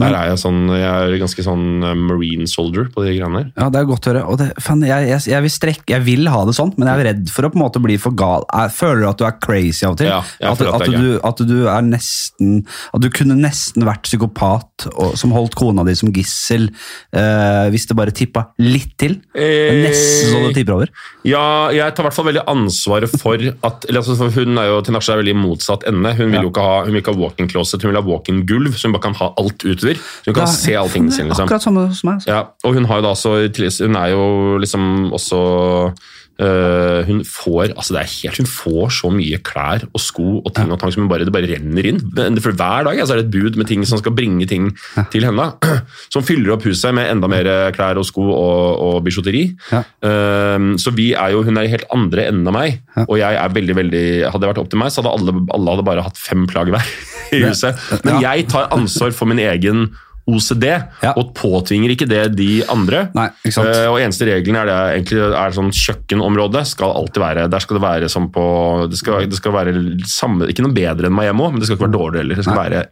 [0.03, 3.51] Der er jeg sånn, jeg er ganske sånn øh, marine soldier på de greiene der.
[3.59, 4.25] Ja, det er godt å høre.
[4.31, 7.03] Og det, fan, jeg, jeg, jeg, vil strekke, jeg vil ha det sånn, men jeg
[7.03, 8.47] er redd for å på en måte bli for gal.
[8.49, 10.11] Jeg føler at du er crazy av og til.
[10.11, 10.21] Ja,
[10.53, 12.63] at, at at, du, at du er nesten
[12.95, 17.89] At du kunne nesten vært psykopat og, som holdt kona di som gissel eh, hvis
[17.91, 19.19] det bare tippa litt til.
[19.35, 20.93] Eh, Nesten så det tipper over.
[21.27, 24.71] Ja, jeg tar i hvert fall veldig ansvaret for at eller altså, for Hun er
[24.71, 26.13] jo til Nasha er veldig motsatt ende.
[26.19, 28.45] Hun vil jo ikke ha, hun vil ikke ha walk-in closet, hun vil ha walk-in
[28.49, 30.05] gulv, så hun bare kan ha alt utover.
[30.23, 31.29] Så hun kan da, se alle tingene sine.
[31.33, 31.49] liksom.
[31.49, 32.21] Akkurat samme som meg.
[32.21, 32.31] Altså.
[32.31, 33.35] Ja, og hun har jo da også,
[33.87, 35.41] hun er jo liksom også
[36.39, 40.53] Eh, hun får altså det er helt, hun får så mye klær og sko og
[40.55, 41.99] ting og tang som hun bare, det bare renner inn.
[42.39, 44.69] For Hver dag altså, er det et bud med ting som skal bringe ting
[45.11, 45.49] til henne.
[46.15, 49.45] Som fyller opp huset med enda mer klær og sko og, og bijouteri.
[49.73, 49.83] Ja.
[50.03, 53.05] Uh, så vi er jo, hun er i helt andre enden av meg, Ja.
[53.07, 55.75] og jeg er veldig, veldig Hadde det vært opp til meg, så hadde alle, alle
[55.75, 56.89] hadde bare hatt fem plagg hver
[57.37, 57.79] i huset.
[58.07, 59.89] Men jeg tar ansvar for min egen
[60.29, 60.67] OCD,
[61.03, 61.13] Ja.
[61.17, 63.07] og påtvinger ikke det de andre.
[63.17, 63.71] Nei, ikke sant?
[63.73, 67.79] Uh, og eneste regelen er det egentlig er sånn kjøkkenområdet skal alltid være Der skal
[67.79, 68.45] det være som på
[68.91, 69.75] Det skal, det skal være
[70.09, 72.39] samme, ikke noe bedre enn Miami, men det skal ikke være dårlig heller.
[72.39, 72.85] Det skal være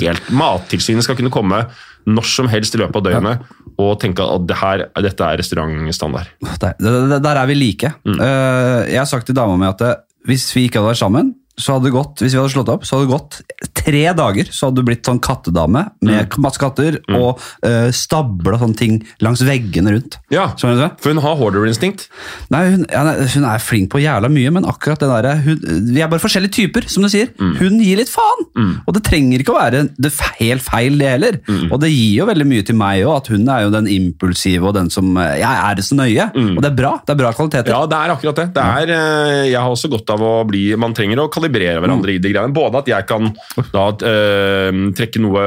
[0.00, 1.64] helt Mattilsynet skal kunne komme
[2.06, 6.30] når som helst i løpet av døgnet og tenke at det her, dette er restaurantstandard.
[6.62, 7.90] Der, der, der er vi like.
[8.06, 8.20] Mm.
[8.20, 9.98] Uh, jeg har sagt til dama mi at eh,
[10.30, 12.84] hvis vi ikke hadde vært sammen, så hadde det gått, hvis vi hadde slått opp,
[12.84, 13.36] så hadde det gått
[13.78, 16.42] tre dager, så hadde du blitt sånn kattedame med Mm.
[16.42, 20.18] masse katter og uh, stabla sånne ting langs veggene rundt.
[20.32, 22.06] Ja, for hun har hoarder-instinkt.
[22.52, 23.02] Nei, hun, ja,
[23.34, 25.60] hun er flink på jævla mye, men akkurat det der, hun,
[25.94, 27.30] Vi er bare forskjellige typer, som du sier.
[27.40, 27.54] Mm.
[27.60, 28.46] Hun gir litt faen!
[28.86, 31.38] Og det trenger ikke å være det helt feil, det heller.
[31.48, 31.70] Mm.
[31.72, 34.66] Og det gir jo veldig mye til meg òg, at hun er jo den impulsive
[34.68, 36.28] og den som eh, Jeg er det så nøye.
[36.56, 36.92] Og det er bra.
[37.06, 37.70] Det er bra kvaliteter.
[37.72, 37.76] Mm.
[37.76, 38.46] Ja, det er akkurat det.
[38.56, 42.14] det er, eh, jeg har også godt av å bli Man trenger å kalibrere hverandre
[42.16, 42.54] i de greiene.
[42.56, 43.30] Både at jeg kan
[43.72, 45.44] da eh, trekke noe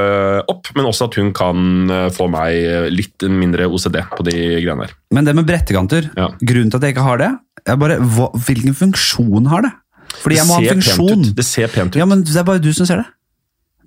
[0.50, 4.88] opp, men også at hun kan eh, få meg litt mindre OCD på de greiene
[4.88, 4.96] der.
[5.16, 6.32] Men det med brettekanter, Ja.
[6.42, 7.32] grunnen til at jeg ikke har det,
[7.70, 9.72] er bare hva, hvilken funksjon har det?
[10.20, 11.28] Fordi jeg må ha en funksjon.
[11.38, 12.00] Det ser pent ut.
[12.00, 13.10] Ja, men det er bare du som ser det.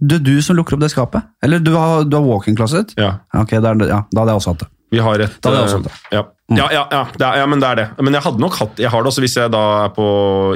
[0.03, 1.23] Det er du som lukker opp det skapet.
[1.43, 2.95] Eller du har, du har walk-in closet.
[2.99, 3.21] Ja.
[3.35, 4.72] Okay, ja, da hadde jeg også hatt det.
[4.93, 6.17] Vi har et Da hadde jeg eh, også hatt det.
[6.19, 6.23] ja.
[6.53, 7.85] Ja, ja, ja, det er, ja, men det er det.
[8.05, 10.05] Men jeg hadde nok hatt Jeg har det også hvis jeg da er på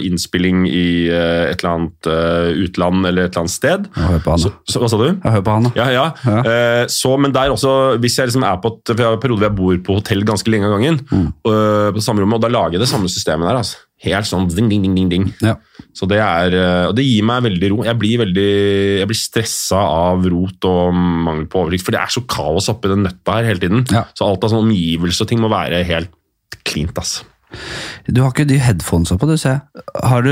[0.04, 3.86] innspilling i eh, et eller annet eh, utland eller et eller annet sted.
[3.96, 4.72] Jeg hører på han, Så, da.
[4.74, 5.06] så, hva sa du?
[5.06, 5.72] Jeg hører på han, da.
[5.78, 6.04] Ja, ja.
[6.26, 6.42] Ja.
[6.52, 7.72] Eh, så, men der også,
[8.02, 9.96] hvis jeg liksom er på et, for jeg har en periode hvor jeg bor på
[10.02, 11.26] hotell ganske lenge av gangen, Mm.
[11.48, 13.56] øh, på samme rommet, og da lager jeg det samme systemet der.
[13.62, 13.80] altså.
[14.04, 15.26] Helt sånn ding, ding, ding, ding, ding.
[15.40, 15.54] Ja.
[15.96, 17.78] Så det er, øh, og det gir meg veldig ro.
[17.86, 18.50] Jeg blir, veldig,
[19.00, 22.92] jeg blir stressa av rot og mangel på oversikt, for det er så kaos oppi
[22.92, 23.86] den nøtta her hele tiden.
[23.88, 24.04] Ja.
[24.12, 26.12] Så alt av sånn omgivelser og ting må være helt
[26.68, 27.00] cleant.
[27.00, 27.22] ass.
[28.06, 29.60] Du har ikke de headphonesa på, du ser.
[30.04, 30.30] Har du,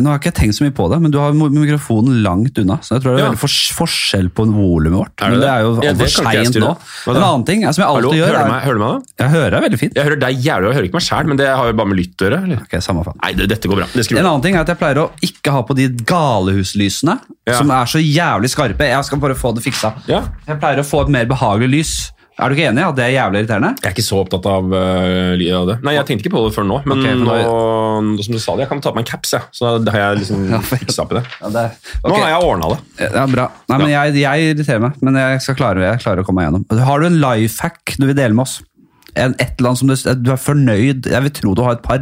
[0.00, 2.78] nå har ikke jeg tenkt så mye på det, men du har mikrofonen langt unna.
[2.84, 3.28] Så jeg tror det er Ja.
[3.30, 5.14] veldig for, forskjell på volumet vårt.
[5.20, 6.70] Er det men det er jo altfor ja, seint nå.
[7.12, 8.62] En annen ting som jeg Hallo, alltid gjør, hører du meg?
[8.64, 9.24] Hører du meg da?
[9.24, 9.94] Jeg hører deg veldig fint.
[10.00, 12.00] Jeg hører deg jævlig, jeg hører ikke meg sjæl, men det har jo bare med
[12.00, 12.40] lytt å gjøre.
[12.64, 13.20] Okay, samme faen.
[13.22, 13.88] Nei, det, dette går bra.
[13.94, 17.58] Det En annen ting er at jeg pleier å ikke ha på de galehuslysene, Ja.
[17.58, 18.88] som er så jævlig skarpe.
[18.88, 19.92] Jeg skal bare få det fiksa.
[20.08, 21.94] Jeg pleier å få et mer behagelig lys.
[22.34, 23.70] Er du ikke enig i at det er jævlig irriterende?
[23.78, 25.76] Jeg er ikke så opptatt av, uh, av det.
[25.86, 28.64] Nei, jeg tenkte ikke på det før nå, men okay, nå, som du sa det,
[28.64, 29.48] jeg kan ta på meg en caps, jeg.
[29.54, 31.24] Så da har jeg liksom fiksa opp i det.
[31.38, 31.64] Ja, det,
[32.02, 32.80] Nå har jeg ordna det.
[33.06, 33.48] Ja, bra.
[33.70, 36.50] Nei, men jeg, jeg irriterer meg, men jeg skal klare, jeg klarer å komme meg
[36.50, 36.66] gjennom.
[36.90, 38.58] Har du en life hack du vil dele med oss?
[39.16, 41.82] En, et eller annet som du, du er fornøyd Jeg vil tro du har et
[41.84, 42.00] par.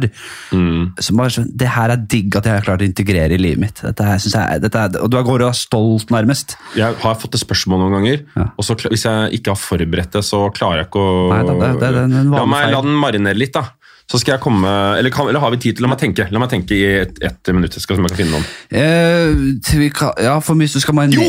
[0.51, 0.93] Mm.
[0.99, 3.59] Som bare sånn, Det her er digg at jeg har klart å integrere i livet
[3.61, 3.81] mitt.
[3.83, 6.55] Dette her, synes jeg, dette er, og du går og er stolt, nærmest.
[6.79, 8.49] Jeg har fått det spørsmål noen ganger, Ja.
[8.57, 11.79] og så, hvis jeg ikke har forberedt det, så klarer jeg ikke å Nei, det,
[11.79, 12.71] det- det La meg feil.
[12.73, 13.65] la den marinere litt, da.
[14.11, 14.67] Så skal jeg komme
[14.99, 17.17] Eller, kan, eller har vi tid til La meg tenke La meg tenke i ett
[17.23, 17.71] et minutt.
[17.79, 18.43] Skal jeg kan finne noen.
[18.69, 21.23] Eh, kan, ja, for mye så skal man Jo!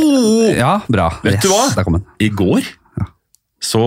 [0.57, 1.07] Ja, bra.
[1.23, 2.01] Vet du hva?
[2.21, 2.63] I går
[3.65, 3.85] så,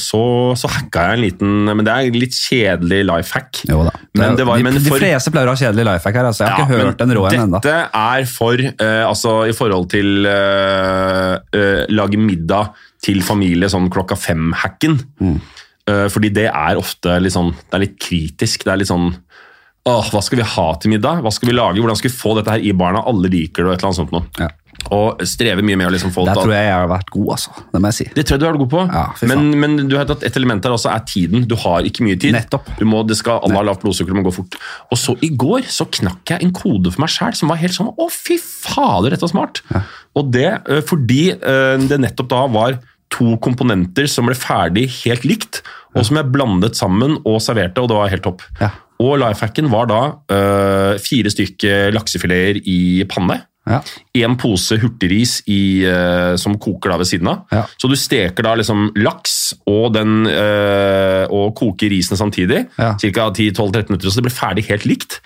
[0.00, 0.20] så,
[0.58, 3.62] så hacka jeg en liten Men det er en litt kjedelig life hack.
[3.70, 3.94] Jo da.
[4.18, 6.28] Men det var, de, men de fleste pleier å ha kjedelig life hack her.
[6.28, 6.44] Altså.
[6.44, 7.62] Jeg har ikke hørt en rå en ennå.
[7.62, 13.88] Dette er for uh, Altså i forhold til uh, uh, lage middag til familie sånn
[13.92, 15.00] klokka fem-hacken.
[15.22, 15.40] Mm.
[15.82, 18.62] Fordi det er ofte litt sånn Det er litt kritisk.
[18.62, 19.08] Det er litt sånn
[19.88, 21.22] Åh, hva skal vi ha til middag?
[21.24, 21.80] Hva skal vi lage?
[21.82, 23.00] Hvordan skal vi få dette her i barna?
[23.10, 24.28] Alle liker det og et eller annet sånt noe.
[24.38, 24.50] Ja.
[24.94, 27.26] Og strever mye med å liksom få Der det tror jeg jeg har vært god,
[27.34, 27.52] altså.
[27.72, 28.06] Det må jeg si.
[28.16, 30.38] det tror jeg du har vært god på, Ja, men, men du vet at et
[30.40, 31.44] element der også er tiden.
[31.50, 32.34] Du har ikke mye tid.
[32.34, 32.70] Nettopp.
[32.78, 34.56] Du må, det skal, alle har lavt blodsukker, det må gå fort.
[34.90, 37.76] Og så i går så knakk jeg en kode for meg sjæl som var helt
[37.76, 39.62] sånn Å, fy fader, dette var smart!
[39.74, 39.82] Ja.
[40.18, 40.48] Og det
[40.88, 41.22] fordi
[41.88, 42.78] det nettopp da var
[43.12, 45.60] to komponenter som ble ferdig helt likt,
[45.92, 48.44] og som jeg blandet sammen og serverte, og det var helt topp.
[48.60, 48.70] Ja.
[49.02, 53.40] Og lifehacken var da uh, fire stykker laksefileter i panne.
[53.68, 53.78] Ja.
[54.24, 57.44] En pose hurtigris i, uh, som koker da ved siden av.
[57.54, 57.62] Ja.
[57.78, 62.64] Så du steker da liksom laks og, den, uh, og koker risen samtidig.
[62.74, 62.94] Ja.
[62.98, 63.28] Ca.
[63.30, 65.20] 10-12-13 minutter, så det blir ferdig helt likt.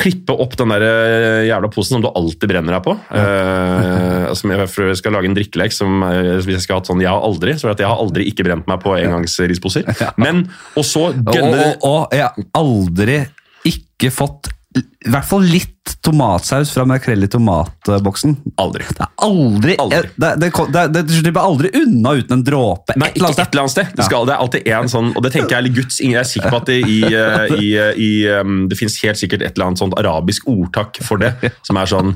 [0.00, 2.94] Klippe opp den der eh, jævla posen som du alltid brenner deg på.
[3.12, 7.02] Eh, som jeg, jeg skal lage en drikkelek som hvis jeg skal ha hatt sånn
[7.04, 9.84] 'jeg har aldri', så er det at jeg har aldri ikke brent meg på engangsrisposer.
[10.16, 13.20] Men, og så Og, og, og jeg har aldri
[13.68, 14.48] ikke fått
[14.80, 18.36] i hvert fall litt litt tomatsaus fra makrell i tomatboksen?
[18.56, 18.84] Aldri.
[18.88, 20.10] Det er aldri, Aldri.
[20.16, 22.94] Det, det, det, det, det slipper aldri unna uten en dråpe.
[22.98, 23.92] Nei, ikke et eller annet sted.
[23.96, 26.28] Det, skal, det er alltid en sånn, og det tenker jeg er Guds Jeg er
[26.28, 27.70] sikker på at det i, eh, i,
[28.02, 28.10] i
[28.42, 31.32] um, Det finnes helt sikkert et eller annet sånt arabisk ordtak for det,
[31.66, 32.14] som er sånn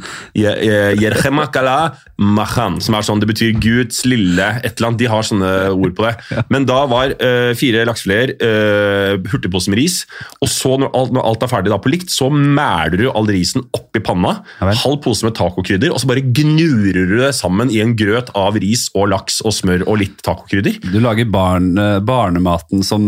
[2.82, 5.00] som er sånn, Det betyr Guds lille et eller annet.
[5.02, 6.42] De har sånne ord på det.
[6.52, 10.02] Men da var uh, fire laksefileter, uh, hurtigpose med ris,
[10.40, 13.28] og så når alt, når alt er ferdig da på likt, så mæler du all
[13.30, 17.70] risen oppi panna, Ja halv pose med tacokrydder, og så bare gnurer du det sammen
[17.72, 20.78] i en grøt av ris og laks og smør og litt tacokrydder.
[20.92, 23.02] Du lager barn, eh, barnematen som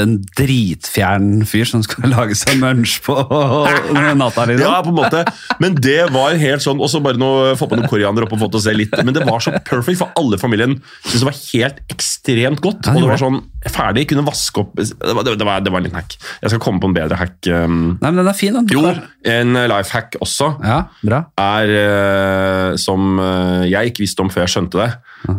[0.00, 3.16] en dritfjern fyr som skal lage seg munch på
[4.18, 4.46] natta.
[4.48, 4.64] Liksom.
[4.64, 5.24] Ja, på en måte.
[5.62, 8.42] Men det var helt sånn, og så bare noe, få på noe koriander opp og
[8.44, 8.96] få til å se litt.
[9.04, 10.78] Men det var så perfect for alle familien.
[11.04, 12.90] syntes det var helt ekstremt godt.
[12.92, 15.88] Og det var sånn ferdig, kunne vaske opp Det var, det var, det var en
[15.88, 16.16] liten hack.
[16.42, 17.38] Jeg skal komme på en bedre hack.
[17.50, 18.54] Um, Nei, men den er fin.
[18.58, 18.68] Den.
[18.72, 18.84] jo,
[19.28, 21.18] en life hack også Ja, bra.
[21.40, 24.90] er eh, Som eh, jeg ikke visste om før jeg skjønte det,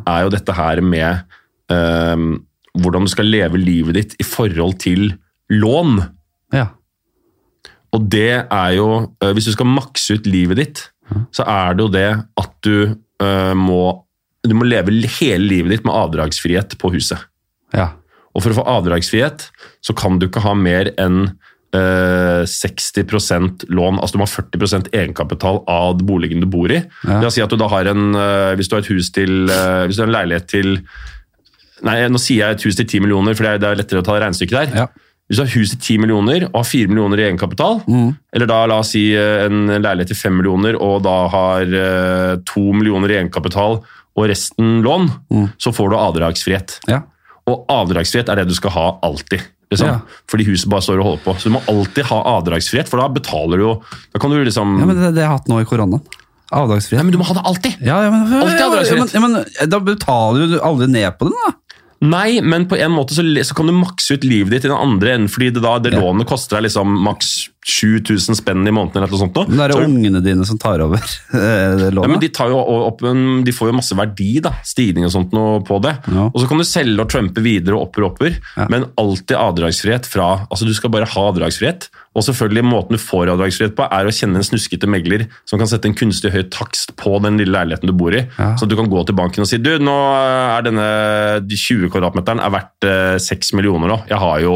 [0.05, 1.23] er jo dette her med
[1.71, 2.31] um,
[2.79, 5.13] hvordan du skal leve livet ditt i forhold til
[5.49, 6.01] lån.
[6.53, 6.67] Ja.
[7.95, 8.89] Og det er jo
[9.23, 10.83] eh, Hvis du skal makse ut livet ditt,
[11.33, 12.75] så er det jo det at du
[13.23, 13.79] uh, må
[14.45, 17.17] Du må leve hele livet ditt med avdragsfrihet på huset.
[17.73, 17.91] ja.
[18.37, 19.47] Og for å få avdragsfrihet,
[19.81, 21.31] så kan du ikke ha mer enn
[21.73, 23.99] eh, 60% lån.
[23.99, 26.79] Altså du må ha 40% egenkapital av boligen du bor i.
[27.05, 27.19] Ja.
[27.21, 29.49] La oss si at du da har en eh, Hvis du har et hus til
[29.49, 30.79] eh, Hvis du har en leilighet til
[31.85, 34.03] Nei, nå sier jeg et hus til 10 millioner, for det er, er lettere å
[34.03, 34.81] ta regnestykket der.
[34.81, 34.87] Ja.
[35.29, 38.09] Hvis du har hus til 10 millioner og har 4 millioner i egenkapital, Mm.
[38.35, 42.33] eller da la oss si eh, en leilighet til 5 millioner og da har eh,
[42.51, 45.45] 2 millioner i egenkapital og resten lån, Mm.
[45.55, 46.79] så får du avdragsfrihet.
[46.91, 46.99] ja.
[47.47, 49.39] Og avdragsfrihet er det du skal ha alltid.
[49.69, 49.87] Liksom.
[49.91, 49.99] Ja.
[50.29, 51.35] Fordi huset bare står og holder på.
[51.37, 53.75] Så du må alltid ha avdragsfrihet, for da betaler du jo
[54.15, 56.01] Da kan du liksom ja, men det, det jeg har jeg hatt nå i koronaen.
[56.49, 56.97] Avdragsfrihet.
[56.97, 57.75] Nei, men du må ha det alltid!
[57.85, 59.13] Ja, ja, men, Alltid avdragsfrihet.
[59.13, 61.53] ja, men, men Da betaler du aldri ned på den, da.
[62.09, 64.77] Nei, men på en måte så, så kan du makse ut livet ditt i den
[64.79, 67.33] andre enden, fordi det, da, det lånet koster deg liksom maks
[67.67, 69.03] 7000 spenn i måneden.
[69.03, 69.35] eller noe sånt.
[69.49, 70.97] Men det er Så- ungene dine som tar over
[71.91, 72.03] lånet?
[72.03, 72.29] Ja, men de,
[73.09, 75.97] en, de får jo masse verdi, da, stigning og sånt noe på det.
[76.07, 76.29] Ja.
[76.33, 78.67] Og så kan du selge og trumpe videre og opper og opper, Ja.
[78.71, 81.89] men alltid avdragsfrihet fra Altså, du skal bare ha avdragsfrihet.
[82.15, 85.67] Og selvfølgelig måten du får avdragsfrihet på, er å kjenne en snuskete megler som kan
[85.69, 88.23] sette en kunstig høy takst på den lille leiligheten du bor i.
[88.39, 88.55] Ja.
[88.57, 90.87] Så du kan gå til banken og si du, nå er denne
[91.47, 93.99] de 20 kvadratmeteren er verdt eh, 6 millioner nå.
[94.09, 94.55] Jeg har jo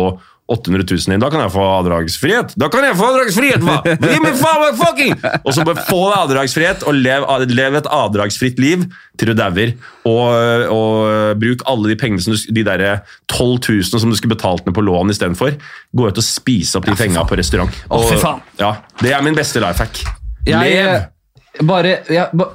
[0.51, 2.51] 800 000 inn, da kan jeg få avdragsfrihet!
[2.59, 3.77] Da kan jeg få avdragsfrihet, hva?
[3.87, 5.13] Gi meg faen fucking!
[5.39, 8.83] Og så bare få avdragsfrihet, og lev, lev et avdragsfritt liv
[9.17, 9.71] til du dauer.
[10.03, 12.83] Og, og bruk alle de pengene, som du, de der
[13.31, 15.55] 12 000 som du skulle betalt ned på lån istedenfor.
[15.95, 17.79] Gå ut og spise opp de ja, penga på restaurant.
[17.95, 18.43] Og- faen.
[18.59, 20.03] Ja, Det er min beste life hack.
[20.43, 20.91] Jeg, Lev!
[20.99, 22.49] eh, Bare jeg, ba,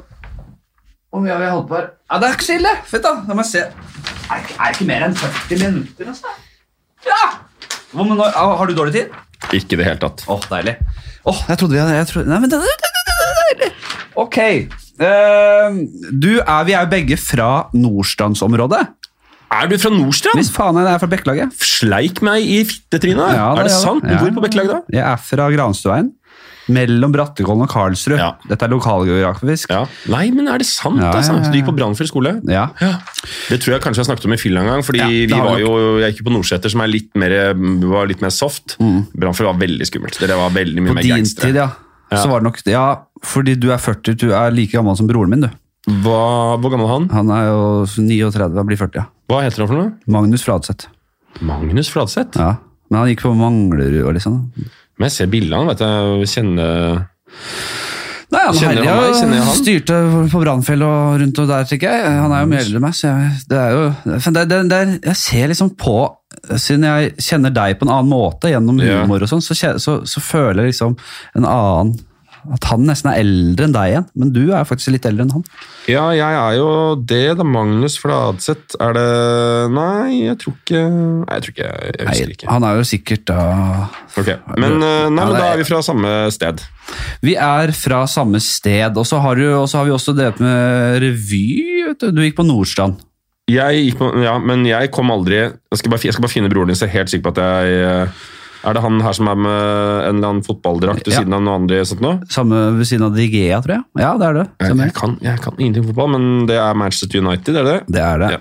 [1.08, 1.88] Hvor mye har vi holdt på her?
[2.12, 2.76] Ja, Det er ikke så ille.
[2.84, 3.16] Fett, da.
[3.32, 3.64] Må jeg se.
[4.28, 6.36] Er det er ikke mer enn 40 minutter, altså.
[7.08, 7.20] Ja!
[7.96, 9.14] Ah, har du dårlig tid?
[9.54, 10.24] Ikke i det hele tatt.
[10.28, 10.76] Åh, deilig.
[11.28, 13.70] Åh, jeg trodde vi hadde jeg trodde, Nei, men det, det, det, det.
[14.18, 14.38] Ok.
[14.98, 15.78] Uh,
[16.10, 18.82] du er, vi er jo begge fra Nordstrandsområdet.
[19.48, 20.36] Er du fra Nordstrand?
[20.36, 21.54] Hvis faen jeg er fra Bekkelaget.
[21.64, 23.38] Sleik meg i fittetrynet?
[23.38, 24.04] Ja, er det ja, sant?
[24.04, 24.18] ja.
[24.20, 24.90] bor på Bekkelaget?
[24.92, 26.10] Jeg er fra Granstuveien.
[26.68, 28.18] Mellom Brattekollen og Karlsrud.
[28.20, 28.34] Ja.
[28.48, 29.70] Dette er lokalgeografisk.
[29.72, 29.84] Ja.
[30.12, 31.00] Nei, men er det sant?
[31.00, 31.38] Ja, altså?
[31.48, 32.34] du gikk på Brannfjell skole?
[32.48, 32.66] Ja.
[32.82, 32.90] Ja.
[33.48, 34.84] Det tror jeg kanskje jeg snakket om i fylla en gang.
[34.84, 37.54] fordi vi var jo, Jeg gikk på Nordseter, som litt mer,
[37.88, 38.76] var litt mer soft.
[38.78, 40.18] Brannfjell var veldig skummelt.
[40.20, 40.94] Dere var veldig mye Mm.
[40.96, 41.46] På mer gangstere.
[41.52, 41.68] tid, ja.
[42.10, 42.16] Ja.
[42.22, 42.84] Så var det nok Ja,
[43.22, 45.50] fordi du er 40, du er like gammel som broren min, du.
[46.04, 47.08] Hva, hvor gammel er han?
[47.10, 49.04] Han er jo 39, han blir 40, ja.
[49.28, 49.92] Hva heter han for noe?
[50.06, 50.86] Magnus Fladseth.
[51.40, 52.36] Magnus Fladseth?
[52.40, 52.56] Ja.
[52.90, 54.38] Men han gikk på Manglerud og liksom.
[54.98, 55.88] Men jeg ser bildene vet du.
[55.88, 56.30] jeg.
[56.34, 57.04] Kjenner
[58.28, 59.14] Nei, han Kjenner herja, meg?
[59.16, 59.54] Kjenner han?
[59.56, 62.10] styrte på Brannfjell og rundt og der, tenker jeg.
[62.12, 63.86] Han er jo mye eldre enn meg, så jeg, det er jo
[64.36, 65.94] det, det, det Jeg ser liksom på
[66.60, 70.20] Siden jeg kjenner deg på en annen måte gjennom humor og sånn, så, så, så
[70.22, 70.92] føler jeg liksom
[71.40, 71.94] en annen
[72.54, 74.06] At han nesten er eldre enn deg igjen.
[74.18, 75.44] Men du er faktisk litt eldre enn han.
[75.90, 76.68] Ja, jeg er jo
[77.00, 77.46] det, da.
[77.46, 78.76] Magnus Fladseth.
[78.82, 79.06] Er det
[79.74, 82.50] Nei, jeg tror ikke Nei, jeg tror ikke Jeg husker ikke.
[82.52, 83.40] Han er jo sikkert da
[84.18, 86.62] Ok, Men, eh, nei, men da er- vi fra samme sted.
[87.22, 91.84] Vi er fra samme sted, og så har, har vi også drevet med revy.
[91.88, 92.10] Vet du.
[92.12, 92.98] du gikk på Nordstrand.
[93.48, 96.50] Jeg gikk på, ja, men jeg kom aldri Jeg skal bare, jeg skal bare finne
[96.52, 98.26] broren din, så jeg er helt sikker på at jeg eh,
[98.66, 99.52] Er det han her som er med
[100.08, 101.20] en eller annen fotballdrakt ved Ja.
[101.22, 102.12] siden av noe andre sånt nå?
[102.32, 103.84] Samme ved siden av Digea, tror jeg.
[104.02, 104.46] Ja, det er det.
[104.64, 107.76] Jeg, jeg, kan, jeg kan ingenting om fotball, men det er Manchester United, er det
[107.86, 108.02] det?
[108.02, 108.30] Er det.
[108.34, 108.40] Ja.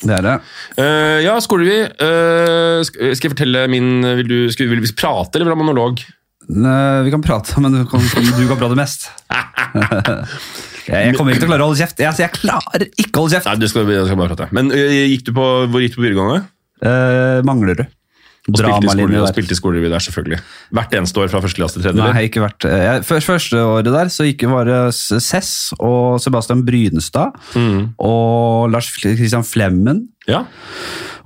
[0.00, 0.34] Det er det.
[0.80, 1.74] Uh, ja, Skolevi.
[1.76, 2.06] vi.
[2.88, 5.60] sk- skal jeg fortelle min Vil du skal, vil vi prate, eller vil du ha
[5.60, 6.00] monolog?
[6.50, 9.10] Ne, Vi kan prate, men du kan, du kan prate mest.
[10.90, 12.00] Jeg jeg kommer ikke til å klare å holde kjeft.
[12.02, 13.46] Jeg, jeg klarer ikke å holde kjeft.
[13.46, 14.48] Nei, du skal, du skal bare prate.
[14.56, 16.40] Men uh, gikk du på, hvor gikk du på videregående?
[16.82, 17.84] Uh, Manglerud.
[18.48, 19.26] Og Dramalinje der.
[19.28, 20.38] spilte i skolerevy der, selvfølgelig.
[20.72, 22.00] Hvert eneste år fra første klasse til tredje?
[22.00, 26.20] Nei, ikke vært eh, jeg, Først første året der så gikk var det Cess og
[26.24, 27.90] Sebastian Brynestad Mm.
[28.00, 30.44] og Lars Christian Flemmen Ja.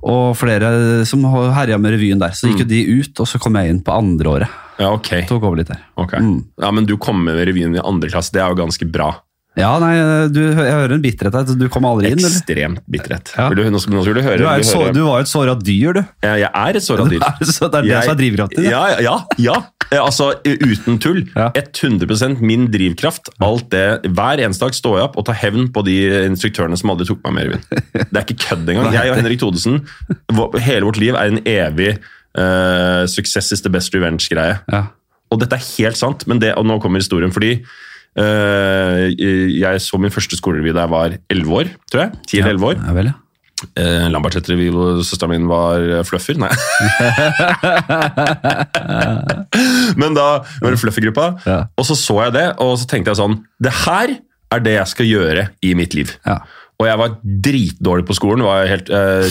[0.05, 1.23] og flere som
[1.55, 2.35] herja med revyen der.
[2.35, 4.49] Så gikk jo de ut, og så kom jeg inn på andre året.
[4.77, 5.25] ja, ok.
[5.29, 5.79] Tok over litt der.
[5.97, 6.13] ok.
[6.19, 6.43] Mm.
[6.61, 9.13] Ja, Men du kom med revyen i andre klasse, det er jo ganske bra.
[9.55, 9.93] Ja, nei,
[10.35, 11.55] du, jeg hører en bitterhet her.
[11.59, 12.33] Du kom aldri inn, eller?
[12.33, 13.31] Ekstremt bitterhet.
[13.37, 13.47] Ja.
[13.51, 14.39] Vil du, nå, skal, nå skal du høre.
[14.41, 16.01] Du, er et så, du var jo et såra dyr, du.
[16.25, 17.23] Jeg, jeg er et såra dyr.
[17.47, 18.71] Så det er det som er drivkraften din?
[18.73, 19.15] Ja, ja, ja,
[19.47, 19.55] ja.
[19.91, 21.21] Eh, Altså, uten tull.
[21.35, 21.51] Ja.
[21.55, 23.31] 100% min drivkraft.
[23.45, 23.85] Alt det,
[24.17, 25.95] Hver eneste dag står jeg opp og tar hevn på de
[26.25, 27.65] instruktørene som aldri tok meg med i revyen.
[27.95, 28.91] Det er ikke kødd engang.
[28.97, 29.81] Jeg og Henrik Thodesen,
[30.65, 31.95] hele vårt liv er en evig
[32.37, 34.59] uh, 'success is the best revenge'-greie.
[34.71, 34.83] Ja.
[35.31, 37.31] Og dette er helt sant, men det, og nå kommer historien.
[37.33, 37.65] Fordi eh,
[38.15, 42.11] jeg så min første skolerevy da jeg var 11 år, tror jeg.
[42.31, 42.75] 10 eller 11 år.
[42.87, 43.15] Ja, vel, ja.
[43.79, 46.35] Eh, Lambertseter-revy hvor søsteren min var eh, fluffer.
[46.39, 46.51] Nei.
[49.99, 50.27] Men da
[50.61, 51.59] var det Fluffy-gruppa, Ja.
[51.77, 54.15] og så så jeg det, og så tenkte jeg sånn Det her
[54.53, 56.11] er det jeg skal gjøre i mitt liv.
[56.27, 56.37] Ja.
[56.75, 58.43] Og jeg var dritdårlig på skolen.
[58.43, 59.23] var helt, eh,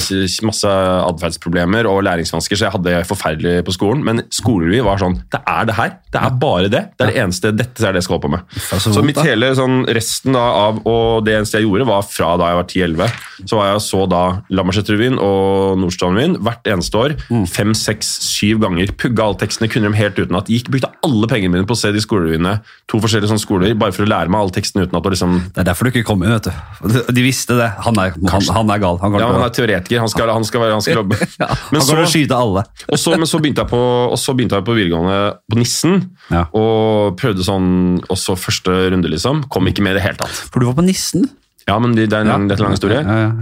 [0.44, 4.02] Masse atferdsproblemer og læringsvansker, så jeg hadde det forferdelig på skolen.
[4.04, 5.90] Men skolerevy var sånn Det er det her.
[6.10, 6.82] Det er bare det.
[6.96, 8.40] Det er det eneste, Dette er det jeg skal holde på med.
[8.48, 12.02] Faen, så Så mitt hele sånn, resten da av Og det eneste jeg gjorde, var
[12.02, 13.12] fra da jeg var 10-11.
[13.44, 17.16] Så var jeg så da Lambertseter-revyen og Nordstrandrevyen hvert eneste år.
[17.28, 17.46] Mm.
[17.46, 18.92] Fem, seks, syv ganger.
[18.96, 20.48] Pugga alle tekstene, kunne dem helt utenat.
[20.48, 22.62] Gikk, brukte alle pengene mine på å se de skolerevyene.
[22.88, 25.04] To forskjellige sånne skoler, bare for å lære meg alle tekstene utenat.
[25.04, 27.12] Liksom Det er derfor du ikke kom inn, vet du.
[27.12, 27.68] De visste det.
[27.84, 28.98] Han er, han, han er gal.
[29.02, 30.00] Han, Ja, han er teoretiker.
[30.06, 31.18] Han skal, han skal, være, han skal jobbe.
[31.42, 32.64] Ja, Men han til skyte alle.
[32.94, 33.82] og så, men så begynte jeg på,
[34.14, 35.20] og så begynte jeg på videregående
[35.50, 36.00] på Nissen.
[36.30, 36.46] Ja.
[36.54, 37.70] Og prøvde sånn
[38.08, 39.44] også første runde, liksom.
[39.50, 40.44] Kom ikke med i det hele tatt.
[40.54, 41.26] For du var på Nissen.
[41.64, 42.58] Ja, men det er en lang, Ja.
[42.60, 42.98] lang historie.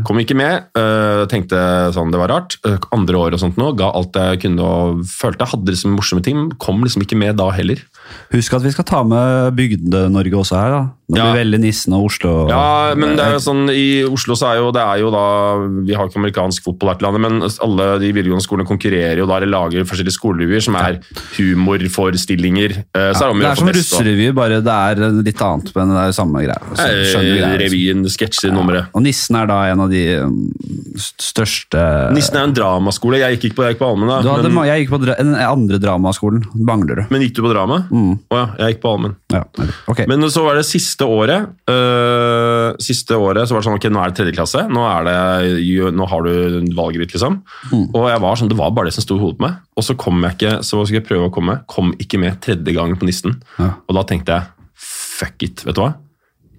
[0.07, 0.69] Kom ikke med.
[0.79, 1.59] øh, tenkte
[1.91, 2.55] sånn, det var rart.
[2.65, 5.49] Øh, andre år og sånt nå, ga alt jeg kunne og følte.
[5.51, 6.45] Hadde liksom morsomme ting.
[6.63, 7.83] Kom liksom ikke med da heller.
[8.31, 10.71] Husk at vi skal ta med Bygde-Norge også her.
[10.71, 10.83] da.
[11.13, 11.27] Når Ja.
[11.33, 12.49] vi velger Nissen og Oslo.
[12.49, 15.25] Ja, men det er jo sånn, i Oslo så er jo det er jo da
[15.85, 19.27] Vi har ikke amerikansk fotball her til landet, men alle de videregående skolene konkurrerer jo
[19.29, 21.01] da, eller lager forskjellige skolerevyer som er
[21.37, 22.77] humorforestillinger.
[22.95, 25.93] Eh, så er det å det er som russerevy, bare det er litt annet, men
[25.93, 26.59] det er jo samme greia.
[26.73, 27.59] Eh, greia, liksom.
[27.63, 28.57] Revyen, sketsjenummeret.
[28.57, 28.97] nummeret.
[28.97, 30.37] Og Nissen er da en av de um,
[30.97, 31.83] største
[32.17, 33.21] Nissen er en dramaskole.
[33.23, 34.21] Jeg gikk ikke på, jeg gikk på Almen, da.
[34.25, 36.45] du hadde, men, Jeg gikk på dra den andre dramaskolen.
[36.55, 37.11] Manglerud.
[37.13, 37.83] men gikk du på drama?
[37.91, 38.13] Mm.
[38.31, 39.17] oh, ja, jeg gikk på Almen.
[39.33, 39.45] Ja.
[39.91, 40.07] okay.
[40.11, 44.01] Men så var det siste året øh, Siste året så var det sånn, ok, nå
[44.01, 44.63] er det tredje klasse.
[44.71, 47.41] Nå, er det, nå har du valget ditt, liksom.
[47.73, 47.85] Mm.
[47.91, 49.59] Og jeg var sånn, det var bare det som sto i hodet på meg.
[49.77, 51.59] Og så kom jeg ikke, så skulle jeg prøve å komme.
[51.71, 53.39] Kom ikke med tredje gangen på Nissen.
[53.59, 53.75] Ja.
[53.87, 55.93] Og da tenkte jeg, fuck it, vet du hva?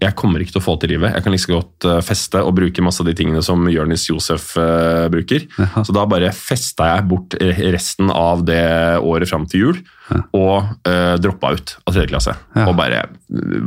[0.04, 1.14] Jeg kommer ikke til å få til livet.
[1.16, 4.54] Jeg kan like godt øh, feste og bruke masse av de tingene som Jonis Josef
[4.60, 5.48] øh, bruker.
[5.58, 5.84] Ja.
[5.86, 8.64] Så da bare festa jeg bort resten av det
[9.02, 9.80] året fram til jul,
[10.36, 12.34] og uh, droppa ut av tredje klasse.
[12.58, 12.66] Ja.
[12.68, 13.06] Og bare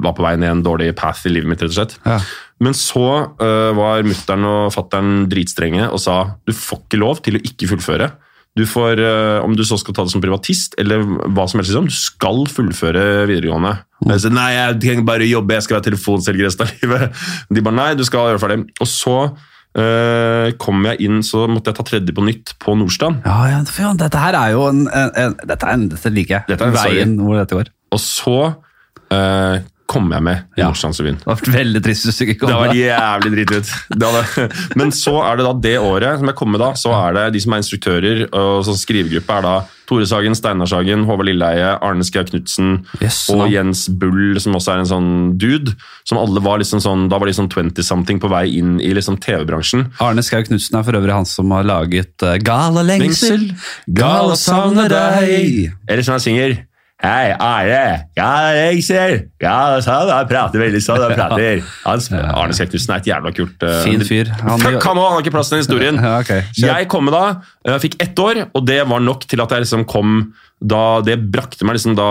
[0.02, 1.96] var på vei ned en dårlig path i livet mitt, rett og slett.
[2.04, 2.18] Ja.
[2.62, 3.06] Men så
[3.40, 7.70] uh, var mutter'n og fatter'n dritstrenge og sa du får ikke lov til å ikke
[7.72, 8.12] fullføre.
[8.56, 11.72] Du får, øh, Om du så skal ta det som privatist eller hva som helst,
[11.72, 13.74] liksom, du skal fullføre videregående.
[14.00, 14.14] Mm.
[14.14, 17.20] Jeg sier, nei, jeg trenger bare jobbe, jeg skal være telefonselger resten av livet.
[17.52, 18.58] De bare nei, du skal gjøre ferdig.
[18.80, 23.20] Og så øh, kom jeg inn, så måtte jeg ta tredje på nytt på Nordstrand.
[23.28, 26.38] Ja, ja, ja, dette her er jo en, en, en dette, er en, dette liker
[26.38, 26.48] jeg.
[26.54, 27.72] Dette er en Veien hvor dette går.
[27.92, 28.38] Og så
[29.12, 29.56] øh,
[29.86, 30.66] kom jeg med i Ja.
[30.70, 31.18] Nordstrandsrevyen.
[31.22, 32.50] Det var veldig trist hvis du ikke kom.
[32.50, 33.70] Det var jævlig dritt
[34.02, 37.14] hadde- Men så er det da det året som jeg kom med da, så er
[37.14, 39.54] det de som er instruktører, og sånn skrivegruppe er da
[39.86, 43.44] Tore Sagen, Steinar Sagen, Håvard Lilleheie, Arne Skau Knutsen Yes, og.
[43.52, 45.76] Jens Bull, som også er en sånn dude.
[46.04, 49.20] Som alle var liksom sånn, Da var de sånn 20-something på vei inn i liksom
[49.22, 49.92] TV-bransjen.
[50.02, 53.52] Arne Skau Knutsen er for øvrig han som har laget uh, Gala lengsel,
[53.94, 55.70] gala savner deg.
[55.88, 56.58] Eller som han synger
[56.96, 58.06] Hei, Are.
[58.16, 59.18] Ja, jeg ser.
[59.42, 61.02] Ja, sånn, Han prater veldig sånn.
[61.04, 61.60] Han prater.
[61.84, 64.30] Hans, Arne Skau er et jævla kult uh, Fin fyr.
[64.40, 66.00] Han- Fuck han òg, han har ikke plass til den historien.
[66.06, 66.46] Ja, okay.
[66.56, 69.66] Jeg kom med da, jeg fikk ett år, og det var nok til at jeg
[69.66, 70.18] liksom kom
[70.56, 72.06] da, Det brakte meg liksom da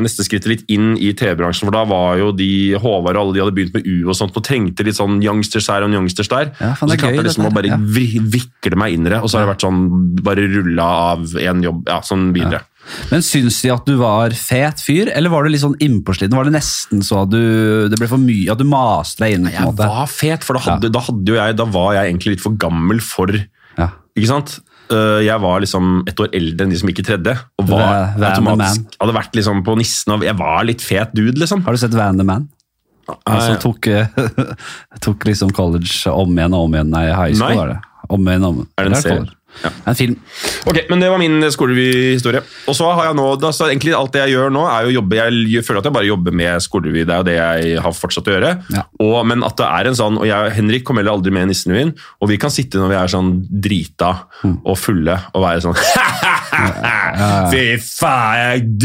[0.00, 3.42] neste skrittet litt inn i TV-bransjen, for da var jo de Håvard og alle de
[3.42, 6.54] hadde begynt med U og sånt, og trengte litt sånn youngsters her og youngsters der.
[6.56, 7.76] Ja, det så klarte jeg liksom å bare ja.
[7.76, 9.82] vikle meg inn i det, og så har jeg vært sånn
[10.24, 12.64] bare rulla av en jobb, ja, sånn videre.
[13.12, 16.34] Men syns de at du var fet fyr, eller var du litt sånn innpåsliten?
[16.36, 19.46] Var det nesten så at du, det ble for mye, at du maste deg inn?
[19.46, 19.88] på en Jeg måte?
[19.94, 23.00] var fet, for da hadde, da hadde jeg Da var jeg egentlig litt for gammel
[23.04, 23.32] for
[23.78, 23.88] Ja.
[24.18, 24.58] Ikke sant?
[24.92, 27.36] øh, jeg var liksom et år eldre enn de som gikk i tredje.
[27.62, 31.14] Og var Van the automatisk Hadde vært liksom på nissen og Jeg var litt fet
[31.16, 31.62] dude, liksom.
[31.64, 32.48] Har du sett Van the Man?
[33.26, 34.06] Han som tok, eh,
[35.06, 36.90] tok liksom college om igjen og om igjen.
[36.92, 37.56] Nei, high school Nei.
[37.62, 37.78] var det.
[38.12, 39.24] Om igjen om Er det en serie?
[39.60, 39.82] College.
[39.86, 40.16] En film.
[40.66, 42.42] Ok, men Det var min skolerevy-historie.
[42.70, 44.92] Og så har jeg nå, da, så egentlig Alt det jeg gjør nå, er jo
[44.92, 47.04] å jobbe Jeg føler at jeg bare jobber med skolerevy.
[47.06, 48.52] Det er jo det jeg har fortsatt å gjøre.
[48.74, 48.84] Ja.
[49.02, 51.52] Og, men at det er en sånn, og jeg Henrik kommer heller aldri med i
[51.52, 53.32] Nissenrevyen, og vi kan sitte når vi er sånn
[53.62, 55.78] drita og fulle og være sånn
[57.52, 58.76] Fy faen!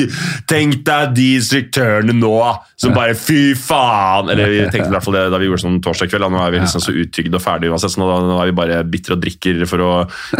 [0.49, 2.33] Tenk deg de instruktørene nå
[2.79, 4.31] som bare Fy faen!
[4.31, 6.25] Eller vi tenkte i hvert fall det da vi gjorde sånn torsdag kveld.
[6.25, 8.57] da, Nå er vi liksom så uttygd og ferdig uansett, så nå, nå er vi
[8.61, 9.91] bare bitre og drikker for å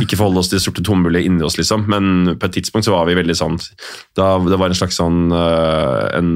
[0.02, 1.86] ikke forholde oss til det sorte tomhullet inni oss, liksom.
[1.92, 3.60] Men på et tidspunkt så var vi veldig sånn
[4.18, 6.34] da, Det var en slags sånn øh, en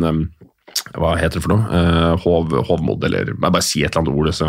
[0.92, 1.68] hva heter det for noe?
[1.72, 4.32] Uh, hov, hovmod, eller jeg bare si et eller annet ord.
[4.36, 4.48] Så.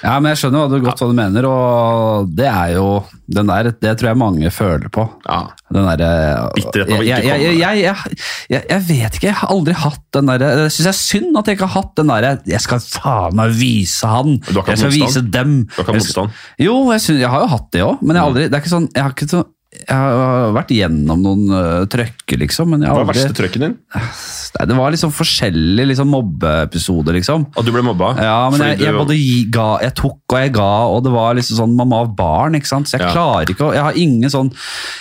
[0.00, 2.86] Ja, men jeg skjønner hva du, godt hva du mener, og det er jo
[3.32, 5.04] den der, Det tror jeg mange føler på.
[5.26, 5.40] Ja.
[5.72, 6.10] Den derre
[6.56, 7.60] Bitterheten av å ikke jeg, jeg, komme.
[7.60, 8.18] jeg, jeg,
[8.52, 11.38] jeg, jeg vet ikke, jeg har aldri hatt den derre Jeg syns det er synd
[11.40, 14.36] at jeg ikke har hatt den derre Jeg skal faen meg vise han!
[14.52, 15.56] Jeg skal vise dem!
[15.64, 16.36] Du har ikke hatt motstand?
[16.60, 18.64] Jo, jeg, synes, jeg har jo hatt det òg, men jeg har aldri Det er
[18.64, 22.74] ikke sånn Jeg har ikke så jeg har vært gjennom noen uh, trøkker, liksom.
[22.74, 23.14] Men jeg Hva er aldri...
[23.16, 23.76] verste trøkken din?
[24.56, 27.46] Nei, det var liksom forskjellige liksom, mobbeepisoder, liksom.
[27.56, 28.10] At du ble mobba?
[28.20, 29.16] Ja, men jeg, jeg både
[29.54, 32.68] ga, jeg tok og jeg ga, og det var liksom sånn mamma og barn, ikke
[32.68, 32.90] sant?
[32.90, 33.12] Så jeg Ja.
[33.16, 34.50] klarer ikke å Jeg har ingen sånn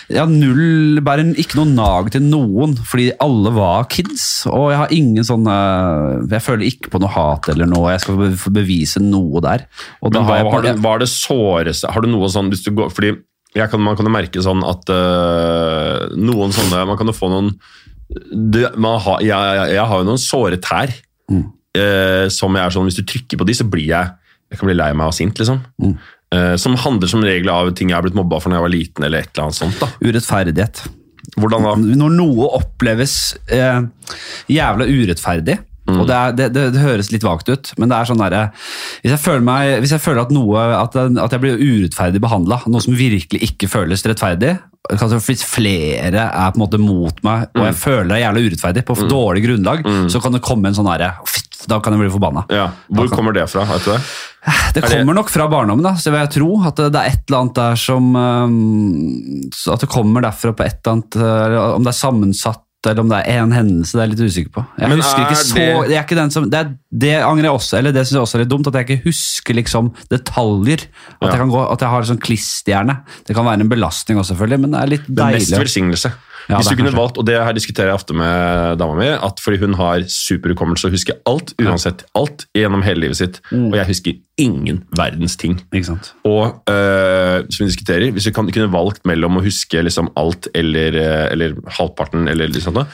[0.09, 4.80] Jeg har null Bare ikke noe nag til noen, fordi alle var kids, og jeg
[4.82, 8.53] har ingen sånn uh, Jeg føler ikke på noe hat eller noe, jeg skal få
[8.55, 9.67] bevise noe der.
[10.01, 12.51] Og da Men hva har jeg var det, var det såreste Har du noe sånn
[12.51, 13.13] hvis du går, fordi
[13.54, 17.54] kan, Man kan jo merke sånn at uh, noen sånne Man kan jo få noen
[18.12, 20.91] det, man har, jeg, jeg, jeg har jo noen såre tær.
[21.32, 21.45] Mm.
[21.78, 24.10] Uh, som jeg er sånn, Hvis du trykker på de, så blir jeg
[24.52, 25.38] Jeg kan bli lei meg og sint.
[25.39, 25.62] liksom.
[25.80, 25.93] Mm.
[26.32, 28.74] Uh, som handler som regel av ting jeg har blitt mobba for når jeg var
[28.76, 29.06] liten.
[29.08, 29.88] eller et eller annet sånt da.
[30.04, 30.84] Urettferdighet.
[31.39, 31.74] Hvordan da?
[32.02, 33.16] Når noe oppleves
[33.54, 33.84] eh,
[34.52, 35.58] jævla urettferdig
[36.00, 38.42] og det, er, det, det, det høres litt vagt ut, men det er sånn derre
[38.54, 42.62] hvis, jeg føler meg- hvis jeg føler at noe At, at jeg blir urettferdig behandla,
[42.68, 44.58] noe som virkelig ikke føles rettferdig
[44.92, 48.96] Hvis flere er på en måte mot meg, og jeg føler det er urettferdig, på
[49.10, 51.14] dårlig grunnlag, så kan det komme en sånn herre
[51.70, 52.42] Da kan jeg bli forbanna.
[52.50, 53.62] Ja, Hvor kommer det fra?
[53.70, 54.00] vet du det?
[54.74, 56.48] Det Er kommer nok fra barndommen, da, så vil jeg tro.
[56.66, 58.08] At det, er et eller annet der som
[59.70, 61.18] At det kommer derfra på et eller annet
[61.78, 64.51] Om det er sammensatt, eller om det er én hendelse, det er jeg litt usikker
[64.55, 64.61] på.
[64.79, 65.55] Jeg Men husker ikke så
[65.88, 68.36] det- er ikke den som Det, det angrer jeg også, eller det syns jeg også
[68.36, 70.82] er litt dumt, at jeg ikke husker liksom detaljer.
[71.21, 71.27] At, Ja.
[71.29, 73.03] jeg, kan gå, at jeg har sånn klisterhjerne.
[73.27, 75.15] Det kan være en belastning også, selvfølgelig, men det er litt deilig.
[75.15, 76.11] Det er mest velsignelse.
[76.50, 79.39] Ja, Hvis du kunne valgt, og det her diskuterer jeg ofte med dama mi, at
[79.44, 83.68] fordi hun har superhukommelse og husker alt, uansett alt, gjennom hele livet sitt, Mm.
[83.72, 85.60] og jeg husker ingen verdens ting.
[85.74, 86.14] Ikke sant?
[86.26, 90.48] Og øh, som vi diskuterer, hvis du kan, kunne valgt mellom å huske liksom alt
[90.56, 92.86] eller, øh, eller halvparten, eller liksom noe,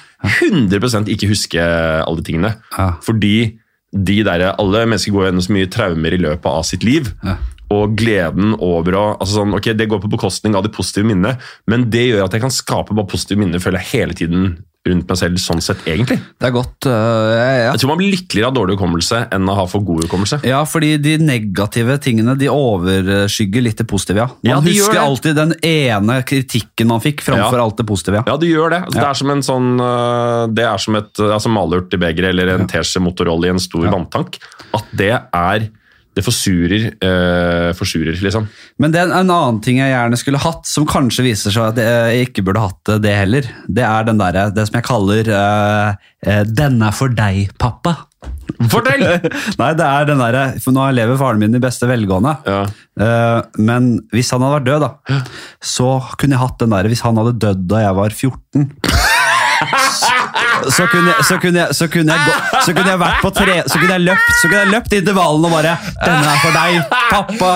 [0.42, 2.54] 100% ikke huske alle de tingene.
[2.78, 2.92] Ja.
[3.06, 3.60] Fordi
[3.96, 7.14] de der, alle mennesker går gjennom så mye traumer i løpet av sitt liv.
[7.24, 7.38] Ja.
[7.70, 11.38] Og gleden over å altså sånn, ok, Det går på bekostning av de positive minnene,
[11.68, 14.58] men det gjør at jeg kan skape bare positive minner føler jeg hele tiden
[14.88, 15.36] rundt meg selv.
[15.44, 16.16] sånn sett egentlig.
[16.40, 16.86] Det er godt.
[16.88, 16.92] Uh,
[17.36, 17.72] ja, ja.
[17.74, 20.40] Jeg tror man blir lykkeligere av dårlig hukommelse enn å ha for god hukommelse.
[20.48, 24.28] Ja, fordi de negative tingene de overskygger litt det positive, ja.
[24.32, 27.64] Man Ja, de husker alltid den ene kritikken man fikk, framfor Ja.
[27.66, 28.24] alt det positive, ja.
[28.32, 28.82] Ja, det gjør det.
[28.86, 32.30] Altså, Det er som en sånn øh, Det er som et altså malurt i begeret
[32.32, 33.92] eller en teskje motorolje i en stor Ja.
[33.92, 34.40] vanntank.
[34.74, 35.70] At det er
[36.18, 38.48] Det forsurer, eh, forsurer, liksom.
[38.82, 41.82] Men det er en annen ting jeg gjerne skulle hatt, som kanskje viser seg at
[41.84, 43.46] jeg ikke burde hatt det, heller.
[43.70, 45.96] Det er den der, det som jeg kaller eh,
[46.26, 48.08] 'denne 'Den er for deg, pappa'.
[48.72, 49.04] Fortell!
[49.62, 52.34] Nei, det er den derre For nå lever faren min i beste velgående.
[52.48, 52.64] Ja.
[52.98, 55.20] Eh, men hvis han hadde vært død, da,
[55.62, 59.07] så kunne jeg hatt den der Hvis han hadde dødd da jeg var 14
[60.74, 63.30] så kunne, jeg, så, kunne jeg, så, kunne jeg gå, så kunne jeg vært på
[63.36, 66.52] tre Så kunne jeg løpt Så kunne jeg løpt intervallen og bare 'Denne er for
[66.58, 66.72] deg,
[67.12, 67.56] pappa'.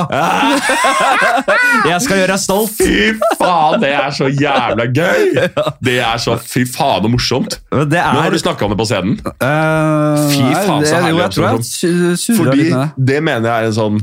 [1.92, 2.74] Jeg skal gjøre deg stolt.
[2.78, 5.50] Fy faen, det er så jævla gøy!
[5.88, 7.58] Det er så fy faen og morsomt.
[7.72, 9.18] Men Det Men er har du snakka om det på scenen?
[9.42, 13.06] Uh, Fy faen, så herlig Jo, jeg tror jeg su- surra litt med det.
[13.12, 14.02] det mener jeg er en sånn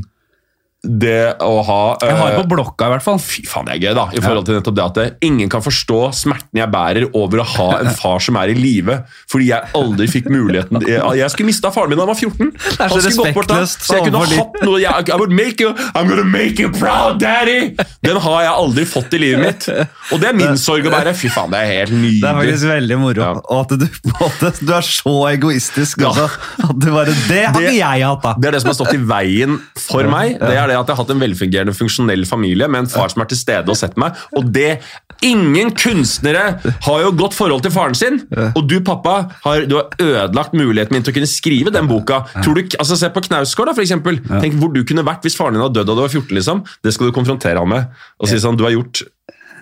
[0.79, 3.17] Det å ha Jeg har det på blokka, i hvert fall.
[3.19, 4.05] Fy faen, det er gøy, da.
[4.15, 7.65] I forhold til nettopp det at Ingen kan forstå smerten jeg bærer over å ha
[7.81, 8.95] en far som er i live,
[9.31, 12.53] fordi jeg aldri fikk muligheten Jeg, jeg skulle mista faren min da han var 14.
[12.79, 15.73] Han skulle gått bort da, Så jeg kunne hatt noe jeg, I would make you,
[15.91, 17.73] I'm gonna make you proud, daddy!
[18.07, 19.67] Den har jeg aldri fått i livet mitt.
[20.15, 21.11] Og det er min sorg å bære.
[21.19, 23.25] Fy faen, det er helt Det er faktisk veldig moro.
[23.25, 23.33] Ja.
[23.43, 25.99] Og at du, på en måte, du er så egoistisk.
[26.05, 26.13] Ja.
[26.13, 26.29] Altså,
[26.69, 28.33] at du bare, det har Det- ikke jeg hatt, da.
[28.39, 30.37] Det er det som har stått i veien for meg.
[30.39, 33.11] Det er er det at jeg har hatt en velfungerende, funksjonell familie med en far
[33.13, 34.17] som er til stede og sett meg.
[34.37, 34.79] Og det
[35.25, 38.21] Ingen kunstnere har jo godt forhold til faren sin.
[38.55, 42.21] Og du, pappa, har, du har ødelagt muligheten min til å kunne skrive den boka.
[42.39, 44.21] Tror du, altså Se på Knausgård, da, for eksempel.
[44.39, 46.31] Tenk hvor du kunne vært hvis faren din hadde dødd da du var 14.
[46.39, 46.63] liksom.
[46.85, 47.91] Det skal du konfrontere ham med.
[48.19, 49.03] Og si sånn, du har gjort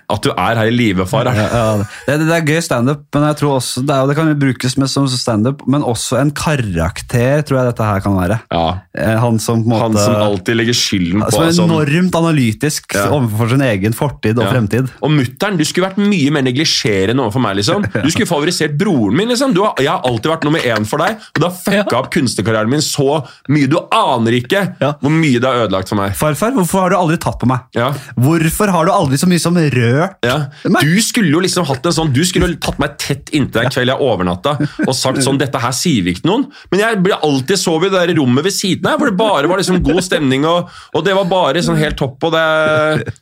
[0.07, 1.27] at du er her i live, far.
[1.27, 1.63] Ja, ja.
[2.07, 4.87] Det, det, er gøy standup, men jeg tror også, det, er, det kan brukes med
[4.91, 8.37] som standup, men også en karakter, tror jeg dette her kan være.
[8.53, 8.63] Ja.
[8.95, 12.95] Eh, Han som en Han som alltid legger skylden på som er sånn- enormt analytisk
[12.95, 13.09] Ja.
[13.17, 14.87] overfor sin egen fortid og fremtid.
[15.03, 17.57] Og mutter'n, du skulle vært mye mer neglisjerende overfor meg.
[17.59, 17.83] liksom.
[18.07, 19.27] Du skulle favorisert broren min.
[19.27, 19.53] liksom.
[19.53, 22.11] Du har, jeg har alltid vært nummer én for deg, og du har fucka opp
[22.15, 23.67] kunstnerkarrieren min så mye.
[23.67, 26.15] Du aner ikke hvor mye det har ødelagt for meg.
[26.15, 27.67] Farfar, hvorfor har du aldri tatt på meg?
[27.75, 27.91] Ja.
[28.15, 29.57] Hvorfor har du aldri så mye som
[29.97, 30.37] rørt Ja.
[30.81, 33.71] Du skulle jo liksom hatt en sånn, du skulle jo tatt meg tett inntil en
[33.73, 34.55] kveld jeg overnatta
[34.87, 36.45] og sagt sånn Dette her sier vi ikke til noen.
[36.71, 39.47] Men jeg ble alltid sov i det der rommet ved siden av, hvor det bare
[39.51, 42.23] var liksom god stemning, og, og det var bare sånn helt topp.
[42.23, 42.43] og det,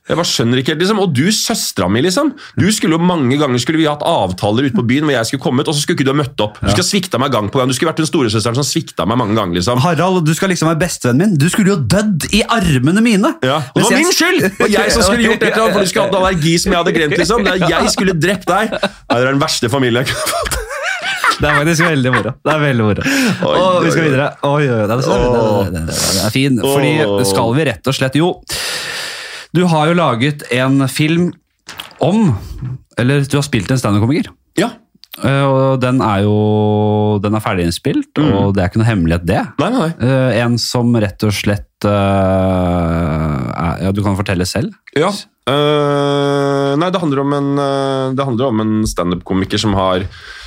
[0.10, 1.00] Jeg bare skjønner ikke helt, liksom.
[1.04, 2.34] Og du, søstera mi, liksom.
[2.60, 5.44] Du skulle jo Mange ganger skulle vi hatt avtaler ute på byen hvor jeg skulle
[5.44, 6.58] kommet, og så skulle ikke du ha møtt opp.
[6.62, 7.70] Du skulle ha svikta meg gang på gang.
[7.70, 9.56] Du skulle vært den storesøsteren som svikta meg mange ganger.
[9.60, 9.80] liksom.
[9.84, 11.38] Harald, du skal liksom være bestevennen min.
[11.40, 13.34] Du skulle jo dødd i armene mine!
[13.46, 14.44] Ja, og Det var jeg- min skyld!
[14.66, 17.18] Og jeg som skulle gjort dette, for du skulle hatt allergi som jeg hadde glemt.
[17.22, 17.46] liksom.
[17.48, 18.76] Det er Jeg skulle drept deg!
[18.76, 20.62] Nei, det er den verste familien jeg kunne fått.
[21.36, 22.32] Det er faktisk veldig moro.
[22.48, 23.08] Det er veldig moro.
[23.50, 24.28] Og vi skal videre.
[24.48, 25.82] Oi, oi, det, er, det, er- det,
[26.24, 26.62] er- fin.
[26.64, 26.94] Fordi
[27.28, 28.30] skal vi rett og slett Jo,
[29.56, 31.30] du har jo laget en film
[32.04, 32.26] om
[33.00, 34.32] Eller du har spilt en standup-komiker.
[34.60, 34.70] Ja.
[35.24, 39.44] Eh, Og den er jo Den er ferdiginnspilt, og det er ikke noe hemmelighet, det.
[39.60, 39.90] Nei, nei.
[40.08, 41.92] Eh, En som rett og slett eh,
[43.56, 44.72] er, Ja, du kan fortelle selv.
[44.96, 45.12] Ja.
[45.52, 46.45] øh,
[46.80, 47.52] nei, det handler om en,
[48.18, 50.06] det handler om en standup-komiker som har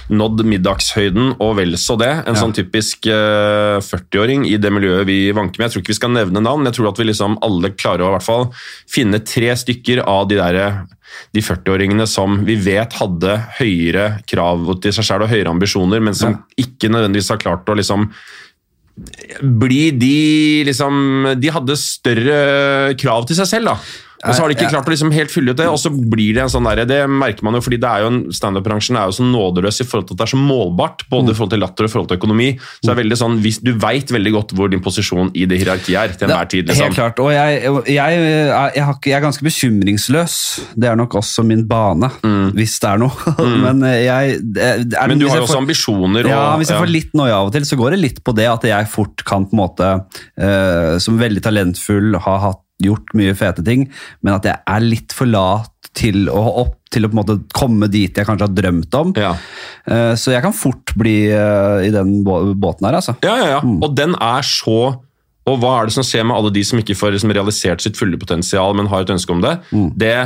[0.08, 2.08] nådd middagshøyden og vel så det.
[2.24, 2.40] En Ja.
[2.40, 5.66] sånn typisk øh, 40-åring i det miljøet vi vanker med.
[5.68, 8.08] Jeg tror ikke vi skal nevne navn, jeg tror at vi liksom alle klarer å
[8.08, 8.46] i hvert fall
[8.88, 10.86] finne tre stykker av de derre
[11.36, 16.14] de 40-åringene som vi vet hadde høyere krav til seg selv og høyere ambisjoner, men
[16.16, 18.08] som ikke nødvendigvis har klart å liksom
[19.42, 23.76] bli de liksom De hadde større krav til seg selv, da.
[24.26, 26.34] Og så har de ikke klart å liksom helt fylle ut det, og så blir
[26.34, 29.06] det en sånn derre Det merker man jo, fordi det er jo en standup-bransjen er
[29.06, 31.62] jo så nådeløs i forhold til at det er så målbart, både i forhold til
[31.62, 32.48] latter og i forhold til økonomi.
[32.58, 35.60] Så det er veldig sånn, hvis Du veit veldig godt hvor din posisjon i det
[35.62, 36.66] hierarkiet er til enhver tid.
[36.66, 36.84] liksom.
[36.90, 37.22] Helt klart.
[37.22, 40.34] Og jeg, jeg, jeg, er- jeg, jeg er ganske bekymringsløs.
[40.76, 42.10] Det er nok også min bane,
[42.58, 43.34] hvis det er noe.
[43.64, 45.08] Men jeg det er, Mm.
[45.14, 46.24] Men du har jo også får- ambisjoner.
[46.26, 46.82] Og, Ja, hvis jeg ja.
[46.82, 49.22] får litt noia av og til, så går det litt på det at jeg fort
[49.24, 49.88] kan på en måte,
[50.40, 53.88] uh, som veldig talentfull, ha hatt, gjort mye fete ting,
[54.22, 57.36] men at jeg er litt for lat til å opp til å på en måte
[57.56, 59.10] komme dit jeg kanskje har drømt om.
[59.18, 59.34] Ja.
[59.88, 63.18] Eh, så jeg kan fort bli eh, i den båten her, altså.
[63.24, 63.60] Ja, ja, ja.
[63.60, 64.78] Og den er så
[65.48, 67.96] Og hva er det som skjer med alle de som ikke får liksom realisert sitt
[67.96, 69.54] fulle potensial, men har et ønske om det?
[69.96, 70.16] Det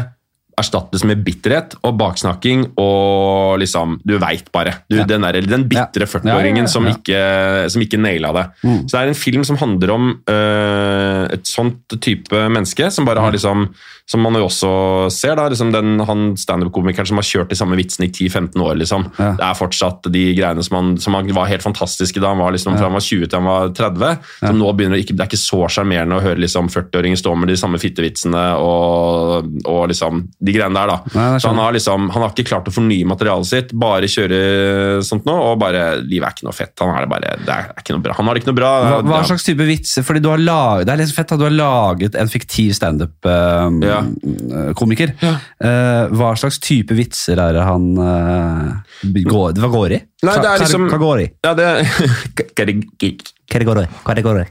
[0.59, 4.75] erstattes med bitterhet og baksnakking og liksom Du veit bare.
[4.91, 5.05] Du, Ja.
[5.05, 6.07] den, der, den bitre Ja.
[6.07, 6.67] 40-åringen Ja, ja, ja.
[6.67, 8.45] som som ikke naila det.
[8.65, 8.89] Mm.
[8.89, 13.17] Så det er en film som handler om øh, et sånt type menneske, som bare
[13.19, 13.25] Mm.
[13.25, 13.75] har liksom
[14.05, 17.77] Som man jo også ser, da, liksom den, han standup-komikeren som har kjørt de samme
[17.79, 18.75] vitsene i 10-15 år.
[18.77, 19.05] liksom.
[19.17, 19.31] Ja.
[19.39, 22.51] Det er fortsatt de greiene som, han, som han var helt fantastiske da han var
[22.53, 24.19] liksom, fra han var 20 til han var 30.
[24.41, 27.49] Som nå begynner ikke, Det er ikke så sjarmerende å høre liksom 40-åringer stå med
[27.49, 30.91] de samme fittevitsene og, og liksom de greiene der.
[30.91, 30.97] da.
[31.15, 34.99] Nei, så han har liksom, han har ikke klart å fornye materialet sitt, bare kjøre
[35.07, 36.75] sånt nå, og bare Livet er ikke noe fett.
[36.83, 38.13] Han har det bare, det er ikke noe bra.
[38.19, 38.73] Han har det ikke noe bra.
[38.83, 39.25] Hva, hva Ja.
[39.31, 40.03] slags type vitser?
[40.07, 42.71] Fordi du har laget, Det er litt så fett at du har laget en fiktiv
[42.75, 45.09] standup-komiker.
[45.23, 45.33] Ja.
[45.63, 48.73] uh, hva slags type vitser er det han uh,
[49.05, 50.01] går, Hva går i?
[50.23, 51.27] Nei, det er liksom- Hva går i?
[51.45, 51.77] Ja, det er,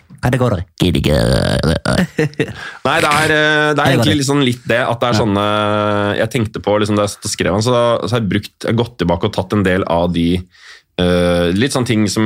[0.21, 0.31] i?
[0.31, 2.47] Det går det går i?
[2.87, 5.45] Nei, det er, eh, det er egentlig liksom litt det at det er sånne
[6.19, 8.79] Jeg tenkte på liksom, da jeg skrev den, så, så har jeg brukt, jeg har
[8.83, 10.27] gått tilbake og tatt en del av de
[11.01, 12.25] uh, litt sånne ting som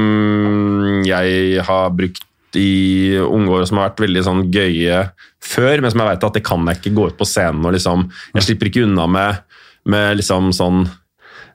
[1.08, 2.26] jeg har brukt
[2.60, 5.02] i unge år som har vært veldig sånn gøye
[5.44, 7.76] før, men som jeg vet at det kan jeg ikke gå ut på scenen og
[7.76, 9.42] liksom Jeg slipper ikke unna med,
[9.92, 10.86] med liksom sånn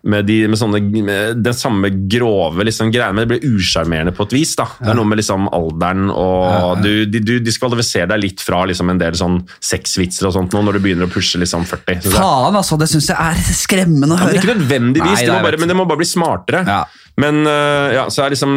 [0.02, 4.24] med, de, med, sånne, med den samme grove liksom, greiene, men det blir usjarmerende på
[4.28, 4.54] et vis.
[4.56, 4.64] da.
[4.78, 8.92] Det er noe med liksom alderen og Du, du, du diskvalifiserer deg litt fra liksom,
[8.92, 12.08] en del sånn sexvitser og sånt nå, når du begynner å pushe liksom 40.
[12.14, 12.78] Faen, altså!
[12.80, 14.40] Det syns jeg er skremmende å høre.
[14.40, 16.64] ikke nødvendigvis, Nei, det må bare, men det må bare bli smartere.
[16.64, 16.80] Ja.
[17.20, 18.52] Men øh, ja, så er liksom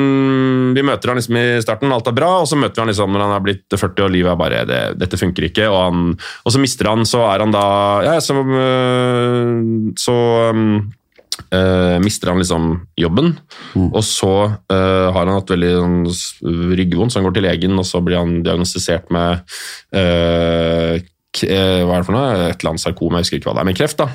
[0.77, 3.13] Vi møter han liksom i starten, alt er bra, og så møter vi han liksom
[3.15, 6.11] når han er blitt 40 og livet er bare det, Dette funker ikke, og, han,
[6.45, 7.65] og så mister han, så er han da
[8.05, 10.17] Ja, så, øh, så
[11.53, 12.67] eh, mister han liksom
[12.99, 13.33] jobben.
[13.89, 15.97] Og så uh, har han hatt veldig sånn,
[16.77, 19.41] ryggvondt, så han går til legen, og så blir han diagnostisert med
[19.97, 21.01] uh,
[21.33, 22.25] hva er det for noe?
[22.51, 23.97] Et eller annet sarkom, jeg husker ikke hva det er, men kreft.
[23.97, 24.05] da.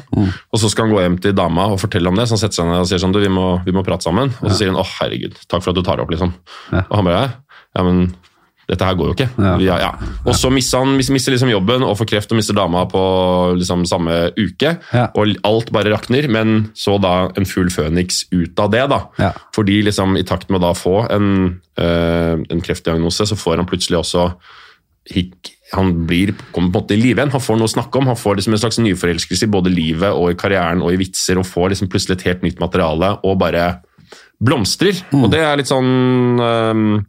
[0.55, 2.61] Og så skal han gå hjem til dama og fortelle om det, så han setter
[2.61, 4.31] seg ned og sier sånn, du, vi må, vi må prate sammen.
[4.39, 6.31] Og så sier hun, å herregud, takk for at du tar det opp, liksom.
[6.71, 6.85] Ja.
[6.85, 7.25] Og han bare,
[7.75, 8.05] ja, men
[8.69, 9.29] dette her går jo ikke.
[9.41, 9.53] Ja.
[9.65, 9.91] Ja, ja.
[10.29, 13.01] Og så mister han mis- mister liksom jobben og får kreft og mister dama på
[13.57, 14.75] liksom samme uke.
[15.17, 18.85] Og alt bare rakner, men så da en full føniks ut av det.
[18.93, 19.01] da.
[19.19, 19.33] Ja.
[19.57, 23.67] Fordi liksom i takt med å da få en, øh, en kreftdiagnose, så får han
[23.67, 24.35] plutselig også
[25.15, 25.55] hikk.
[25.73, 27.31] han blir, kommer på en måte i live igjen.
[27.33, 28.07] Han får noe å snakke om.
[28.09, 31.37] Han får liksom en slags nyforelskelse i både livet og i karrieren og i vitser,
[31.41, 33.81] og får liksom plutselig et helt nytt materiale og bare
[34.41, 34.97] blomstrer.
[35.13, 37.01] Og det er litt sånn øh,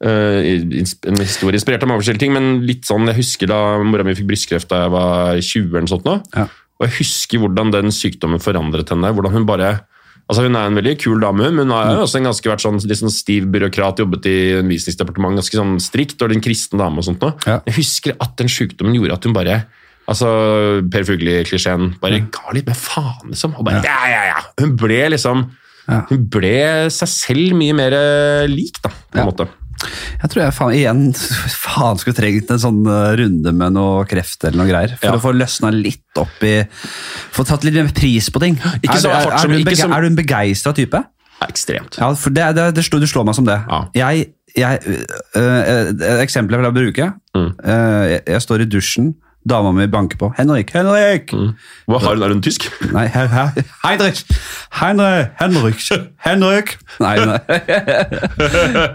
[0.00, 4.14] En historie inspirert av mange forskjellige ting, men litt sånn Jeg husker da mora mi
[4.14, 6.16] fikk brystkreft da jeg var 20 eller sånt nå.
[6.36, 6.44] Ja.
[6.78, 9.10] Og jeg husker hvordan den sykdommen forandret henne.
[9.14, 9.80] hvordan Hun bare
[10.28, 12.60] Altså Hun er en veldig kul dame, men hun har jo også en ganske vært
[12.60, 17.00] sånn, litt sånn stiv byråkrat, jobbet i undervisningsdepartementet, ganske sånn strikt, og en kristen dame
[17.00, 17.32] og sånt noe.
[17.48, 17.54] Ja.
[17.64, 19.62] Jeg husker at den sykdommen gjorde at hun bare
[20.08, 20.28] Altså,
[20.88, 23.56] Per Fugli-klisjeen Bare ga litt mer faen, liksom.
[23.58, 24.38] Og bare, ja, ja, ja.
[24.60, 25.46] Hun ble liksom
[25.88, 26.02] Ja.
[26.10, 26.52] Hun ble
[26.92, 27.96] seg selv mye mer
[28.52, 29.24] lik, da, på en Ja.
[29.24, 29.48] måte.
[30.22, 31.02] Jeg tror jeg faen, igjen
[31.64, 34.96] faen skulle trengt en sånn eh, runde med noe kreft eller noe greier.
[34.98, 35.18] For Ja.
[35.18, 36.56] å få løsna litt opp i
[37.36, 38.56] Få tatt litt mer pris på ting.
[38.82, 41.04] Ikke er, så er, er, som- du en ikke som- er du en begeistra type?
[41.38, 41.98] Ja, ekstremt.
[42.00, 43.60] Ja, for det, det, det du slår meg som det.
[43.70, 43.84] Ja.
[43.94, 44.80] Jeg, jeg,
[45.36, 47.12] øh, øh, eksempel jeg vil bruke.
[47.36, 47.52] Mm.
[47.62, 49.12] Øh, jeg, jeg står i dusjen,
[49.48, 50.32] dama mi banker på.
[50.36, 50.70] 'Henrik!
[50.74, 51.32] Henrik!'
[51.88, 52.22] Hva har hun?
[52.22, 52.68] Er hun tysk?
[52.92, 54.24] Nei, he, he, Heinrich!
[54.80, 55.30] Henrik!
[55.40, 55.80] Henrik!
[56.24, 56.74] Henrik!
[57.00, 57.38] Nei, nei.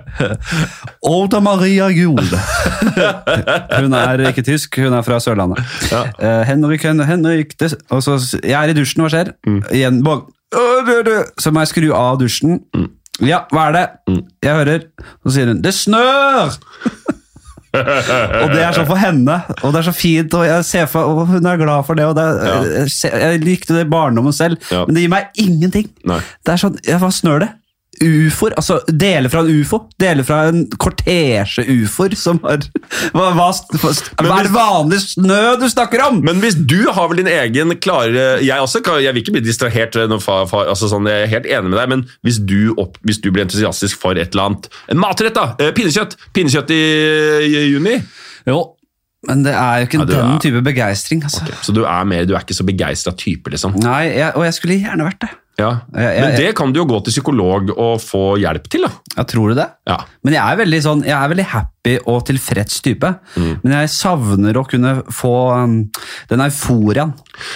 [1.16, 2.22] Oda Maria Jul.
[3.80, 5.64] Hun er ikke tysk, hun er fra Sørlandet.
[5.93, 9.34] Eh, Henrik, Hen Henrik det, og så, Jeg er i dusjen, hva skjer?
[9.72, 10.30] Igjen, bog.
[11.41, 12.62] Så må jeg skru av dusjen.
[13.22, 13.86] Ja, hva er det?
[14.43, 14.88] Jeg hører.
[15.24, 16.58] Så sier hun 'Det snør'!
[17.74, 21.10] Og det er sånn for henne, og det er så fint, og jeg ser for,
[21.10, 22.06] og hun er glad for det.
[22.06, 22.86] og det er, Ja.
[23.32, 24.86] jeg, likte det i barndommen selv, Ja.
[24.86, 25.90] men det gir meg ingenting.
[26.06, 26.20] Nei.
[26.46, 27.50] Det er sånn, Hva snør det?
[28.04, 28.54] Ufoer?
[28.60, 29.80] Altså, deler fra en ufo?
[30.01, 32.66] Deler fra en kortesje-ufoer som har
[33.14, 36.22] hva, hva, hva er det vanlig snø du snakker om?!
[36.26, 39.97] Men hvis du har vel din egen klare Jeg også, jeg vil ikke bli distrahert.
[40.24, 43.22] far, far, altså sånn, jeg er helt enig med deg, men hvis du, opp, hvis
[43.24, 45.54] du blir entusiastisk for et eller annet En matrett, da!
[45.60, 46.18] Eh, Pinnekjøtt!
[46.36, 46.82] Pinnekjøtt i,
[47.47, 47.97] i juni!
[48.49, 48.62] Jo,
[49.30, 51.22] men det er jo ikke Ja, den er- type begeistring.
[51.24, 51.45] Altså.
[51.64, 53.78] Så du er, mer, du er ikke så begeistra type, liksom.
[53.80, 55.30] Nei, jeg, og jeg skulle gjerne vært det.
[55.60, 55.72] Ja.
[55.93, 58.93] Men det kan du jo gå til psykolog og få hjelp til, da.
[59.20, 59.68] Jeg tror du det?
[59.89, 59.99] Ja.
[60.26, 61.73] Men jeg er veldig sånn, jeg er veldig happy
[62.08, 63.10] og tilfreds type.
[63.36, 63.58] Mm.
[63.64, 65.74] Men jeg savner å kunne få um,
[66.30, 67.12] den euforiaen.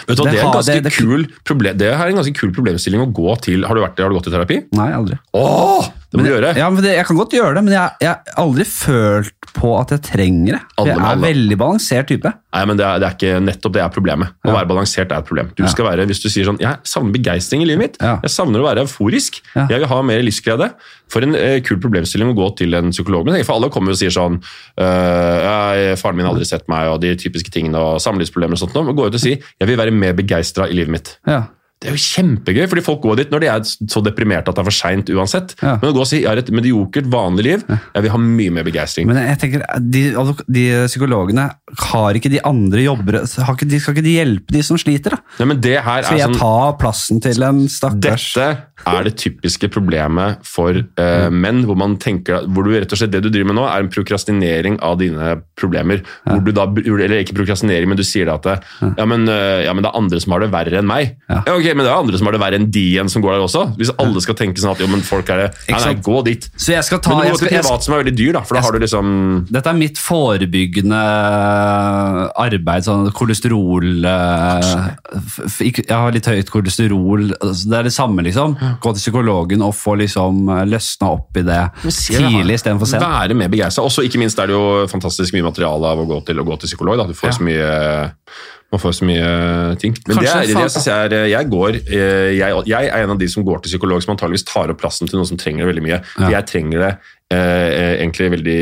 [0.07, 2.51] Vet du, Det det, er ganske det- det- kul problem, det er en ganske kul
[2.51, 3.63] problemstilling å gå til.
[3.63, 4.57] Har du, vært, har du gått i terapi?
[4.75, 5.17] Nei, aldri.
[5.34, 6.55] Åh, det må du gjøre.
[6.57, 9.89] Ja, men det, Jeg kan godt gjøre det, men jeg har aldri følt på at
[9.95, 10.61] jeg trenger det.
[10.78, 11.21] Alle Jeg er alle.
[11.28, 12.34] veldig balansert type.
[12.53, 14.28] Nei, men det er, det er ikke nettopp det er problemet.
[14.43, 14.55] Å Ja.
[14.59, 15.51] være balansert er et problem.
[15.55, 15.69] Du Ja.
[15.69, 17.97] skal være, Hvis du sier sånn Jeg savner begeistring i livet mitt.
[18.01, 19.41] Jeg savner å være euforisk.
[19.55, 20.73] Jeg vil ha mer livsglede.
[21.11, 23.43] For en eh, kul problemstilling å gå til en psykolog med.
[23.47, 27.15] For alle kommer og sier sånn øh, 'Faren min har aldri sett meg', og de
[27.19, 28.75] typiske tingene, og samlivsproblemer og sånt.
[28.75, 31.15] Men gå ut og si 'Jeg vil være mer begeistra i livet mitt'.
[31.27, 31.45] Ja.
[31.78, 34.63] Det er jo kjempegøy, fordi folk går dit når de er så deprimerte at det
[34.63, 35.53] er for seint uansett.
[35.61, 35.75] Ja.
[35.78, 38.53] Men å gå og si 'Jeg har et mediokert, vanlig liv', jeg vil ha mye
[38.55, 39.05] mer begeistring.
[39.05, 40.01] Men jeg tenker, de,
[40.49, 41.51] de psykologene
[41.91, 45.13] har ikke de andre jobber har ikke, de, Skal ikke de hjelpe de som sliter?
[45.13, 45.19] da?
[45.38, 48.47] Ja, men det her Skal er jeg sånn ta plassen til en stakkars Dette
[48.88, 53.13] er det typiske problemet for uh, menn, hvor man tenker, hvor du rett og slett
[53.13, 56.03] det du driver med nå, er en prokrastinering av dine problemer.
[56.25, 58.65] Hvor du da, eller ikke prokrastinering, men du sier da at
[58.97, 61.17] ja men, uh, ja, men det er andre som har det verre enn meg.
[61.30, 61.41] Ja.
[61.45, 61.57] Ja.
[61.68, 63.43] Ok, Men det er andre som har det verre enn de igjen som går der
[63.45, 63.65] også.
[63.78, 66.47] Hvis alle skal tenke sånn at jo, men folk er det Nei, nei, gå dit.
[66.57, 68.15] Så jeg skal ta Men du jeg må skal, til jeg privat som er veldig
[68.18, 69.13] dyr, da, for da har du liksom
[69.51, 71.01] Dette er mitt forebyggende
[72.38, 72.86] arbeid.
[72.88, 74.72] sånn kolesterol eh,
[75.68, 77.30] Jeg har litt høyt kolesterol.
[77.41, 78.55] altså, Det er det samme, liksom.
[78.84, 83.03] Gå til psykologen og få liksom eh, løsna opp i det tidlig istedenfor sent.
[83.03, 83.86] Være mer begeistra.
[83.88, 86.59] Også ikke minst er det jo fantastisk mye materiale av å gå til, å gå
[86.61, 86.97] til psykolog.
[87.01, 87.07] Da.
[87.11, 87.36] Du får Ja.
[87.38, 87.68] så mye
[88.72, 89.28] man får så mye
[89.80, 89.93] ting.
[90.09, 93.20] Men det, er, det synes jeg er Jeg går eh, jeg, jeg er en av
[93.22, 95.70] de som går til psykolog som antageligvis tar opp plassen til noen som trenger det
[95.72, 95.99] veldig mye.
[96.20, 96.32] Ja.
[96.36, 96.89] Jeg trenger det
[97.32, 98.57] eh, egentlig veldig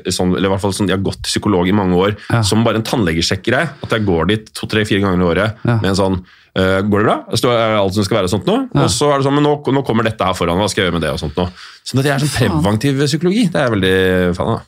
[0.00, 2.16] eh, sånn, eller i hvert fall sånn, Jeg har gått til psykolog i mange år
[2.30, 2.40] Ja.
[2.46, 3.58] som bare en tannlegesjekker.
[3.84, 5.76] At jeg går dit to-tre-fire ganger i året Ja.
[5.82, 6.16] med en sånn
[6.56, 7.16] eh, Går det bra?
[7.28, 8.56] Det står er alt som skal være sånt nå.
[8.72, 8.86] Ja.
[8.86, 10.88] Og så er det sånn, men nå, nå kommer dette her foran, hva skal jeg
[10.90, 11.12] gjøre med det?
[11.12, 11.50] og sånt nå.
[11.84, 13.50] Så det er sånn preventiv psykologi.
[13.52, 14.64] Det er jeg veldig fan av.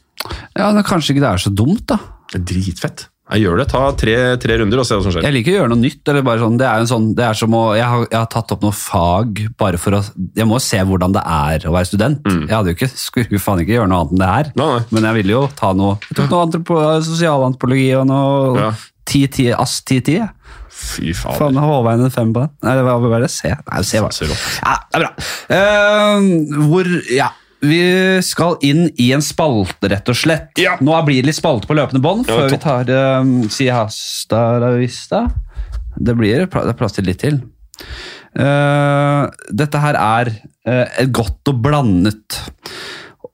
[0.52, 1.96] Ja, men Kanskje ikke det er så dumt, da.
[2.28, 3.08] Det er dritfett.
[3.30, 3.66] Jeg gjør det.
[3.70, 5.24] Ta tre, tre runder og se hva som skjer.
[5.24, 6.02] Jeg liker å gjøre noe nytt.
[6.10, 8.26] eller bare sånn, Det er, en sånn, det er som å, jeg har, jeg har
[8.34, 10.02] tatt opp noe fag bare for å
[10.36, 12.20] Jeg må se hvordan det er å være student.
[12.26, 14.50] Jeg hadde jo ikke, skulle faen ikke gjøre noe annet enn det her.
[14.52, 14.58] Mm.
[14.60, 14.84] Nei, nei.
[14.90, 18.72] Men jeg ville jo ta noe Jeg tok noe antropo, sosialantropologi og noe Ja.
[19.06, 20.28] 10-10, ASS 10-10.
[20.72, 21.36] Fy faen.
[21.38, 22.50] Faen, Håveien en fem på den.
[22.64, 23.50] Nei, det var bare C?
[23.50, 24.14] Nei, C var.
[24.62, 25.12] Ja, det er bra.
[25.52, 27.30] Uh, hvor Ja.
[27.62, 27.82] Vi
[28.26, 30.50] skal inn i en spalte, rett og slett.
[30.58, 30.74] Ja.
[30.82, 32.90] Nå blir det litt spalte på løpende bånd før vi tar
[33.22, 35.28] um, Si hasta la vista.
[35.94, 37.38] Det blir det er plass til litt til.
[38.32, 40.32] Uh, dette her er
[40.66, 42.40] uh, godt og blandet.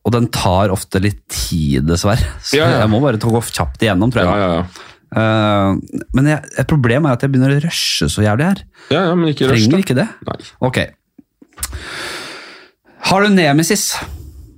[0.04, 2.28] Og den tar ofte litt tid, dessverre.
[2.44, 2.82] Så Ja, ja.
[2.84, 4.28] jeg må bare gå kjapt igjennom, tror jeg.
[4.28, 4.88] Ja, ja, ja.
[5.08, 8.58] Eh, men jeg, et problem er at jeg begynner å rushe så jævlig her.
[8.92, 9.84] ja, ja men ikke rush, Trenger da.
[9.86, 10.08] ikke det.
[10.28, 10.36] Nei.
[10.68, 10.80] Ok.
[13.08, 13.94] Har du Nemesis?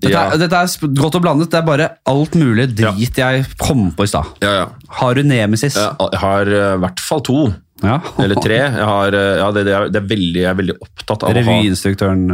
[0.00, 0.26] Dette, Ja.
[0.32, 1.50] er, dette er godt og blandet.
[1.52, 4.30] Det er bare alt mulig drit jeg kom på i stad.
[4.44, 4.66] Ja, ja.
[5.00, 5.76] Har du Nemesis?
[5.76, 7.42] Jeg har eh, i hvert fall to.
[7.84, 8.00] Ja.
[8.20, 8.58] Eller tre.
[8.60, 11.36] Jeg, har, eh, ja, det, det, er, det er veldig, jeg er veldig opptatt av
[11.36, 12.26] Revyinstruktøren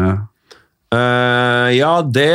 [0.94, 2.30] Eh, ja, det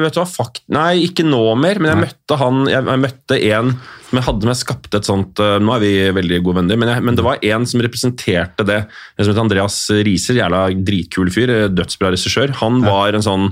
[0.00, 3.36] vet du hva, fakt Nei, ikke nå mer, men jeg møtte han Jeg, jeg møtte
[3.52, 3.68] en
[4.08, 6.90] som jeg hadde med skapte et sånt uh, Nå er vi veldig gode venner, men,
[6.90, 8.80] jeg, men det var en som representerte det.
[9.14, 12.52] En som het Andreas Riser, jævla dritkul fyr, dødsbra regissør.
[12.60, 13.48] Han var en sånn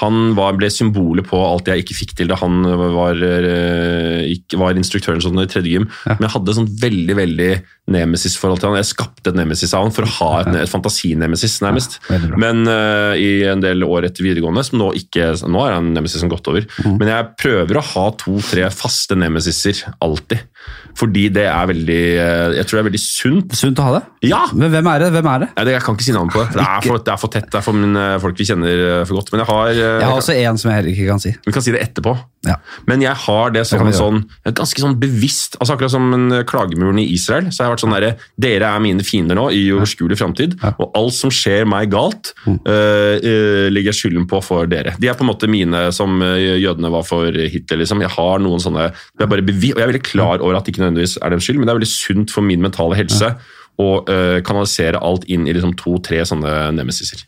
[0.00, 2.60] han var, ble symbolet på alt jeg ikke fikk til da han
[2.92, 5.86] var, eh, ikke, var instruktøren sånn i tredje gym.
[6.04, 7.50] Men jeg hadde sånn veldig veldig
[7.94, 8.80] nemesis-forhold til han.
[8.82, 12.00] Jeg skapte et nemesis av han for å ha et, et fantasinemesis, nærmest.
[12.10, 12.20] Ja.
[12.36, 16.30] Men uh, i en del år etter videregående, som nå ikke Nå er han nemesisen
[16.30, 16.66] gått over.
[16.84, 16.96] Mm.
[17.00, 20.44] Men jeg prøver å ha to-tre faste nemesiser alltid.
[20.96, 23.56] Fordi det er veldig eh, Jeg tror det er veldig sunt.
[23.58, 24.02] Sunt å ha det.
[24.30, 24.42] Ja!
[24.56, 25.10] Men hvem er det?
[25.12, 25.48] Hvem er det?
[25.58, 26.54] Ja, det, jeg kan ikke si navn på det.
[26.56, 27.48] Det er for, det er for tett.
[27.52, 29.32] Det er for mine, folk vi kjenner eh, for godt.
[29.34, 31.34] Men jeg har, eh, Jeg har også en som jeg heller ikke kan si.
[31.46, 32.16] Vi kan si det etterpå.
[32.46, 32.56] Ja.
[32.86, 34.20] Men jeg har det som en sånn,
[34.54, 37.48] ganske sånn bevisst altså Akkurat som en klagemuren i Israel.
[37.50, 38.06] så har jeg vært sånn der,
[38.38, 40.54] Dere er mine fiender nå i uoverskuelig framtid.
[40.78, 42.60] Og alt som skjer meg galt, Mm.
[42.62, 44.92] øh, legger jeg skylden på for dere.
[45.00, 47.80] De er på en måte mine som jødene var for Hitler.
[47.82, 48.00] liksom.
[48.04, 50.68] Jeg har noen sånne, jeg er bare bevisst, og jeg er veldig klar over at
[50.70, 53.34] ikke nødvendigvis er deres skyld, men det er veldig sunt for min mentale helse
[53.76, 57.26] å øh, kanalisere alt inn i liksom to-tre sånne nemesiser.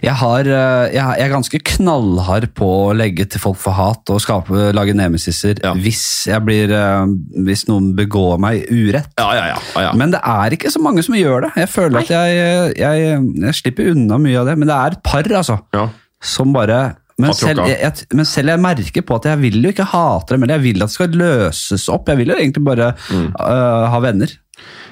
[0.00, 4.22] Jeg, har, eh, jeg, er ganske knallhard på å legge til folk for hat og
[4.24, 5.74] skape, lage nemesiser Ja.
[5.76, 7.12] hvis, jeg blir, eh,
[7.44, 9.12] hvis noen begår meg urett.
[9.20, 9.58] Ja, ja, ja.
[9.74, 9.92] ja, ja.
[9.92, 11.52] Men det er ikke så mange som gjør det.
[11.66, 14.56] Jeg føler at jeg, jeg, jeg slipper unna mye av det.
[14.56, 15.88] Men det er et par, altså, ja.
[16.24, 16.80] som bare
[17.20, 20.34] men selv, jeg, jeg, men selv jeg merker på at jeg vil jo ikke hate
[20.34, 22.08] dem, eller jeg vil at det skal løses opp.
[22.12, 23.32] Jeg vil jo egentlig bare Mm.
[23.40, 24.36] uh, ha venner.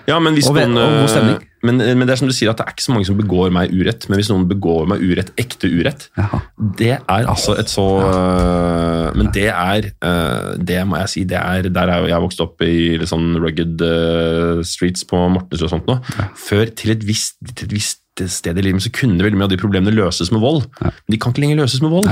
[0.09, 1.43] Ja, men Og noen, og god stemning.
[1.63, 3.51] men, men det er som du sier at det er ikke så mange som begår
[3.53, 6.39] meg urett, men hvis noen begår meg urett, ekte urett, Jaha.
[6.79, 11.37] det er altså et så øh, Men det er uh, Det må jeg si, det
[11.37, 15.69] er Der er jo jeg vokst opp i litt sånn rugged øh, streets på Mortensrud
[15.69, 15.99] og sånt nå.
[16.49, 19.53] Før til et visst, til et visst sted i livet så kunne veldig mye av
[19.53, 20.65] de problemene løses med vold.
[20.83, 22.09] Men de kan ikke lenger løses med vold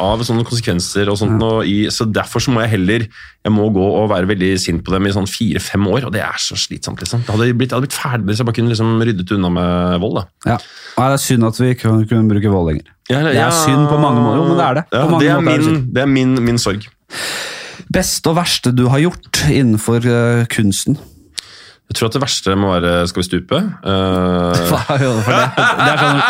[0.00, 1.38] av sånne konsekvenser og sånt.
[1.38, 3.06] nå i, så derfor så må jeg heller
[3.40, 6.20] jeg må gå og være veldig sint på dem i sånn fire-fem år, og det
[6.20, 7.00] er så slitsomt.
[7.00, 7.22] liksom.
[7.24, 10.00] Det hadde blitt, jeg hadde blitt ferdig hvis jeg bare kunne liksom ryddet unna med
[10.02, 10.18] vold.
[10.18, 10.24] da.
[10.52, 10.58] Ja.
[10.96, 12.90] Og det er synd at vi ikke kunne bruke vold lenger.
[13.10, 14.42] Ja, Det er synd på mange måter.
[14.42, 14.84] Jo, men det er det.
[14.92, 16.84] Ja, det, er min, er det er min, min sorg.
[17.90, 20.98] Beste og verste du har gjort innenfor øh, kunsten?
[21.90, 23.58] Jeg tror at det verste må være Skal vi stupe?
[23.58, 26.20] Eh, For det, det, er sånn,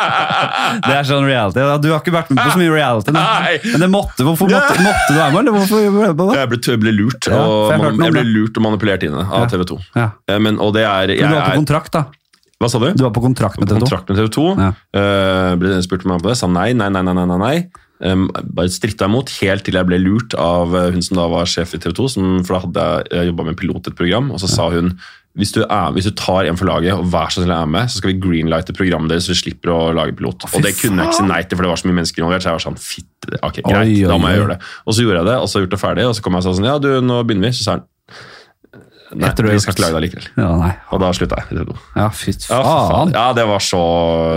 [0.84, 1.62] det er sånn reality.
[1.80, 3.14] Du har ikke vært med på så mye reality.
[3.16, 3.54] Nei.
[3.70, 5.48] Men det måtte, hvorfor måtte, måtte du være med?
[5.56, 8.60] Hvorfor ble du med jeg ble, jeg ble lurt Ja, og, jeg jeg ble lurt
[8.60, 9.80] og manipulert inn av TV 2.
[9.96, 10.10] Ja.
[10.36, 12.04] Men, og det er, Du var på kontrakt, da.
[12.60, 12.90] Hva sa du?
[12.96, 13.86] Du var på kontrakt med TV 2.
[13.86, 14.44] kontrakt med TV 2.
[14.60, 14.70] Ja.
[14.96, 17.56] Uh, ble spurt meg om det, sa nei, nei, nei, nei, nei, nei.
[18.02, 18.26] Um,
[18.56, 21.76] bare stritta imot helt til jeg ble lurt av eh, hun som da var sjef
[21.76, 22.08] i TV 2.
[22.16, 24.96] Som, for da hadde jeg, jeg jobba med pilot et program, og så sa hun
[25.34, 27.90] hvis du, er, hvis du tar en for laget og vær så snill er med,
[27.90, 30.46] så skal vi greenlighte programmet deres, så vi slipper å lage pilot.
[30.46, 32.44] og det kunne jeg ikke si nei til, for det var så mye mennesker involvert.
[32.44, 34.68] Så jeg var sånn, fitt, ok, greit, Oi, oi, da må jeg gjøre det.
[34.84, 36.46] Og så gjorde jeg det, og så gjort det ferdig, og så kom jeg og
[36.46, 37.58] sa sånn, ja du, nå begynner vi.
[37.58, 37.82] Så sa han,
[39.20, 40.26] nei, vi skal ikke lage det likevel.
[40.40, 40.72] Ja, nei.
[40.94, 41.76] Og da slutta jeg i TV 2.
[41.96, 43.14] Ja, fy faen.
[43.14, 43.80] ja, det var så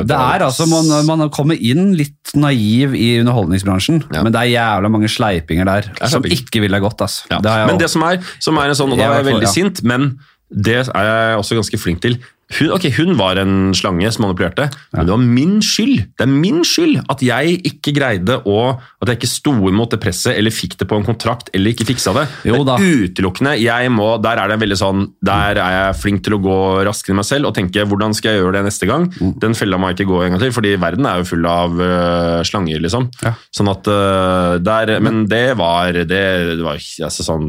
[0.07, 4.23] Det er altså, man, man kommer inn litt naiv i underholdningsbransjen, Ja.
[4.23, 7.01] men det er jævla mange sleipinger der er som ikke ville gått.
[7.01, 7.27] Altså.
[7.31, 7.39] Ja.
[7.43, 9.83] Det men det som er, som er en sånn, og da er jeg veldig sint,
[9.87, 10.11] men
[10.47, 12.17] det er jeg også ganske flink til.
[12.47, 16.05] Hun, ok, hun var en slange som manipulerte, men det var min skyld.
[16.15, 18.57] Det er min skyld at jeg ikke greide å
[18.97, 21.85] At jeg ikke sto imot det presset eller fikk det på en kontrakt eller ikke
[21.89, 22.23] fiksa det.
[22.47, 22.77] Jo da.
[22.79, 23.53] det er utelukkende.
[23.59, 27.13] Jeg må, der er det veldig sånn Der er jeg flink til å gå raskere
[27.13, 29.09] enn meg selv og tenke hvordan skal jeg gjøre det neste gang.
[29.11, 29.33] Mm.
[29.43, 31.75] Den fella må jeg ikke gå en gang til, fordi verden er jo full av
[31.77, 33.09] uh, slanger, liksom.
[33.25, 33.33] Ja.
[33.55, 37.47] Sånn at uh, der, Men det var det, det var ikke altså, sånn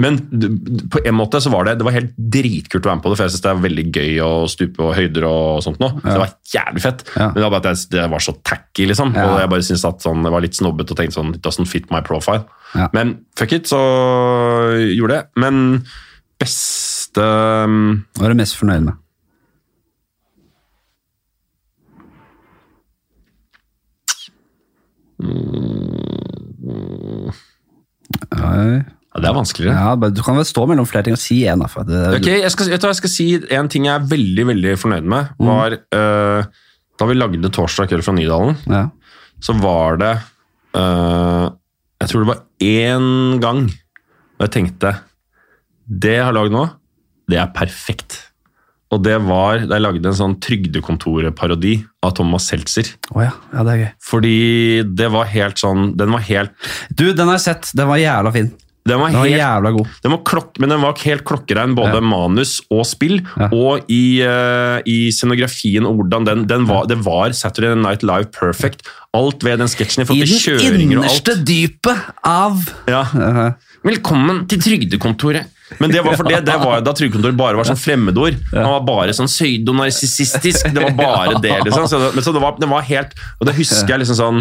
[0.00, 0.18] Men
[0.90, 3.20] på en måte så var det Det var helt dritkult å være med på det,
[3.20, 5.88] for jeg synes det er veldig gøy å stupe og høyder og sånt nå.
[5.98, 7.02] Så det var jævlig fett.
[7.16, 9.10] Men det var bare at jeg, det var så tacky, liksom.
[9.18, 11.70] Og jeg bare syntes at sånn, det var litt snobbete og tenkte sånn It doesn't
[11.70, 12.44] fit my profile.
[12.94, 13.82] Men fuck it, så
[14.78, 15.42] gjorde jeg det.
[15.42, 15.62] Men
[16.38, 19.04] beste Hva er du mest fornøyd med?
[28.38, 28.82] Ja,
[29.14, 29.74] Ja, det er vanskeligere.
[29.74, 31.62] ja, du kan vel stå mellom flere ting og si én.
[31.64, 35.30] Ok, jeg skal, vet jeg skal si En ting jeg er veldig veldig fornøyd med,
[35.40, 36.44] var eh,
[36.98, 38.88] da vi lagde Torsdag kveld fra Nydalen, Ja.
[39.40, 40.12] så var det
[40.76, 41.48] uh,
[42.02, 43.64] Jeg tror det var én gang
[44.38, 44.92] og jeg tenkte
[45.88, 46.66] Det jeg har lagd nå,
[47.30, 48.20] det er perfekt.
[48.92, 51.74] Og det var da jeg lagde en sånn Trygdekontoret-parodi
[52.06, 52.88] av Thomas Seltzer.
[53.12, 53.32] Oh ja.
[53.52, 53.90] ja, det er gøy.
[54.10, 54.36] Fordi
[55.00, 56.54] det var helt sånn Den var helt
[56.92, 57.70] Du, den har jeg sett.
[57.76, 58.48] Den var jævla fin.
[58.88, 59.90] Den var Den var helt jævla god.
[60.04, 62.04] Den var klok, men den var helt klokkerein, både Ja.
[62.04, 63.20] manus og spill.
[63.36, 63.48] Ja.
[63.52, 68.32] Og i, uh, i scenografien og hvordan den, den var, Det var Saturday Night Live
[68.32, 68.82] perfect.
[69.16, 73.04] Alt ved den sketsjen i den innerste dypet av Ja.
[73.84, 75.46] Velkommen til Trygdekontoret.
[75.78, 78.38] Men det var for det, det var da Trygdekontoret bare var sånn fremmedord.
[78.54, 80.70] Han var bare sånn pseudonarsissistisk.
[80.72, 81.84] Det var bare det, liksom.
[81.90, 84.40] Så det, men så det var, det var helt Og det husker jeg liksom sånn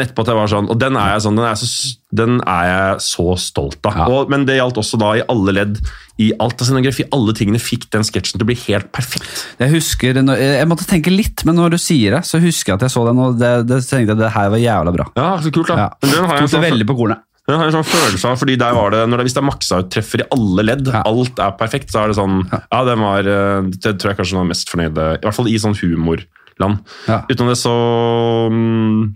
[0.00, 1.68] etterpå at jeg var sånn, Og den er jeg sånn, den er så,
[2.12, 3.96] den er jeg så stolt av.
[4.00, 4.06] Ja.
[4.08, 5.80] Og, men det gjaldt også da i alle ledd.
[6.18, 7.04] I alt av scenografi.
[7.12, 9.44] Alle tingene fikk den sketsjen til å bli helt perfekt.
[9.60, 12.86] Jeg husker, jeg måtte tenke litt, men når du sier det, så husker jeg at
[12.88, 15.06] jeg så den, og det, det tenkte jeg det her var jævla bra.
[15.18, 15.76] Ja, så kult da.
[15.84, 15.90] Ja.
[16.06, 17.22] Den har jeg Tok det sånn- veldig på kornet.
[17.42, 19.40] Den har jeg en sånn følelse av, fordi der var det, når det, Hvis det
[19.42, 21.00] er maksa ut treffer i alle ledd, Ja.
[21.10, 24.36] alt er perfekt, så er det sånn Ja, den var eh, Det tror jeg kanskje
[24.36, 26.78] den var mest fornøyde I hvert fall i sånn humorland.
[27.08, 27.16] Ja.
[27.26, 27.74] Utenom det så
[28.46, 29.10] mm,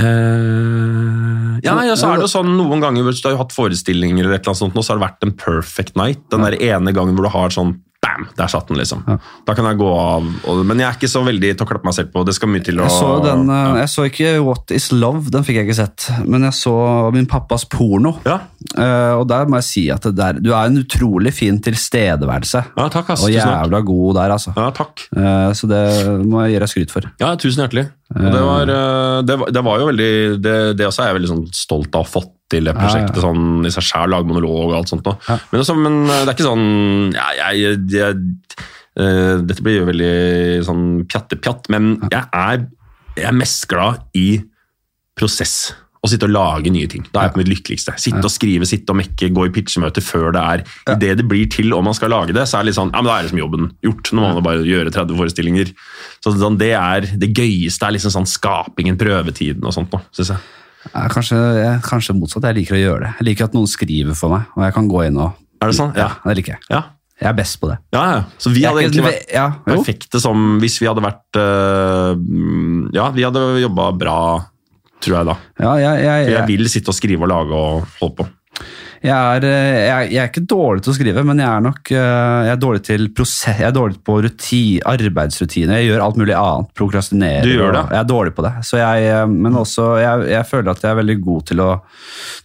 [0.00, 4.24] eh, Ja, ja, så er det jo sånn noen ganger hvis du har hatt forestillinger,
[4.24, 6.22] eller et eller annet sånt, nå, så har det vært en perfect night.
[6.32, 8.26] Den der ene gangen hvor du har sånn Bam!
[8.36, 9.04] Der satt den, liksom.
[9.06, 9.18] Ja.
[9.46, 10.26] Da kan jeg gå av.
[10.50, 12.24] Og, men jeg er ikke så veldig til å klappe meg selv på.
[12.26, 13.76] Det skal mye til å Jeg så, den, ja.
[13.82, 16.74] jeg så ikke What Is Love, den fikk jeg ikke sett, men jeg så
[17.14, 18.16] min pappas porno.
[18.26, 18.40] Ja,
[18.72, 22.62] Uh, og der må jeg si at det der, du er en utrolig fin tilstedeværelse.
[22.78, 23.24] ja takk, ass.
[23.26, 24.54] Og jævla god der, altså.
[24.56, 25.04] Ja, takk.
[25.12, 25.82] Uh, så det
[26.24, 27.08] må jeg gi deg skryt for.
[27.20, 27.88] Ja, tusen hjertelig.
[28.12, 30.08] Det, var, uh, det, var, det var jo veldig
[30.44, 33.18] Det, det også er jeg veldig sånn stolt av å ha fått til det prosjektet.
[33.18, 33.26] Ja, ja.
[33.28, 35.08] sånn i seg selv, lage monolog og alt sånt.
[35.08, 35.18] noe.
[35.28, 35.38] Ja.
[35.50, 36.66] Men, også, men eh, det er ikke sånn
[37.16, 38.22] ja, jeg, jeg,
[39.00, 40.14] eh, Dette blir jo veldig
[40.68, 42.66] sånn pjatte-pjatt, men jeg er,
[43.18, 44.28] jeg er mest glad i
[45.18, 45.72] prosess.
[46.02, 47.04] Å sitte og lage nye ting.
[47.14, 47.92] Da er jeg på mitt lykkeligste.
[48.02, 50.64] Sitte og skrive, sitte og mekke, gå i pitchemøte før det er
[50.96, 52.98] Idet det blir til om man skal lage det, så er det litt sånn, ja,
[52.98, 54.10] men da er liksom jobben gjort.
[54.10, 55.70] Nå må man bare gjøre 30 forestillinger.
[56.18, 59.94] Så sånn, Det er det gøyeste er liksom sånn skapingen, prøvetiden og sånt.
[59.94, 60.42] noe, synes jeg.
[60.90, 61.38] Eh, kanskje,
[61.86, 62.48] kanskje motsatt.
[62.50, 63.12] Jeg liker å gjøre det.
[63.20, 65.76] Jeg liker at noen skriver for meg, og jeg kan gå inn og Er det
[65.78, 65.92] sånn?
[65.94, 66.10] Ja, Ja.
[66.26, 66.62] det liker jeg.
[66.70, 66.82] Ja,
[67.22, 67.78] Jeg er best på det.
[67.94, 68.02] ja.
[68.16, 68.22] ja.
[68.42, 71.38] Så vi hadde egentlig vært ja, perfekte som hvis vi hadde vært
[72.18, 74.16] mm, Ja, vi hadde jobba bra,
[75.02, 75.36] tror jeg da.
[75.62, 78.26] Ja, jeg, jeg, jeg jeg, vil sitte og skrive og lage og holde på.
[79.02, 81.90] Jeg, er, eh, jeg, jeg er ikke dårlig til å skrive, men jeg er nok
[81.90, 85.80] eh, jeg er dårlig til prosess, jeg er dårlig på ruti, arbeidsrutiner.
[85.80, 86.70] Jeg gjør alt mulig annet.
[86.78, 87.42] Prokrastinerer.
[87.46, 87.82] Du gjør det?
[87.82, 88.52] og- Jeg er dårlig på det.
[88.68, 89.88] Så jeg, eh, men også,
[90.30, 91.70] jeg, føler at jeg er veldig god til å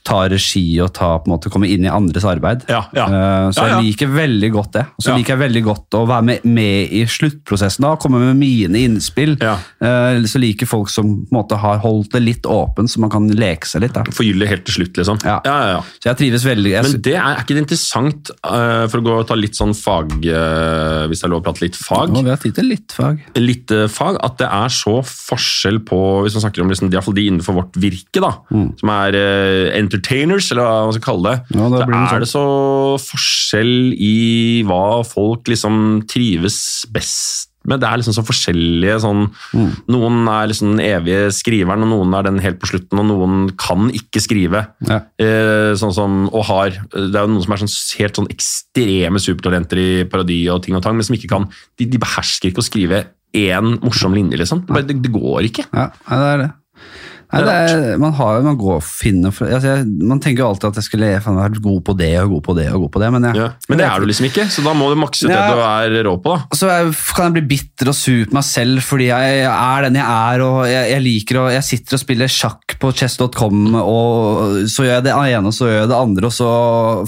[0.08, 2.64] ta regi og ta, på en måte, komme inn i andres arbeid.
[2.72, 3.08] Ja, ja.
[3.52, 4.86] Så jeg liker veldig godt det.
[4.98, 8.38] Og så liker jeg veldig godt å være med, med i sluttprosessen da, komme med
[8.40, 9.36] mine innspill.
[9.44, 9.58] Ja.
[10.26, 13.28] Så liker folk som på en måte har holdt det litt åpent, så man kan
[13.28, 14.00] leke seg litt.
[14.16, 15.20] Forgylle helt til slutt, liksom.
[15.28, 15.42] Ja.
[15.46, 15.70] ja, ja.
[15.76, 15.82] ja.
[16.00, 16.72] Så jeg trives veldig.
[16.74, 19.58] Jeg, Men det er, er ikke det interessant, uh, for å gå og ta litt
[19.58, 22.56] sånn fag uh, Hvis det er lov å prate litt fag, Å, vi har tid
[22.58, 23.22] til litt fag.
[23.40, 27.02] litt uh, fag, at det er så forskjell på Hvis man snakker om liksom, de,
[27.20, 28.34] de innenfor vårt virke, da,
[28.80, 29.18] som er
[29.78, 31.58] entertainers, eller hva man skal kalle det, Mm.
[31.58, 32.16] Ja, så blir sånn.
[32.16, 32.46] er det så
[33.02, 33.74] forskjell
[34.04, 34.16] i
[34.68, 35.78] hva folk liksom
[36.10, 36.60] trives
[36.94, 37.82] best med.
[37.82, 39.72] Det er liksom så forskjellige sånn Mm.
[39.94, 43.50] Noen er liksom den evige skriveren, og noen er den helt på slutten, og noen
[43.60, 44.64] kan ikke skrive.
[44.88, 45.02] Ja.
[45.20, 49.22] Eh, sånn som, og har, Det er jo noen som er sånn, helt sånn ekstreme
[49.22, 51.48] supertalenter i parodi og ting og tang, men som ikke kan
[51.78, 53.06] De, de behersker ikke å skrive
[53.38, 54.66] én morsom linje, liksom.
[54.66, 55.68] Det, bare, det, det går ikke.
[55.74, 56.52] Ja, det er det.
[57.28, 60.86] Nei, er, man, har, man går finner altså jeg, Man tenker jo alltid at jeg
[60.86, 62.68] skulle faen, vært god på det og god på det.
[62.72, 63.48] og god på det, Men, jeg, Ja.
[63.68, 65.98] Men det er du liksom ikke, så da må du makse ut det du er
[66.08, 66.38] rå på.
[66.38, 66.56] da.
[66.56, 70.00] Så jeg, kan jeg bli bitter og sur på meg selv fordi jeg er den
[70.00, 74.64] jeg er, og jeg, jeg liker å Jeg sitter og spiller sjakk på chess.com, og
[74.72, 76.50] så gjør jeg det ene, og så gjør jeg det andre, og så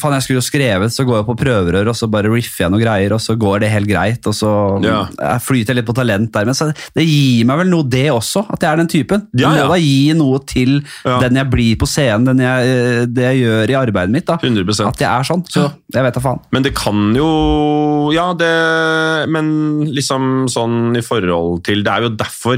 [0.02, 2.74] Faen, jeg skulle jo skrevet, så går jeg på prøverør, og så bare riffer jeg
[2.74, 4.52] noe greier, og så går det helt greit, og så
[4.84, 5.00] Ja.
[5.16, 6.46] jeg flyter jeg litt på talent der.
[6.50, 9.26] Men så, det gir meg vel noe, det også, at jeg er den typen.
[9.40, 11.20] Ja, må da gi noe til Ja.
[11.20, 14.26] den jeg blir på scenen, den jeg, det jeg gjør i arbeidet mitt.
[14.26, 15.44] da 100 At jeg er sånn.
[15.50, 16.40] Så jeg vet da faen.
[16.52, 22.10] Men det kan jo Ja, det Men liksom sånn i forhold til Det er jo
[22.16, 22.58] derfor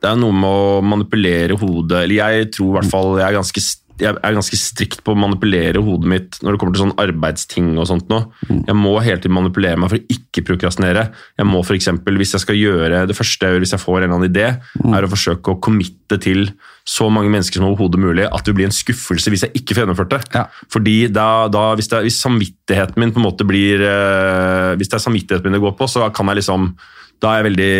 [0.00, 3.36] Det er noe med å manipulere hodet Eller jeg tror i hvert fall jeg er
[3.40, 3.60] ganske
[4.00, 7.70] jeg er ganske strikt på å manipulere hodet mitt når det kommer til sånn arbeidsting
[7.76, 8.20] og sånt nå.
[8.48, 11.06] Jeg må hele tiden manipulere meg for å ikke prokrastinere.
[11.38, 13.96] Jeg må for eksempel, hvis jeg skal gjøre Det første jeg gjør hvis jeg får
[13.98, 14.46] en eller annen idé,
[14.90, 16.48] er å forsøke å committe til
[16.90, 19.84] så mange mennesker som overhodet mulig at det blir en skuffelse hvis jeg ikke får
[19.84, 20.22] gjennomført det.
[20.34, 20.46] Ja.
[20.72, 24.98] Fordi da, da hvis, det, hvis samvittigheten min på en måte blir eh, Hvis det
[24.98, 26.72] er samvittigheten min det går på, så kan jeg liksom
[27.20, 27.72] da er jeg veldig,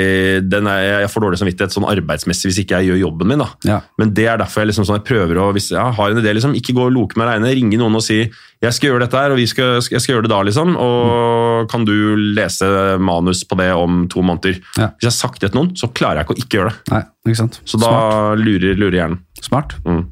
[0.52, 3.40] den er, jeg får dårlig samvittighet sånn arbeidsmessig hvis ikke jeg gjør jobben min.
[3.40, 3.48] da.
[3.64, 3.78] Ja.
[4.00, 6.34] Men det er derfor jeg liksom sånn, jeg prøver å, hvis jeg har en idé,
[6.36, 7.54] liksom, ikke gå og loke meg aleine.
[7.56, 8.20] Ringe noen og si
[8.60, 10.42] jeg skal gjøre dette her, og vi skal, jeg skal gjøre det da.
[10.44, 11.94] liksom, Og kan du
[12.36, 12.68] lese
[13.00, 14.60] manus på det om to måneder?
[14.76, 14.90] Ja.
[14.98, 16.92] Hvis jeg har sagt det til noen, så klarer jeg ikke å ikke gjøre det.
[16.92, 17.60] Nei, ikke sant.
[17.64, 18.44] Så da Smart.
[18.44, 19.22] lurer, lurer hjernen.
[19.40, 19.76] Smart.
[19.88, 20.04] Mm.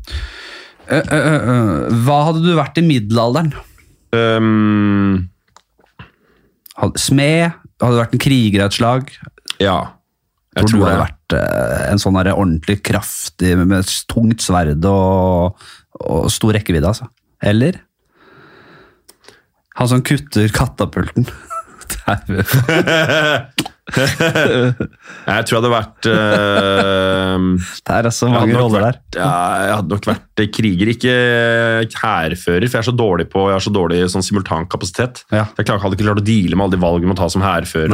[0.89, 3.53] Uh, uh, eh, hva hadde du vært i middelalderen?
[4.17, 5.29] Um,
[6.97, 7.68] Smed?
[7.81, 9.13] Hadde du vært en kriger av et slag?
[9.63, 9.77] ja,
[10.57, 11.05] jeg Tror du tror hadde det.
[11.07, 15.61] vært eh, en sånn der ordentlig kraftig med med tungt sverd og,
[16.01, 17.07] og stor rekkevidde, altså?
[17.47, 17.79] Eller?
[19.79, 21.29] Han som kutter katapulten.
[21.89, 23.47] Det er-
[25.29, 28.99] Jeg tror jeg hadde vært uh, det er altså mange roller der.
[28.99, 29.31] vært, ja,
[29.65, 31.15] jeg hadde nok vært kriger, ikke
[32.03, 35.25] hærfører, for jeg er så dårlig på jeg har så dårlig sånn simultankapasitet.
[35.33, 35.47] Ja.
[35.57, 37.93] Jeg hadde ikke klart å deale med alle de valgene man tar som hærfører.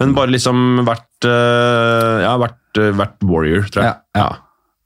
[0.00, 3.98] Men bare liksom vært uh, Ja, vært, eh, vært warrior, tror jeg.
[4.16, 4.28] Ja,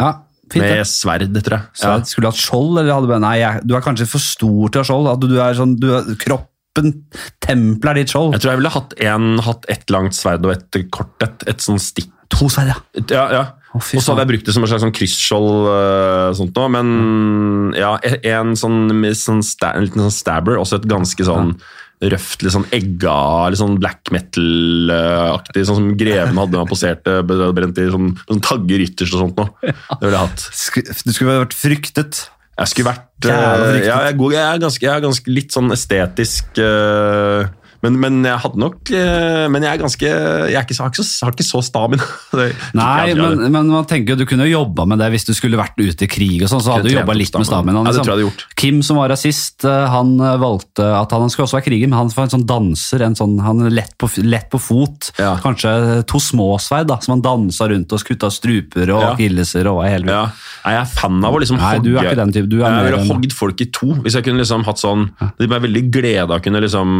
[0.02, 0.12] ja.
[0.52, 0.61] Fint.
[0.61, 1.69] Med sverd, tror jeg.
[1.78, 4.73] Så Skulle du hatt skjold, eller hadde du Nei, jeg, du er kanskje for stor
[4.73, 5.09] til å ha skjold.
[5.15, 8.34] At du er sånn, du er, kroppen, tempelet er ditt skjold.
[8.34, 11.46] Jeg tror jeg ville hatt, en, hatt ett langt sverd og et kort et.
[11.51, 12.10] Et sånn stikk.
[12.34, 13.05] To sverd, ja.
[13.12, 13.44] Ja, ja.
[13.74, 15.68] Oh, Og så hadde jeg brukt det som et slags sånn krysskjold.
[15.70, 20.86] øh, sånt noe, Men ja, en, sånn, sånn sta, en liten sånn stabber, også et
[20.90, 21.56] ganske sånn
[22.05, 23.16] røft, litt sånn egga,
[23.51, 28.42] litt sånn black metal-aktig, sånn som greven hadde man posert poserte, brent i sånn, sånn
[28.44, 29.74] tagger ytterst og sånt noe.
[30.01, 31.05] Det ville jeg hatt.
[31.06, 32.24] Du skulle vært fryktet.
[32.55, 33.39] Jeg skulle vært ja,
[33.74, 37.48] jeg, er er ganske, jeg er ganske litt sånn estetisk øh,
[37.85, 41.05] men, men jeg hadde nok øh, Men jeg er ganske Jeg, er ikke, har, ikke
[41.05, 42.06] så, har ikke så stamina.
[42.81, 45.78] Nei, men, men man tenker du kunne jo jobba med det hvis du skulle vært
[45.78, 47.78] ute i krig og sånn, så hadde du jobba litt med stammen.
[47.86, 48.09] Liksom.
[48.24, 48.47] Ja.
[48.59, 51.90] Kim som var rasist, eh, han eh, valgte at han, han skulle også være kriger,
[51.90, 55.11] men han var en sånn danser, en sånn, han lett på, lett på fot.
[55.20, 55.35] Ja.
[55.43, 55.74] Kanskje
[56.11, 59.12] to småsverd, da, som han dansa rundt og kutta struper og Ja.
[59.15, 59.82] akilleser og.
[59.85, 60.24] Ja.
[60.65, 62.78] Nei, jeg er fan av å liksom Nei, du er ikke den type, du er
[62.78, 63.93] jeg ville hogd folk i to.
[64.05, 65.09] Hvis jeg kunne liksom hatt sånn
[65.39, 66.98] Det ble veldig glede av å kunne liksom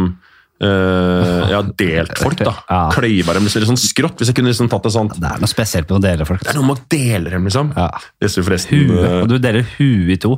[0.63, 2.53] øh, ja, delt folk, da.
[2.69, 2.81] Ja.
[2.95, 4.19] Kløyva dem liksom, litt sånn skrått.
[4.21, 6.43] Hvis jeg kunne liksom tatt det sånn Det er noe spesielt med å dele folk.
[6.45, 7.71] Det er noe med å dele dem, liksom.
[7.75, 7.89] Ja.
[8.35, 10.37] Forresten øh, og du deler huet i to.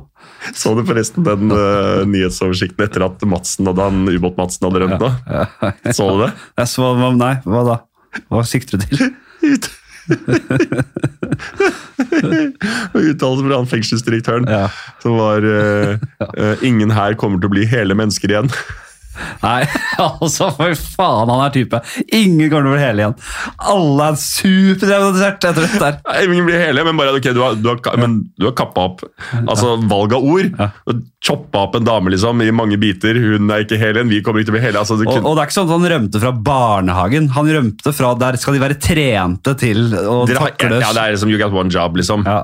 [0.57, 5.09] Så du forresten den uh, nyhetsoversikten etter at Madsen hadde han ubåt-Madsen hadde rømt nå?
[5.93, 6.31] Så du det?
[6.61, 7.77] Jeg så, nei, hva da?
[8.31, 9.11] Hva sikter du til?
[9.45, 9.69] Ut.
[12.97, 14.67] Uttalelse fra han fengselsdirektøren Ja.
[15.03, 15.43] som var
[16.65, 18.53] Ingen her kommer til å bli hele mennesker igjen.
[19.43, 19.61] Nei,
[20.07, 21.81] altså, for faen, han er type.
[22.15, 23.17] Ingen kommer til å bli hele igjen.
[23.73, 25.99] Alle er superdramatisert etter dette der.
[26.25, 29.03] Ingen blir hele, men bare okay, du har, du har, men du har kappa opp
[29.43, 30.51] altså valg av ord.
[30.57, 30.69] Ja.
[31.27, 33.17] Choppa opp en dame liksom i mange biter.
[33.17, 34.83] Hun er ikke hel igjen, vi kommer ikke til å bli hele.
[34.83, 37.29] Altså, du Og, kunne, og det er ikke sånn at han rømte fra barnehagen.
[37.37, 41.31] Han rømte fra Der skal de være trente til å takle ja, det er liksom
[41.31, 42.25] you got one job, liksom.
[42.27, 42.41] Ja.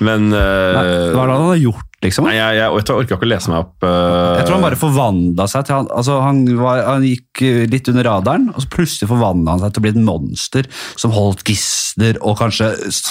[0.00, 0.40] Men uh...
[0.76, 0.84] Nei,
[1.14, 2.26] Hva er det han har gjort, liksom?
[2.28, 3.74] Nei, jeg, jeg, jeg orka ikke å lese meg opp.
[3.84, 4.38] Uh...
[4.38, 7.90] Jeg tror han bare forvandla seg til han, altså han, var, han gikk eh, litt
[7.92, 10.70] under radaren, og så plutselig forvandla han seg til å bli et monster
[11.00, 12.70] som holdt gisler og kanskje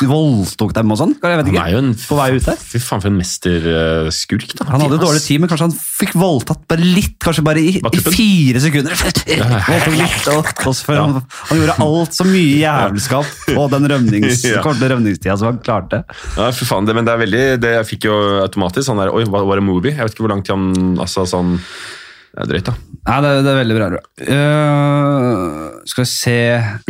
[0.09, 1.15] voldtok dem og sånn.
[1.19, 1.65] Jeg vet han ikke.
[1.65, 2.59] er jo en På vei ut der.
[2.59, 4.69] Fy faen, for en mesterskurk, da.
[4.73, 8.03] Han hadde dårlig tid, men kanskje han fikk voldtatt bare litt, kanskje bare i, i
[8.03, 8.97] fire sekunder.
[8.99, 11.05] Voldtok litt, og, og så ja.
[11.05, 11.21] han,
[11.51, 16.03] han gjorde alt så mye jævelskap på den rømnings, korte rømningstida som han klarte.
[16.35, 19.13] Ja, for faen, det, men det er veldig det Jeg fikk jo automatisk sånn der
[19.15, 19.93] Oi, hva var det movie.
[19.95, 22.75] Jeg vet ikke hvor lang tid han Altså sånn Det er drøyt, da.
[23.09, 23.89] Nei, det, det er veldig bra.
[23.95, 24.01] bra.
[24.35, 26.37] Eh, skal vi se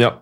[0.02, 0.14] Ja.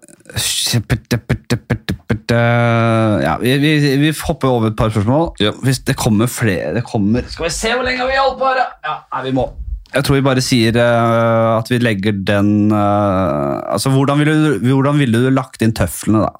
[2.31, 3.71] uh, ja, vi, vi,
[4.01, 5.31] vi hopper over et par spørsmål.
[5.41, 5.53] Ja.
[5.63, 8.61] Hvis det kommer flere det kommer, Skal vi se hvor lenge vi holder på her?
[8.85, 9.47] Ja, nei, vi må.
[9.93, 14.67] Jeg tror vi bare sier uh, at vi legger den uh, Altså, hvordan ville, du,
[14.67, 16.33] hvordan ville du lagt inn tøflene, da?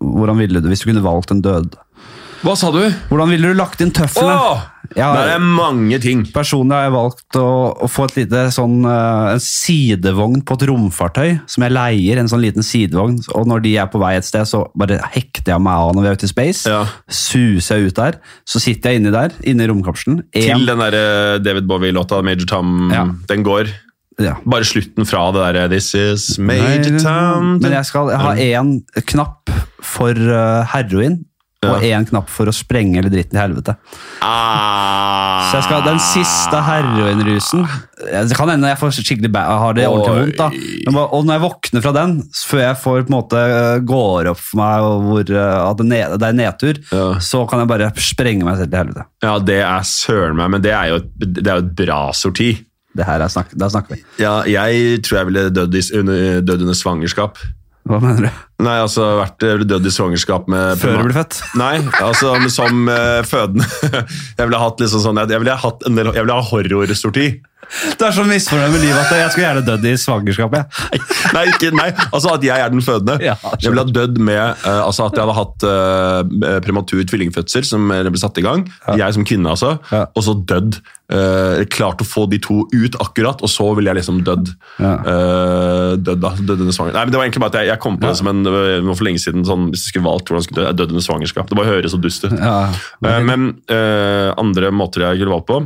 [0.00, 1.74] Hvordan ville du, Hvis du kunne valgt en død?
[2.40, 2.82] Hva sa du?
[3.10, 4.60] Hvordan ville du lagt inn tøflene?
[4.96, 6.24] Ja, Det er mange ting.
[6.34, 7.44] Personlig har jeg valgt å,
[7.84, 12.30] å få et lite sånn, uh, en sidevogn på et romfartøy, som jeg leier, en
[12.32, 13.20] sånn liten sidevogn.
[13.38, 16.02] Og når de er på vei et sted, så bare hekter jeg meg av når
[16.02, 16.64] vi er ute i space.
[16.72, 16.80] Ja.
[17.06, 18.18] Suser jeg ut der.
[18.48, 20.24] Så sitter jeg inni der, inni romkapselen.
[20.32, 23.04] En- Til den der eh, David Bowie-låta, Major Tom, Ja.
[23.30, 23.70] den går.
[24.18, 24.34] ja.
[24.44, 27.58] Bare slutten fra det derre This is Major Tom.
[27.62, 29.54] Men jeg skal ha én knapp
[29.86, 30.64] for eh,
[31.68, 33.74] og én knapp for å sprenge hele dritten i helvete.
[34.24, 35.48] ah.
[35.50, 37.66] Så jeg skal ha den siste heroinrusen.
[38.00, 40.38] Det kan hende jeg får skikkelig har det ordentlig vondt.
[40.94, 41.02] da.
[41.10, 42.14] Og når jeg våkner fra den,
[42.48, 45.84] før jeg får på en måte øh, går opp for meg og hvor, øh, at
[45.84, 47.04] det, er nedtur, Ja.
[47.20, 49.04] så kan jeg bare sprenge meg selv til helvete.
[49.26, 52.00] Ja, det er søren meg, men det er jo et, det er jo et bra
[52.16, 52.54] sorti.
[52.96, 54.04] Det her er snakk, snakker vi.
[54.22, 57.36] Ja, jeg tror jeg ville dødd, under, dødd under svangerskap.
[57.88, 58.40] Hva mener du?
[58.60, 61.38] Nei, altså vært dødd i svangerskap med Før du ble født?
[61.62, 63.66] Nei, altså som uh, fødende.
[64.38, 67.28] Jeg ville hatt liksom sånn, jeg ville hatt en del, jeg ville ha horrorsorti.
[67.70, 70.78] Du er så misfornøyd med livet at jeg skulle gjerne dødd i svangerskapet.
[70.90, 71.02] jeg.
[71.36, 73.14] Nei, ikke, nei, altså at jeg er den fødende.
[73.22, 77.68] Ja, jeg ville ha dødd med uh, altså at jeg hadde hatt uh, prematur tvillingfødsel
[77.68, 78.64] som ble satt i gang.
[78.98, 79.76] Jeg som kvinne, altså.
[79.94, 80.08] Ja.
[80.18, 80.80] Og så dødd.
[81.10, 84.50] Uh, klart å få de to ut akkurat, og så ville jeg liksom dødd.
[84.78, 84.92] Ja.
[85.06, 86.30] Uh, dødd, da.
[86.38, 86.98] Dødd under svangerskap.
[86.98, 88.12] Nei, men Det var egentlig bare at jeg, jeg kom på Ja.
[88.14, 90.48] det som en, det var for lenge siden sånn, hvis jeg skulle valgt hvordan jeg
[90.48, 90.66] skulle.
[90.68, 91.50] Jeg døde under svangerskap.
[91.50, 92.34] Det bare høres så dust ut.
[92.36, 92.56] Ja.
[93.06, 95.60] Eh, men uh, andre måter jeg kunne valgt på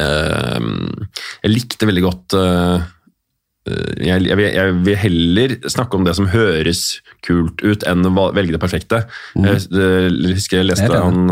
[0.00, 0.66] uh,
[1.42, 2.90] Jeg likte veldig godt eh,
[4.02, 6.80] jeg, jeg, jeg vil heller snakke om det som høres
[7.22, 9.04] kult ut, enn å velge det perfekte.
[9.38, 11.30] Jeg, eh, husker jeg leste han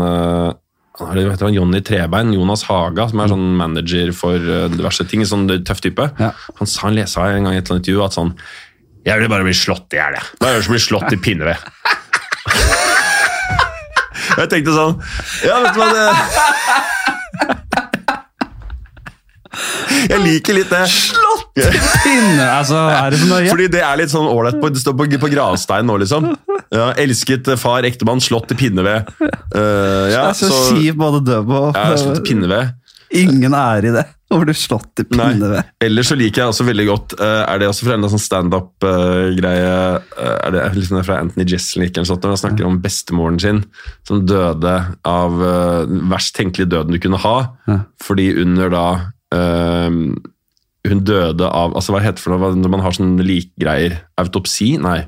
[1.01, 5.23] han, Jonny Trebein, Jonas Haga, som er sånn manager for diverse ting.
[5.27, 6.07] Sånn tøff type.
[6.21, 6.31] Ja.
[6.59, 8.33] Han sa han lesa en gang i et eller annet intervju at sånn
[9.05, 10.25] Jeg vil bare bli slått i hjel, jeg.
[10.41, 11.57] Bare jeg vil bli slått i pinneved.
[14.31, 14.93] Jeg tenkte sånn
[15.43, 16.05] Ja, vet du hva det
[20.11, 20.85] Jeg liker litt det.
[22.01, 23.49] Pinne, altså, er det for nøye?
[23.51, 24.55] Fordi det er litt sånn ålreit.
[24.61, 26.29] på- Det står på, på gravstein nå, liksom.
[26.71, 29.09] Ja, elsket far, ektemann, slått i pinneved.
[29.19, 32.71] Uh, ja, det er så, så, kjip både døv og ja, slått i pinneved.
[33.17, 34.03] Ingen ære i det.
[34.31, 35.71] Å bli slått i pinne ved.
[35.83, 39.73] Ellers så liker jeg også veldig godt eh, Er det også fra en sånn standup-greie
[40.23, 43.59] Er det liksom det fra Anthony Jesselnik eller sånt, når han snakker om bestemoren sin
[44.07, 44.75] som døde
[45.07, 47.35] av eh, den verst tenkelige døden du kunne ha,
[48.03, 48.85] fordi under da
[49.35, 49.99] eh,
[50.87, 53.99] Hun døde av altså Hva heter det for noe når man har sånne likgreier?
[54.21, 54.77] Autopsi?
[54.79, 55.01] Nei.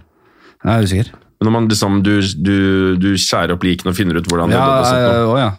[0.63, 1.15] Jeg er usikker.
[1.43, 4.55] Men når man liksom, du, du, du skjærer opp likene og finner ut hvordan de
[4.55, 4.79] Ja, døde.
[4.79, 5.03] og sånt,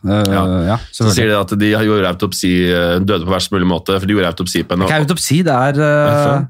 [0.08, 0.44] øh, ja.
[0.70, 0.76] Ja.
[0.96, 4.16] så sier de at de gjorde autopsi, eh, døde på verst mulig måte, for de
[4.16, 4.88] gjorde autopsi på henne.
[4.88, 6.48] Ikke autopsi, det er øh.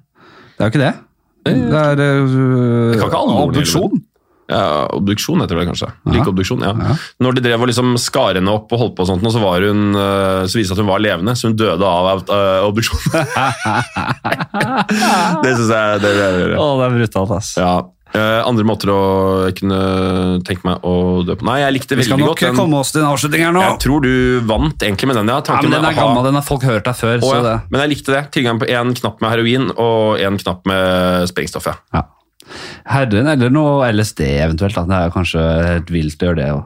[0.54, 0.94] Det er jo ikke det.
[1.44, 1.52] Det
[1.82, 3.98] er øh, Det obduksjon.
[4.44, 5.86] Ja, Obduksjon heter det kanskje.
[6.12, 6.72] Like obduksjon, ja.
[6.76, 6.94] Ja.
[7.24, 9.64] Når de drev og liksom skar henne opp og holdt på, og sånt, så, var
[9.64, 13.00] hun, eh, så viste det at hun var levende, så hun døde av eh, obduksjon.
[15.44, 17.54] det syns jeg det, det, det, Å, det er brutalt, ass.
[17.56, 17.72] ja.
[18.14, 18.98] Eh, andre måter å
[19.58, 19.78] kunne
[20.46, 22.58] tenke meg å dø på Nei, jeg likte veldig Vi skal nok godt den.
[22.60, 23.62] komme oss til en avslutning her nå.
[23.64, 25.32] Jeg tror du vant egentlig med den.
[25.32, 27.18] Ja, Ja, men Den er gammel, den har folk hørt deg før.
[27.18, 27.42] Så ja.
[27.42, 27.54] det.
[27.74, 28.22] Men jeg likte det.
[28.36, 31.66] Tilgang på én knapp med heroin og én knapp med sprengstoff.
[31.66, 32.04] Ja.
[32.86, 34.78] Herren eller noe LSD eventuelt.
[34.78, 34.84] Da.
[34.86, 35.42] Det er kanskje
[35.72, 36.48] helt vilt å gjøre det.
[36.54, 36.62] Og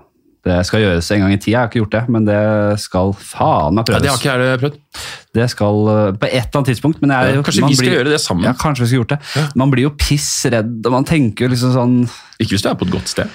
[0.49, 1.53] det skal gjøres en gang i tida.
[1.53, 2.41] Jeg har ikke gjort det, men det
[2.83, 4.01] skal faen meg prøves.
[4.01, 4.79] Ja, det har ikke jeg prøvd.
[5.39, 7.01] Det skal øh, på et eller annet tidspunkt.
[7.05, 8.45] Men jeg, ja, Kanskje man vi skal blir- gjøre det sammen?
[8.49, 9.21] Ja, kanskje vi skal gjort det.
[9.61, 11.99] Man blir jo piss redd, og man tenker jo liksom sånn
[12.41, 13.29] Ikke hvis du er på et godt sted.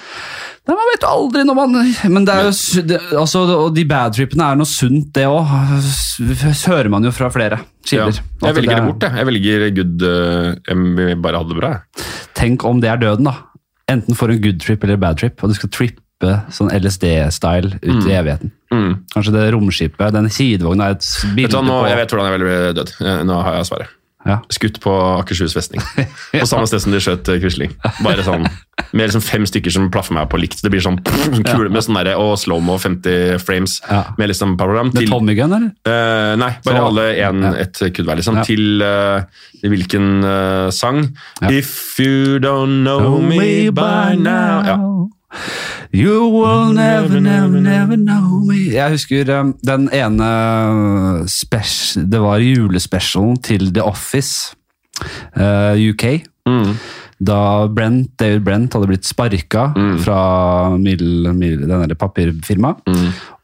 [0.64, 1.74] Nei, Man vet aldri når man
[2.14, 5.44] Men det er jo det, altså, Og de badtrippene er noe sunt, det òg.
[6.64, 7.64] Hører man jo fra flere Ja.
[7.84, 8.20] kilder.
[8.40, 8.46] Ja.
[8.48, 9.12] Jeg velger det er- bort, jeg.
[9.20, 11.70] Jeg velger good uh, bare ha det bra.
[11.74, 12.06] jeg.
[12.34, 13.34] Tenk om det er døden, da.
[13.88, 15.68] Enten for en good trip eller bad trip, og du skal
[16.20, 18.52] trippe sånn LSD-style ut i evigheten.
[18.72, 18.94] Mm.
[19.14, 22.72] Kanskje det romskipet, den sidevogna er et bilde på jeg vet hvordan jeg ville bli
[22.80, 22.94] dødd.
[23.04, 23.92] Eh, Nå har jeg svaret.
[24.24, 24.38] ja.
[24.50, 25.82] Skutt på Akershus festning.
[26.32, 27.74] På samme sted som de skjøt eh, Quisling.
[28.02, 28.46] Bare sånn,
[28.94, 30.62] Med liksom fem stykker som plaffer meg på likt.
[30.64, 30.96] Det blir sånn
[31.50, 33.76] kule med sånn derre og slow-mo 50 frames.
[33.90, 34.04] Ja.
[34.18, 35.70] Med liksom program Med Tommy Gun, eller?
[35.86, 37.52] Uh, nei, bare Så- alle en, Ja.
[37.66, 38.40] et kudd hver, liksom.
[38.48, 39.22] Til uh,
[39.62, 41.04] hvilken uh, sang?
[41.50, 44.78] If you don't know me by now ja.
[45.94, 48.72] You will never, never, never know me.
[48.74, 50.26] Jeg husker um, den ene
[51.30, 54.56] spes Det var julespesialen til The Office.
[55.38, 56.04] uh, UK.
[56.46, 56.74] Mm.
[57.24, 57.38] Da
[57.70, 59.68] Brent, David Brent hadde blitt sparka
[60.02, 60.18] fra
[60.76, 62.82] middel, middel, papirfirmaet.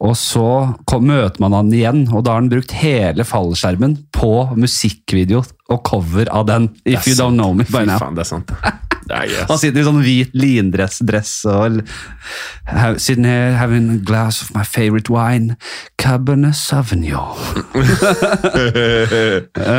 [0.02, 0.44] Og så
[0.90, 5.82] kom, møter man han igjen, og da har han brukt hele fallskjermen på musikkvideo og
[5.86, 6.68] cover av den.
[6.84, 8.02] If You Don't Know Me by Now.
[8.02, 8.50] faen, det er sant.
[9.10, 9.46] Yes.
[9.50, 11.80] Han sitter i sånn hvit lindress dress og
[13.00, 15.56] Sitting here having a glass of my favorite wine,
[15.98, 17.36] Cabernet Sauvignon.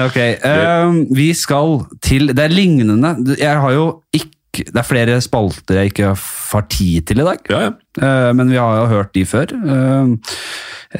[0.02, 3.14] Ok, um, vi skal til Det er lignende.
[3.40, 3.86] Jeg har jo
[4.16, 7.40] ikke Det er flere spalter jeg ikke har tid til i dag.
[7.52, 7.72] Ja, ja.
[8.02, 9.54] Uh, men vi har jo hørt de før.
[9.56, 10.16] Uh,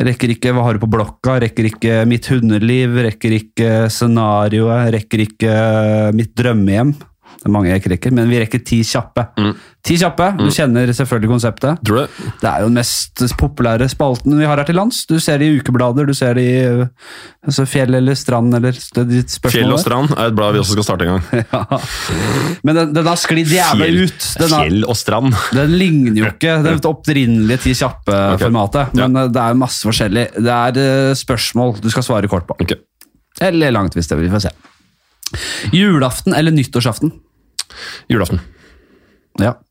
[0.08, 1.36] rekker ikke Hva har du på blokka?
[1.44, 2.96] Rekker ikke Mitt hundeliv.
[3.10, 4.94] Rekker ikke Scenarioet.
[4.96, 5.56] Rekker ikke
[6.16, 6.96] Mitt drømmehjem.
[7.42, 9.24] Det er mange jeg ikke rekker, men vi rekker ti kjappe.
[9.82, 11.80] Ti kjappe, Du kjenner selvfølgelig konseptet.
[11.88, 12.34] Tror du det?
[12.38, 15.00] Det er jo den mest populære spalten vi har her til lands.
[15.10, 16.84] Du ser det i ukeblader, du ser det i øh,
[17.42, 19.56] altså Fjell eller strand eller er ditt spørsmål.
[19.58, 21.48] Fjell og strand er et blad vi også skal starte en gang.
[21.56, 21.82] Ja.
[22.64, 24.28] Men den, den har sklidd jævlig ut.
[24.38, 25.34] Den, har, Fjell og strand.
[25.58, 29.02] den ligner jo ikke det opprinnelige Ti kjappe-formatet, Okay.
[29.08, 29.26] men ja.
[29.34, 30.28] det er masse forskjellig.
[30.38, 32.60] Det er øh, spørsmål du skal svare kort på.
[32.62, 32.78] Okay.
[33.42, 34.30] Eller langt, hvis det vil.
[34.30, 34.54] Vi får se.
[35.74, 37.12] Julaften eller nyttårsaften?
[38.08, 38.40] Julaften.
[39.40, 39.64] Ja.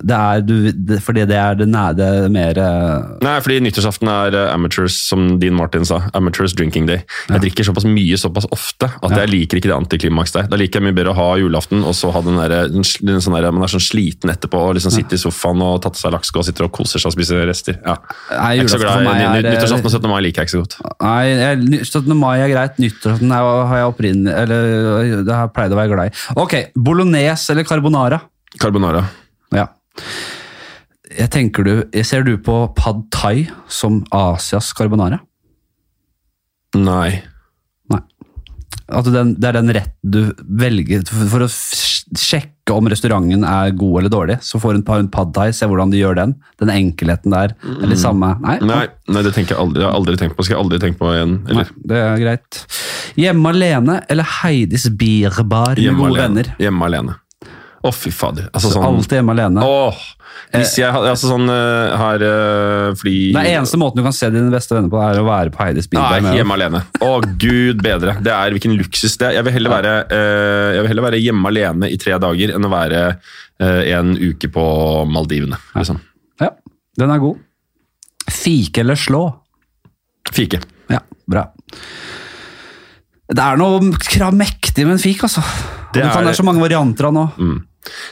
[0.00, 3.58] Det er, du, det, fordi det er det, nære det er mer øh, Nei, fordi
[3.64, 6.02] nyttårsaften er eh, amateurs, som Dean Martin sa.
[6.16, 7.02] Amateurs drinking day.
[7.28, 10.48] Jeg drikker såpass mye såpass ofte at jeg liker ikke det antiklimaks der.
[10.50, 13.22] Da liker jeg mye bedre å ha julaften og så ha den der, den, den
[13.24, 16.14] sånn der, man er sånn sliten etterpå og liksom sitte i sofaen og tatt seg
[16.14, 17.78] laks og sitter og koser seg og spiser rester.
[17.84, 17.96] Ja.
[18.30, 20.10] Nei, Jeg er ikke så glad er, Nyttårsaften og øh, 17.
[20.12, 20.76] mai liker jeg ikke så godt.
[21.04, 22.16] Nei, jeg, 17.
[22.18, 22.80] mai er greit.
[22.82, 26.24] Nyttårsaften har jeg opprinnelig Eller det har jeg pleid å være glad i.
[26.40, 28.20] Ok, bolognese eller carbonara?
[28.60, 29.04] Carbonara.
[29.54, 29.68] Ja.
[31.10, 35.18] Jeg tenker du, jeg Ser du på pad thai som Asias carbonara?
[36.78, 37.22] Nei.
[37.90, 38.00] Nei.
[38.90, 44.00] At den, det er den rett du velger for å sjekke om restauranten er god
[44.00, 44.36] eller dårlig.
[44.46, 46.36] Så får du en pad thai, se hvordan de gjør den.
[46.62, 47.56] Den enkelheten der.
[47.66, 49.82] Eller samme Nei, Nei, nei, det tenker jeg aldri.
[49.82, 50.46] Jeg har aldri tenkt på.
[50.46, 51.36] Skal jeg aldri tenke på igjen.
[51.50, 52.62] Nei, det er greit.
[53.18, 56.54] Hjemme alene eller Heidis bierbar med gode venner?
[56.62, 57.18] Hjemme alene.
[57.80, 58.48] Å, fy fader.
[58.52, 59.62] Altså, Så sånn, Alltid hjemme alene.
[59.64, 60.00] Åh,
[60.52, 64.50] hvis jeg altså sånn har uh, fly Den er eneste måten du kan se dine
[64.52, 66.20] beste venner på, er å være på Heidis bilbar.
[66.24, 66.82] Nei, hjemme alene.
[67.00, 68.16] Å, gud bedre.
[68.20, 69.38] Det er hvilken luksus det er.
[69.38, 72.68] Jeg vil heller være, uh, jeg vil heller være hjemme alene i tre dager enn
[72.68, 74.66] å være uh, en uke på
[75.08, 75.58] Maldivene.
[75.78, 76.02] Liksom.
[76.44, 76.52] Ja,
[77.00, 77.40] den er god.
[78.30, 79.24] Fike eller slå?
[80.30, 80.60] Fike.
[80.92, 81.00] Ja,
[81.30, 81.46] bra.
[83.30, 83.78] Det er noe
[84.34, 85.42] mektig med en fik, altså.
[85.94, 87.24] Det Det, kan, er- det er så mange varianter av nå.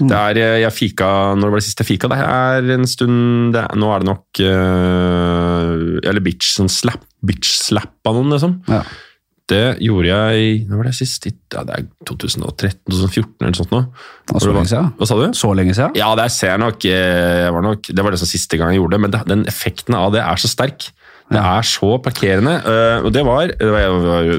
[0.00, 2.08] Det er, eh, jeg fika, Når var det sist jeg fika?
[2.08, 7.52] Det er en stund det Nå er det nok uh, Eller bitch sånn slap, bitch
[7.52, 8.56] slap av noen, liksom.
[8.70, 8.80] Ja.
[9.48, 11.28] Det gjorde jeg Når var det sist?
[11.54, 13.72] Ja, det er 2013-2014 eller noe sånt.
[13.72, 13.82] Nå.
[14.34, 14.90] Og så lenge siden.
[14.98, 15.26] Hva sa du?
[15.36, 15.96] Så lenge siden?
[15.96, 16.28] Ja, det
[16.60, 19.22] nok, eh, var nok Det var det som siste gang jeg gjorde det, men det,
[19.30, 20.90] den effekten av det er så sterk.
[21.30, 22.54] Det er så parkerende.
[22.64, 23.68] eh, og det var, det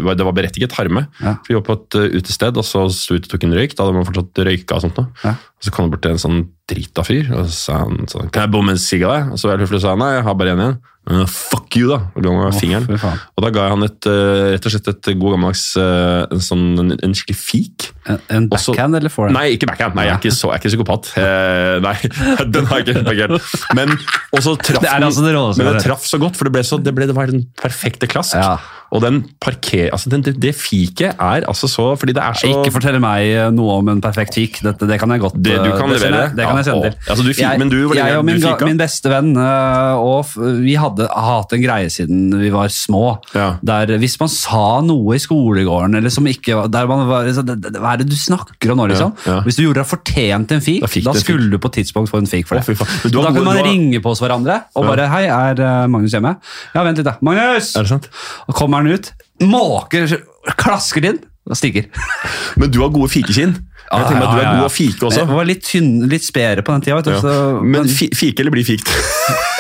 [0.04, 1.08] var, det var berettiget harme.
[1.22, 1.36] Ja.
[1.48, 3.76] Vi var på et eh, utested, og så sto vi og tok en røyk.
[3.78, 4.98] Da hadde man fortsatt røyka og sånt.
[4.98, 5.06] nå.
[5.24, 5.36] Ja.
[5.38, 6.40] Og Så kom det bort til en sånn
[6.70, 9.34] drita fyr, og så sa han sånn Kan jeg bomme en sigg av deg?
[9.34, 10.80] Og så og sa nei, jeg har bare en igjen.
[11.10, 12.04] «Eh, fuck you, da!
[12.14, 12.50] Og oh.
[12.54, 16.44] Og da ga jeg han et, uh, rett og slett et god gammeldags uh, en,
[16.44, 17.88] sånn, en, en skikkelig fik.
[18.06, 19.40] En, en Også- backhand eller forehand?
[19.40, 19.98] Nei, ikke backhand.
[19.98, 21.12] Nei, jeg er ikke, så, jeg er ikke psykopat.
[21.20, 21.96] Eh, nei,
[22.54, 23.56] den har jeg ikke parkert.
[23.78, 23.92] Men
[24.36, 26.64] også traff Det er altså det råd, men det traff så godt, for det, ble
[26.66, 28.38] så, det, ble, det var den perfekte klask.
[28.38, 28.58] Ja.
[28.92, 29.90] Og den parker...
[29.94, 33.22] Altså, den, det, det fiket er altså så Fordi det er så Ikke fortelle meg
[33.30, 34.62] eh, noe om en perfekt fik.
[34.66, 36.22] Dette, det kan jeg godt Det du eh, kan det levere?
[36.24, 36.84] jeg- Det kan Ja, jeg kjenne å.
[36.90, 36.96] til.
[37.14, 40.26] Altså, du fik- men du, lenge jeg og min, min beste venn, eh, og
[40.64, 43.04] vi hadde hatt en greie siden vi var små.
[43.36, 43.52] Ja.
[43.62, 47.76] Der Hvis man sa noe i skolegården eller som ikke der man var, så, det-
[47.78, 49.14] Hva er det du snakker om nå, liksom?
[49.28, 49.42] Ja.
[49.46, 51.22] Hvis du gjorde deg fortjent en fik, Da fikk fik.
[51.24, 52.66] skulle du på et tidspunkt få en fik for det.
[52.66, 53.12] faen.
[53.12, 56.12] Du da har kunne man har- ringe på oss hverandre og bare 'Hei, er Magnus
[56.14, 56.36] hjemme?'
[56.74, 57.16] Ja, vent litt, da.
[57.22, 58.10] 'Magnus!' Er det sant?
[58.48, 59.12] Og kommer han ut,
[59.46, 60.20] måker,
[60.60, 61.20] klasker inn
[61.50, 61.90] og stikker.
[62.60, 63.58] Men du har gode fikekinn.
[63.90, 65.22] Jeg tenker meg at du er god å fike også.
[65.24, 67.00] Jeg var litt tynn, litt spedere på den tida.
[67.00, 67.16] vet du.
[67.24, 67.32] Så,
[67.64, 68.92] Men men fike eller bli fikt?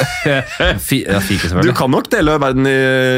[0.87, 2.75] fi, ja, fike Du kan nok dele verden i,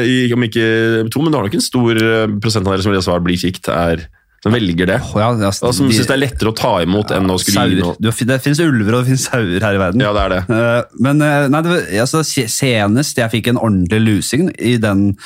[0.08, 0.64] i om ikke
[1.12, 2.00] to, men du har nok en stor
[2.40, 4.06] prosent av dere som vil svare bli fikt, er,
[4.42, 4.96] som velger det.
[5.14, 7.36] Oh, ja, altså, Og som de- syns det er lettere å ta imot enn å
[7.38, 7.94] skulle gi noe.
[8.02, 10.00] Det finnes ulver og det finnes sauer her i verden.
[10.02, 10.40] Ja, det er det.
[10.50, 15.16] Eh, Men eh, nei, det altså, senest jeg fikk en ordentlig lusing i den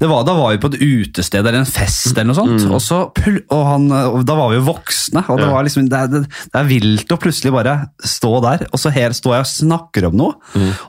[0.00, 2.66] det var, Da var vi på et utested eller en fest, eller noe sånt.
[2.70, 2.98] Og, så,
[3.50, 5.52] og, han, og Da var vi jo voksne, og det, Ja.
[5.54, 9.10] var liksom, det, det, det er vilt å plutselig bare stå der, og så her
[9.16, 10.34] står jeg og snakker om noe,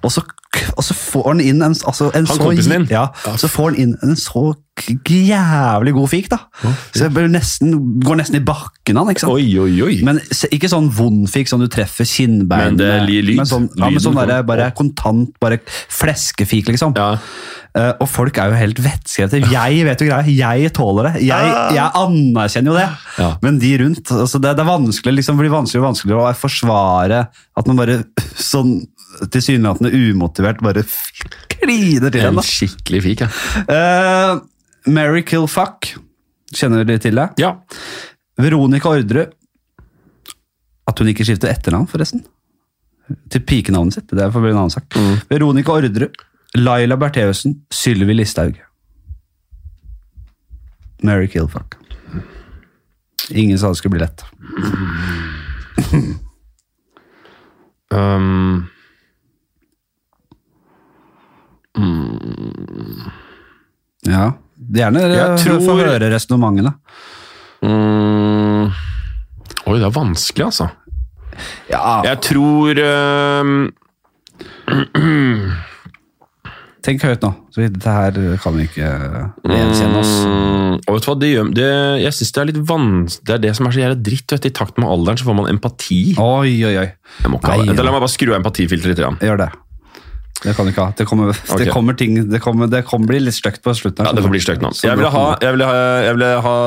[0.03, 2.77] og, så, og så får han inn en, altså en Han så?
[2.89, 3.03] Ja,
[3.37, 4.49] så får han inn en så
[4.79, 6.39] jævlig god fik, da.
[6.95, 9.35] Så jeg nesten, går nesten i bakken han, ikke sant?
[9.35, 9.97] Oi, oi, oi.
[10.07, 12.79] Men ikke sånn vond fikk, sånn du treffer kinnbeinet.
[12.79, 13.35] Men det.
[13.37, 16.95] Men sånn, ja, men sånn der, bare kontant, bare fleskefik, liksom.
[16.97, 17.17] Ja.
[17.77, 19.51] Uh, og folk er jo helt vettskrevne.
[19.53, 21.25] Jeg vet jo greia, jeg tåler det.
[21.27, 22.87] Jeg, jeg anerkjenner jo det.
[23.19, 23.27] Ja.
[23.43, 27.21] Men de rundt altså det, det er vanskelig, liksom, blir vanskeligere og vanskeligere å forsvare
[27.29, 27.99] at man bare
[28.39, 28.79] sånn
[29.33, 30.83] tilsynelatende umotivert bare
[31.49, 32.39] kliner til en.
[32.39, 33.29] En skikkelig fik, ja.
[33.69, 34.41] Uh,
[34.89, 35.93] Mary Kill Fuck.
[36.55, 37.27] Kjenner dere til det?
[37.41, 37.53] Ja.
[38.39, 39.27] Veronica Ordre
[40.89, 42.23] At hun ikke skifter etternavn, forresten.
[43.29, 44.09] Til pikenavnet sitt.
[44.09, 44.97] Det er for en annen sak.
[45.29, 46.09] Veronica Ordre,
[46.57, 48.57] Laila Bertheussen, Sylvi Listhaug.
[51.05, 51.77] Mary Kill Fuck.
[53.29, 54.25] Ingen sa det skulle bli lett.
[57.89, 58.69] Um,
[64.09, 66.73] Ja, Gjerne Jeg jeg tror- få høre resonnementene.
[67.63, 68.71] mm,
[69.67, 70.69] oi, det er vanskelig, altså.
[71.69, 73.71] Ja, Jeg tror um,
[76.83, 77.29] Tenk høyt nå.
[77.51, 78.89] Så dette her kan vi ikke
[79.43, 80.11] gjenkjenne oss.
[80.25, 81.69] mm, Og vet du hva, det gjør, det,
[82.05, 84.31] jeg synes det er litt vanskelig Det er det som er så jævla dritt.
[84.35, 85.99] Vet I takt med alderen så får man empati.
[86.17, 86.87] Oi, oi, oi.
[87.27, 87.73] Nei, ha ja.
[87.83, 89.19] La meg bare skru av empatifilteret litt.
[89.27, 89.49] Gjør det.
[90.39, 90.93] Det kan du ikke ha.
[90.95, 91.65] Det kommer, okay.
[91.65, 94.05] det kommer ting Det kommer, det kommer bli litt stygt på slutten.
[94.05, 94.11] her.
[94.11, 94.71] Ja, det får bli stygt nå.
[94.85, 96.59] Jeg ville ha, ville ha, ville ha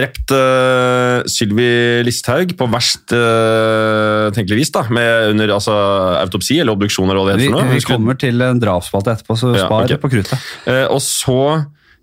[0.00, 1.68] drept uh, Sylvi
[2.06, 4.72] Listhaug på verst uh, tenkelig vis.
[4.74, 5.76] da, med Under altså,
[6.22, 7.10] autopsi eller obduksjon.
[7.10, 10.00] eller hva det Vi, heter for vi kommer til en drapsspalte etterpå, så Ja, okay.
[10.02, 10.50] på kruttet.
[10.66, 11.38] Uh, og så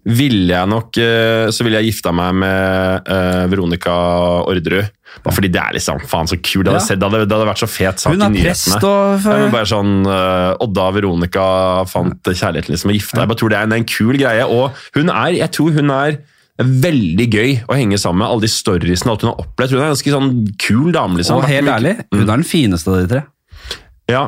[0.08, 3.94] ville jeg nok eh, Så ville jeg gifta meg med eh, Veronica
[4.48, 4.88] Orderud.
[5.26, 6.66] Bare fordi det er liksom faen så kult.
[6.68, 8.80] Det hadde, sett, det hadde, det hadde vært så fet sak i nyhetene.
[8.86, 11.46] og Ja, bare sånn, eh, Odda og Veronica
[11.90, 13.24] fant kjærligheten liksom og gifta.
[13.24, 14.46] Jeg bare tror det er en, en kul greie.
[14.46, 16.20] Og hun er, jeg tror hun er
[16.60, 18.30] veldig gøy å henge sammen med.
[18.30, 19.76] Alle de storiesene alt hun har opplevd.
[19.76, 20.32] Hun er en ganske sånn
[20.62, 21.20] kul dame.
[21.20, 21.42] liksom.
[21.42, 23.26] Og helt ærlig, hun er den fineste av de tre.
[24.10, 24.24] Ja,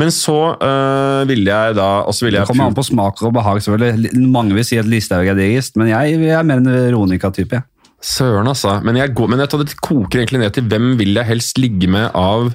[0.00, 3.60] Men så øh, ville jeg da så ville Det kommer an på smaker og behag.
[3.66, 4.14] selvfølgelig.
[4.32, 7.60] Mange vil si at Listhaug er diggest, men jeg, jeg er mer en Veronica-type.
[7.60, 7.66] ja.
[8.00, 8.78] Søren, altså.
[8.80, 11.58] Men jeg, går, men jeg tar det koker egentlig ned til hvem vil jeg helst
[11.60, 12.46] ligge med av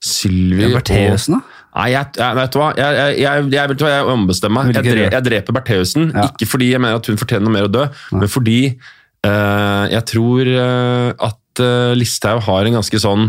[0.00, 1.60] Sylvi og Bertheussen, da?
[1.74, 2.70] Nei, jeg, jeg, vet du hva?
[2.78, 3.92] Jeg, jeg, jeg, jeg, vet du hva?
[3.92, 4.70] jeg ombestemmer meg.
[4.70, 6.08] Vil Jeg, ikke dre, jeg dreper Bertheussen.
[6.14, 6.28] Ja.
[6.30, 8.58] Ikke fordi jeg mener at hun fortjener noe mer å dø, men fordi
[9.28, 13.28] øh, jeg tror øh, at øh, Listhaug har en ganske sånn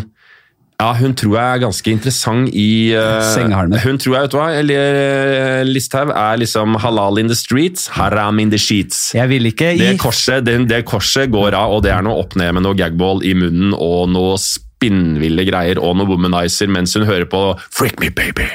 [0.82, 3.80] ja, hun tror jeg er ganske interessant i uh, Sengehalmen.
[3.80, 7.88] Hun tror jeg, vet du hva, eller øh, Listhaug er liksom halal in the streets,
[7.96, 9.14] haram in the sheets.
[9.16, 12.36] Jeg vil ikke Det korset, det, det korset går av, og det er noe opp
[12.40, 17.06] ned med noe gagball i munnen og noe spinnville greier og noe womanizer mens hun
[17.08, 17.40] hører på
[17.74, 18.46] Freak me, baby.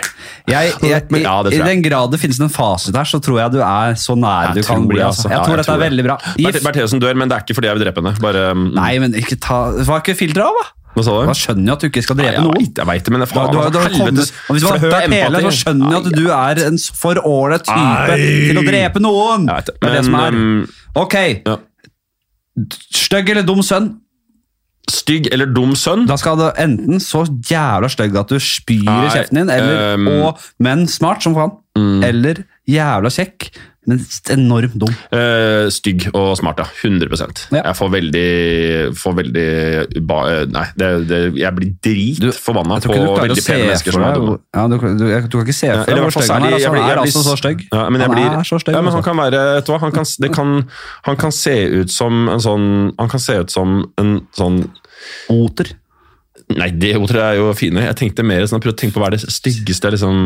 [0.51, 3.55] jeg, jeg, i, ja, I den grad det finnes en fasit her, så tror jeg
[3.57, 5.01] du er så nær du kan bli.
[5.01, 5.25] Altså.
[5.25, 5.33] altså.
[5.33, 6.19] Jeg Ja, tror jeg dette er veldig bra.
[6.37, 8.15] Bert- Bertheussen dør, men det er ikke fordi jeg vil drepe henne.
[8.21, 10.69] Bare, mm, Nei, men ikke ta Var ikke filteret av, da?
[11.01, 11.31] Hva sa du?
[11.31, 12.66] Da skjønner jeg at du ikke skal drepe noen.
[12.68, 15.55] jeg vet det, men faen, du, du, du helvetes hvis du har hørt hele, så
[15.62, 17.81] skjønner jeg at du er en for ålreit type
[18.12, 18.20] Nei.
[18.51, 19.48] til å drepe noen!
[19.51, 20.36] Det er det som er.
[20.36, 20.62] um,
[21.01, 21.16] Ok,
[21.48, 21.56] ja.
[22.94, 23.90] stygg eller dum sønn?
[24.90, 26.06] Stygg eller dum sønn?
[26.09, 30.09] Da skal du enten så jævla stygg at du spyr i kjeften din, eller, um,
[30.31, 31.52] og, men smart som faen.
[31.78, 32.01] Mm.
[32.09, 33.51] Eller jævla kjekk,
[33.91, 34.01] men
[34.35, 34.93] enormt dum.
[35.12, 36.67] Uh, stygg og smart, ja.
[36.81, 37.11] 100
[37.51, 37.62] Ja.
[37.65, 38.27] Jeg får veldig,
[38.99, 44.07] får veldig ba, eh, Nei, det, det, jeg blir dritforbanna på veldig pene mennesker som
[44.07, 44.37] er dumme.
[44.57, 46.57] ja, du, du, jeg- du kan ikke se for deg hvor stygg han er.
[46.57, 47.67] Altså, han er altså så stygg.
[47.71, 48.75] Ja, han blir, er så stygg.
[48.75, 49.09] ja, men han altså.
[49.11, 50.57] kan være vet du hva, han kan, det kan,
[51.09, 52.69] han kan se ut som en sånn
[52.99, 54.62] Han kan se ut som en sånn
[55.33, 55.71] Oter.
[56.59, 57.85] Nei, det ordet er jo fine.
[57.86, 60.16] Jeg tenkte mer sånn, jeg prøvde å tenke på hva er det styggeste jeg liksom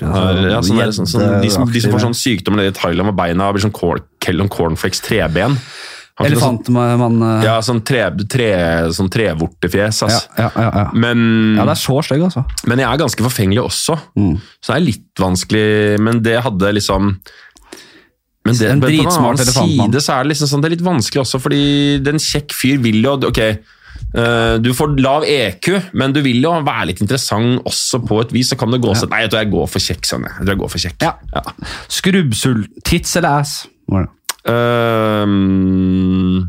[0.00, 3.10] har, ja, sånn, der, sånn, sånn, de, som, de som får sånn sykdom i Thailand
[3.10, 5.58] med beina blir sånn corn, Kellon cornflakes treben.
[6.14, 8.48] Sånn, Elefantmann eh, ja, sånn, tre, tre,
[8.94, 10.02] sånn trevortefjes.
[10.06, 10.84] ja, ja, ja, ja.
[10.94, 12.44] Men, ja, det er så stygg, altså.
[12.70, 14.36] men jeg er ganske forfengelig også, Mm.
[14.62, 15.66] så det er litt vanskelig.
[16.06, 17.16] Men det hadde liksom
[18.44, 19.90] men det, En en dritsmart elefantmann.
[19.90, 21.62] side så er det liksom sånn, det er litt vanskelig også, fordi
[22.04, 23.40] den kjekk fyr vil jo Ok,
[24.14, 28.52] du får lav EQ, men du vil jo være litt interessant også på et vis.
[28.52, 30.04] Så kan det gå sånn Nei, jeg tror jeg går for kjekk.
[30.06, 30.36] Sånn, jeg.
[30.38, 31.06] jeg tror jeg går for kjekk.
[31.08, 31.42] Ja.
[31.96, 32.60] Skrubbsull.
[32.86, 33.54] Tits eller ass?
[33.90, 34.04] Det.
[34.52, 36.44] Ehm.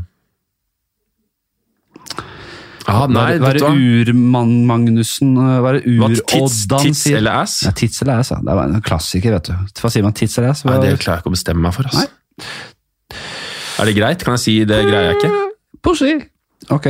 [2.86, 3.70] ja, nei, Være-?
[3.72, 5.32] Ur-Magnussen
[5.64, 7.56] Være Hva, Tits, Ur-Oddan tits eller ass?
[7.66, 8.38] ja, Tits eller ass, ja.
[8.44, 9.80] Det var en klassiker, vet du.
[9.80, 10.14] Hva sier man?
[10.16, 10.62] Tits eller ass?
[10.68, 11.88] Nei, det klarer jeg ikke å bestemme meg for.
[11.90, 12.06] Nei.
[12.06, 12.54] Altså.
[13.76, 14.22] Er det greit?
[14.24, 15.44] Kan jeg si det greier jeg ikke?
[15.84, 16.14] Pussy.
[16.72, 16.86] Ok.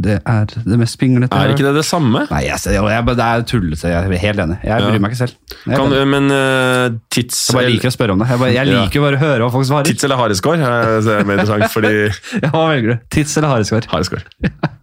[0.00, 2.22] Det er det mest pinglete Er ikke det det samme?
[2.30, 3.90] Nei, jeg, jeg, jeg, det er tullete.
[3.90, 4.58] Jeg er helt enig.
[4.64, 4.88] Jeg Ja.
[4.90, 5.34] bryr meg ikke selv.
[5.66, 7.40] Jeg, Kan, men uh, tids...
[7.52, 8.28] bare liker å spørre om det.
[8.32, 8.82] Jeg, bare, jeg Ja.
[8.84, 9.90] liker bare å høre hva folk svarer.
[9.90, 10.62] Tids eller hareskår?
[10.64, 11.92] eh, Det er mer interessant, fordi
[12.44, 13.06] Ja, hva velger du?
[13.16, 13.90] Tits eller hareskår?
[13.92, 14.24] Hareskår.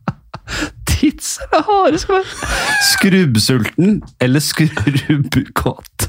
[0.97, 2.29] Tits eller hareskår?
[2.93, 6.07] Skrubbsulten eller skrubbkåt?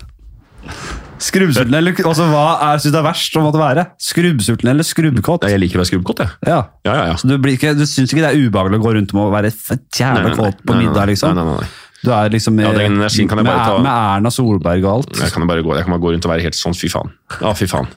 [1.22, 3.84] Skrubbsulten eller Altså, Hva er, synes du er verst å måtte være?
[4.02, 5.48] Skrubbsulten eller skrubbkåt?
[5.50, 6.36] Jeg liker å være skrubbkåt, jeg.
[6.50, 6.60] Ja.
[6.86, 7.18] Ja, ja, ja.
[7.18, 9.34] Så du, blir ikke, du syns ikke det er ubehagelig å gå rundt med å
[9.34, 11.34] være jævla kåt på middag, liksom?
[11.36, 11.87] Nei, nei, nei.
[12.04, 13.78] Du er liksom med, Ja, den energien kan jeg bare ta.
[13.82, 15.16] med Erna Solberg og alt.
[15.18, 17.10] Jeg kan bare gå, jeg kan bare gå rundt og være helt sånn fy faen.
[17.42, 17.88] Å, fy faen.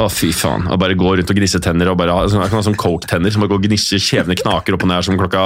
[0.00, 0.64] Å, fy faen.
[0.72, 1.90] Og bare gå rundt og gnisse tenner.
[1.92, 4.74] og bare sånn- Jeg kan ha sånn coke-tenner som bare går og gnisser, kjevene knaker
[4.74, 5.42] opp og ned som klokka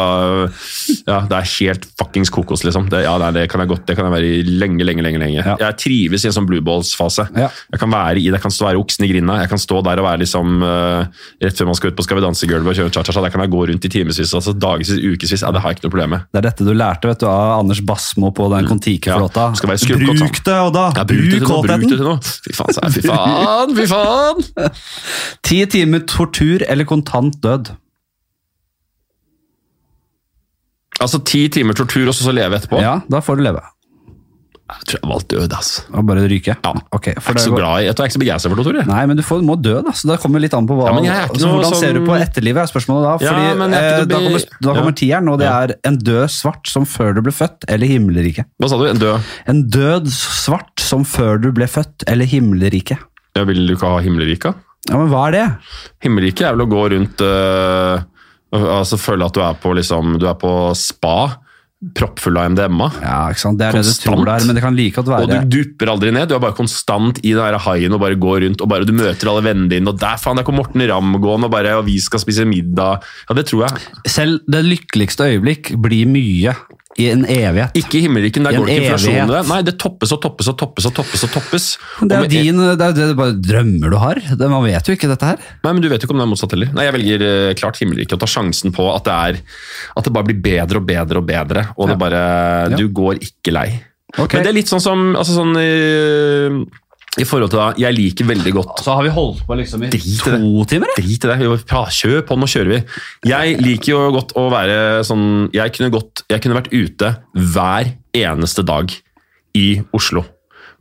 [1.07, 2.89] Ja, det er helt fuckings kokos, liksom.
[2.91, 5.19] Det, ja, det, kan jeg godt, det kan jeg være i lenge, lenge, lenge.
[5.21, 5.45] lenge.
[5.45, 5.57] Ja.
[5.61, 7.29] Jeg trives i en sånn blue balls-fase.
[7.37, 7.49] Ja.
[7.73, 9.39] Jeg kan være i det, jeg kan stå være oksen i grinda.
[9.43, 11.05] Jeg kan stå der og være liksom eh,
[11.43, 13.51] Rett før man skal ut på Skal vi danse-gulvet og kjøre cha-cha-cha, der kan jeg
[13.53, 15.43] gå rundt i timevis, altså dagevis, ukevis.
[15.43, 16.27] Ja, det har jeg ikke noe problem med.
[16.33, 19.51] Det er dette du lærte vet du, av Anders Basmo på den Kon-Tiki-flåta.
[19.51, 19.59] Mm.
[19.61, 20.87] Ja, Bruk det, Odda!
[20.97, 22.43] Ja, bruk det til Bruk noe, bruk det kåtheten!
[22.47, 22.93] Fy faen, sa jeg.
[22.97, 24.81] Fy faen, fy faen!
[25.51, 27.73] Ti timer tortur eller kontant død?
[31.01, 32.81] Altså ti timer tortur og så så leve etterpå?
[32.83, 33.63] Ja, da får du leve.
[34.71, 35.71] Jeg tror jeg valgte død, ass.
[35.91, 36.55] Og bare ryke?
[36.55, 36.73] Ja.
[36.95, 38.61] Ok, Jeg er ikke så glad i Jeg tror jeg er ikke så begeistra for
[38.61, 38.85] det, Tore.
[38.91, 39.93] Nei, men du får, må dø, da.
[39.97, 42.17] Så det kommer litt an på hva Ja, altså, hvordan Hvordan ser du sånn- på
[42.21, 43.27] etterlivet, er spørsmålet da.
[43.27, 44.99] Ja, men jeg er eh, da kommer, da kommer Ja.
[45.03, 48.45] tieren, og det er en død svart som før du ble født, eller himmelriket.
[48.61, 48.87] Hva sa du?
[48.87, 49.21] En død?
[49.49, 52.99] En død svart som før du ble født, eller himmelriket.
[53.37, 54.55] Ja, vil du ikke ha himmelriket?
[54.89, 55.45] Ja, men hva er det?
[56.03, 58.01] Himmelriket er vel å gå rundt øh,
[58.53, 61.37] altså Føle at du er på, liksom, du er på spa,
[61.97, 62.91] proppfull av MDMA.
[63.01, 63.57] Ja, ikke sant?
[63.61, 65.93] Det er det du tror det er, men det kan like godt Og du dupper
[65.95, 66.29] aldri ned.
[66.29, 68.61] Du er bare konstant i den haien og bare går rundt.
[68.61, 71.49] og bare Du møter alle vennene dine, og der faen, der kom Morten Ramm gående,
[71.49, 73.01] og bare og vi skal spise middag.
[73.29, 73.89] Ja, Det tror jeg.
[74.07, 76.55] Selv det lykkeligste øyeblikk blir mye
[76.99, 77.77] i en evighet.
[77.79, 79.43] Ikke i himmelriken, der I en går det ikke inflasjon i det.
[79.47, 81.23] Nei, det toppes og toppes og toppes og toppes.
[81.23, 81.67] og toppes.
[82.03, 84.19] Det er jo din, det er det er bare drømmer du har.
[84.19, 85.45] Det, man vet jo ikke dette her.
[85.63, 86.73] Nei, men Du vet jo ikke om det er motsatt heller.
[86.75, 89.63] Nei, Jeg velger eh, klart himmelriket og tar sjansen på at det, er,
[89.95, 91.65] at det bare blir bedre og bedre og bedre.
[91.79, 92.25] Og det bare,
[92.75, 93.69] du går ikke lei.
[94.19, 94.35] Ok.
[94.35, 96.59] Men det er litt sånn som altså sånn, eh,
[97.19, 99.89] I forhold til da, Jeg liker veldig godt Så har vi holdt på liksom i
[99.91, 100.37] Drit i det.
[100.39, 101.03] to timer, eller?
[101.03, 101.39] Drit i det.
[101.43, 102.79] Jo, ja, Kjør på, nå kjører vi.
[103.27, 104.77] Jeg liker jo godt å være
[105.09, 105.25] sånn
[105.57, 108.95] Jeg kunne, godt, jeg kunne vært ute hver eneste dag
[109.59, 110.23] i Oslo.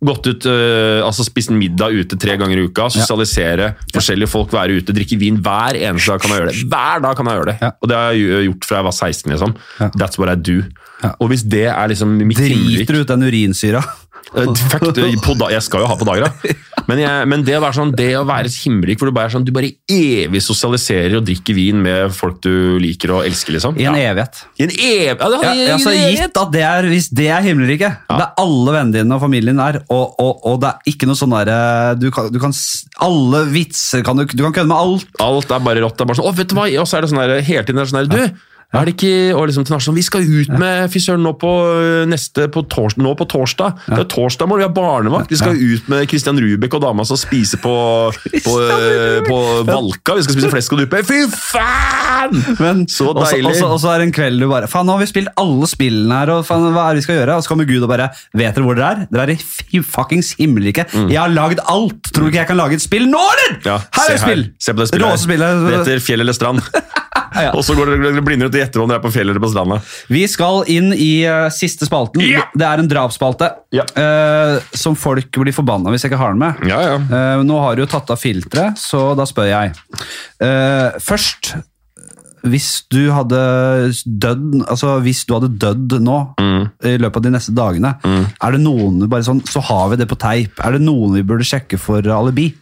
[0.05, 4.77] Gått ut, øh, altså Spist middag ute tre ganger i uka, sosialisere forskjellige folk, være
[4.79, 5.41] ute, drikke vin.
[5.43, 6.67] Hver eneste dag kan jeg gjøre det.
[6.71, 7.57] Hver dag kan jeg gjøre det.
[7.65, 7.71] Ja.
[7.81, 9.33] Og det har jeg gjort fra jeg var 16.
[9.33, 9.57] liksom.
[9.81, 9.89] Ja.
[9.99, 10.61] That's what I do.
[10.99, 11.13] Ja.
[11.19, 13.83] Og hvis det er liksom mitt Driter ut den urinsyra.
[14.35, 14.91] Eh, Fuck,
[15.49, 16.57] jeg skal jo ha på dager, da.
[16.89, 19.51] Men, jeg, men det, sånn, det å være himmelrik hvor du bare, er sånn, du
[19.53, 23.77] bare evig sosialiserer og drikker vin med folk du liker og elsker, liksom.
[23.77, 24.07] I en ja.
[24.09, 24.39] evighet.
[24.57, 25.11] I en ev...
[25.21, 28.41] Ja, det, Ja, i- altså, gitt at det er, Hvis det er himmelriket, det er
[28.41, 31.59] alle vennene dine og familien der, og, og, og det er ikke noe sånn derre
[31.99, 32.57] du, du kan
[33.05, 35.09] Alle vitser kan du Du kan kødde med alt.
[35.21, 35.99] Alt er bare rått.
[35.99, 36.65] Det er bare sånn, å, vet du hva?
[36.81, 38.93] Og så er det sånn der, hele tiden er det sånn der, du, er det
[38.93, 42.45] ikke, og liksom til Narsen, Vi skal ut med fy søren nå på øh, neste
[42.53, 43.01] på torsdag.
[43.01, 43.79] Nå på torsdag.
[43.87, 45.31] Det er torsdag morgen, vi har barnevakt.
[45.33, 47.73] Vi skal ut med Christian Rubek og dama som spiser på,
[48.45, 50.15] på, øh, på Valka.
[50.19, 51.01] Vi skal spise flesk og duppe.
[51.07, 52.37] Fy faen!
[52.59, 53.55] Men, Så deilig.
[53.65, 56.13] Og så- er det en kveld du bare Faen, nå har vi spilt alle spillene
[56.21, 57.37] her, og faen, hva er det vi skal gjøre?
[57.39, 59.07] Og så kommer Gud og bare Vet dere hvor dere er?
[59.09, 59.43] Dere er
[59.73, 60.93] i fuckings himmelriket.
[61.09, 62.11] Jeg har lagd alt!
[62.13, 63.57] Tror du ikke jeg kan lage et spill nå, eller?
[63.57, 63.65] Mm.
[63.65, 64.45] Ja, her er et spill!
[64.61, 65.19] Se på det spillet.
[65.25, 65.65] Spillet.
[65.65, 66.61] Det heter Fjell eller strand.
[67.43, 67.51] Ja.
[67.55, 69.79] Og så går dere dere ut i etterhånd dere er på fjellet eller på stranda.
[70.11, 72.21] Vi skal inn i uh, siste spalten.
[72.25, 72.45] Ja!
[72.53, 73.85] Det er en drapsspalte Ja.
[73.95, 76.61] uh, som folk blir forbanna hvis jeg ikke har den med.
[76.69, 76.95] Ja, ja.
[76.99, 79.73] Eh, nå har du jo tatt av filteret, så da spør jeg.
[81.03, 81.53] Først,
[82.47, 83.39] hvis du hadde
[84.05, 86.69] dødd altså hvis du hadde dødd nå Mm.
[86.87, 90.07] i løpet av de neste dagene, er det noen bare sånn, så har vi det
[90.09, 90.59] på teip.
[90.63, 92.53] Er det noen vi burde sjekke for alibi?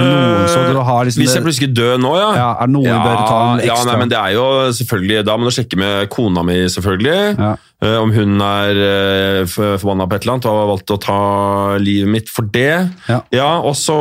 [0.00, 2.30] Noen har liksom Hvis jeg plutselig dør nå, ja.
[2.38, 4.46] Ja, er det ja, vi bør ta en ja, ekstra- nei, men det er jo
[4.80, 7.38] selvfølgelig Da må du sjekke med kona mi, selvfølgelig.
[7.38, 7.54] Ja.
[7.82, 11.18] Eh, om hun er uh, forbanna på et eller annet og har valgt å ta
[11.82, 12.86] livet mitt for det.
[13.10, 13.50] Ja.
[13.58, 13.96] og så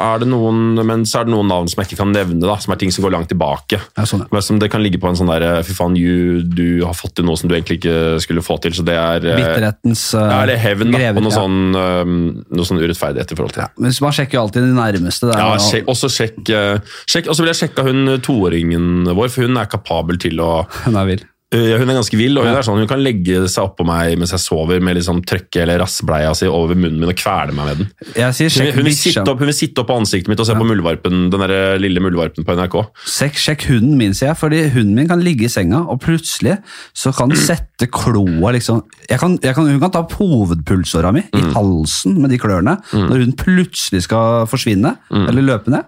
[0.00, 2.56] er det noen Men så er det noen navn som jeg ikke kan nevne, da,
[2.62, 3.80] som er ting som går langt tilbake.
[3.98, 4.42] Ja, sånn, ja.
[4.44, 7.26] Som det kan ligge på en sånn der Fy faen, you, du har fått til
[7.28, 8.76] noe som du egentlig ikke skulle få til.
[8.76, 11.12] Så det er eh, Bitterhetens uh, ja, eller hevn, da.
[11.12, 11.36] Og noe ja.
[11.36, 12.16] sånn, um,
[12.56, 13.68] noe sånn urettferdighet i forhold til.
[13.82, 15.30] Men man sjekker jo alltid de nærmeste.
[15.32, 19.32] Der, Ja, sjekk, også sjekk, eh, sjekk Og så vil jeg sjekke hun toåringen vår,
[19.32, 20.52] for hun er kapabel til å
[20.84, 21.24] Hun er vill.
[21.54, 24.32] Øh, Hun er ganske vill, og hun sånn, hun kan legge seg oppå meg mens
[24.34, 27.76] jeg sover med liksom trøkke eller rassbleia si over munnen min og kvele meg med
[27.78, 28.32] den.
[28.34, 30.56] Sier Hun, hun, vil sitte opp, hun vil sitte opp på ansiktet mitt og se
[30.58, 32.74] på muldvarpen, den der lille muldvarpen på NRK.
[33.06, 36.56] Sjekk, sjekk hunden min, sier jeg, fordi hunden min kan ligge i senga, og plutselig
[36.98, 41.12] så kan den sette kloa liksom jeg kan, jeg kan, Hun kan ta opp hovedpulsåra
[41.14, 41.38] mi Mm.
[41.38, 45.28] i halsen med de klørne når hun plutselig skal forsvinne Mm.
[45.28, 45.84] eller løpe ned.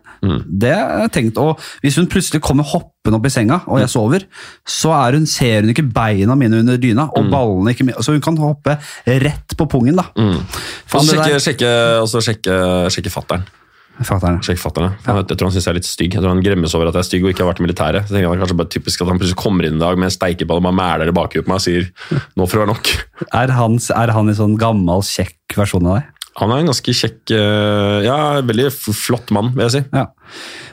[0.47, 3.81] Det har jeg tenkt, og Hvis hun plutselig kommer hoppende opp i senga, og Mm.
[3.81, 4.25] jeg sover,
[4.67, 7.17] så er hun, ser hun ikke beina mine under dyna, Mm.
[7.17, 9.97] og ballene ikke mi- Så hun kan hoppe rett på pungen.
[9.97, 10.05] da.
[10.17, 10.45] Og
[11.05, 13.11] så sjekke, sjekke, og sjekke, sjekke.
[13.99, 14.39] Fatteren.
[14.47, 14.93] Sjekk fatteren.
[15.05, 15.15] ja.
[15.17, 16.13] Jeg, tror han syns jeg er litt stygg.
[16.15, 18.03] Jeg tror han gremmes over at jeg er stygg og ikke har vært i militæret.
[18.07, 20.15] Så tenker jeg kanskje bare typisk at han plutselig kommer inn i dag med en
[20.15, 21.91] steikeball og mæler i bakhuet på meg og sier
[22.39, 22.87] nå får det være nok.
[23.35, 26.05] Er han, er han en sånn gammel, kjekk versjon av deg?
[26.39, 29.85] Han er en ganske kjekk eh, Ja, veldig flott mann, vil jeg si.
[29.95, 30.07] Ja.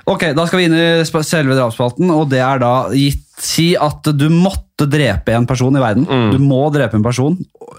[0.05, 4.07] Ok, da skal vi inn i selve drapsspalten, og det er da gitt Si at
[4.15, 6.05] du måtte drepe en person i verden.
[6.31, 7.33] Du må drepe en person.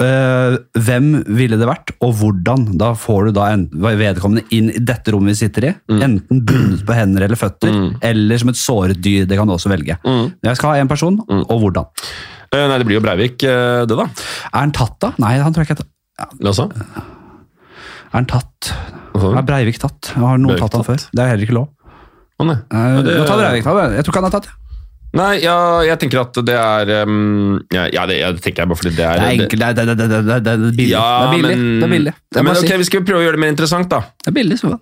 [0.04, 2.66] Eh, hvem ville det vært, og hvordan?
[2.76, 5.72] Da får du da en, vedkommende inn i dette rommet vi sitter i.
[5.96, 7.72] Enten bundet på hender eller føtter,
[8.04, 9.24] eller som et såret dyr.
[9.24, 9.96] Det kan du også velge.
[10.04, 11.88] Jeg skal ha en person, og hvordan.
[12.52, 14.10] Eh, nei, det blir jo Breivik, det, da.
[14.52, 15.14] Er han tatt, da?
[15.24, 16.40] Nei, han tror jeg ikke er tatt.
[16.44, 16.68] Altså.
[18.16, 18.70] Er han tatt?
[19.12, 20.14] Er Breivik tatt?
[20.16, 20.86] Har noen Breivik tatt han tatt?
[20.88, 21.02] før?
[21.12, 21.66] Det er heller ikke lov.
[22.40, 22.55] Å, nei.
[22.72, 23.82] Eh, Ja, det- tar Breivik da.
[23.93, 24.48] Jeg tror ikke han er tatt.
[25.16, 28.76] Nei, ja, jeg tenker at det er um, Ja, ja det, jeg tenker jeg bare
[28.80, 30.52] fordi det er Det er enkelt, det er, det er, det er, det er, det
[30.52, 30.90] er billig.
[30.90, 31.56] Ja, det er billig.
[31.56, 32.14] men, det er billig.
[32.34, 32.76] Ja, men ok, si.
[32.82, 34.01] Vi skal prøve å gjøre det mer interessant, da.
[34.24, 34.72] Det er billig, så.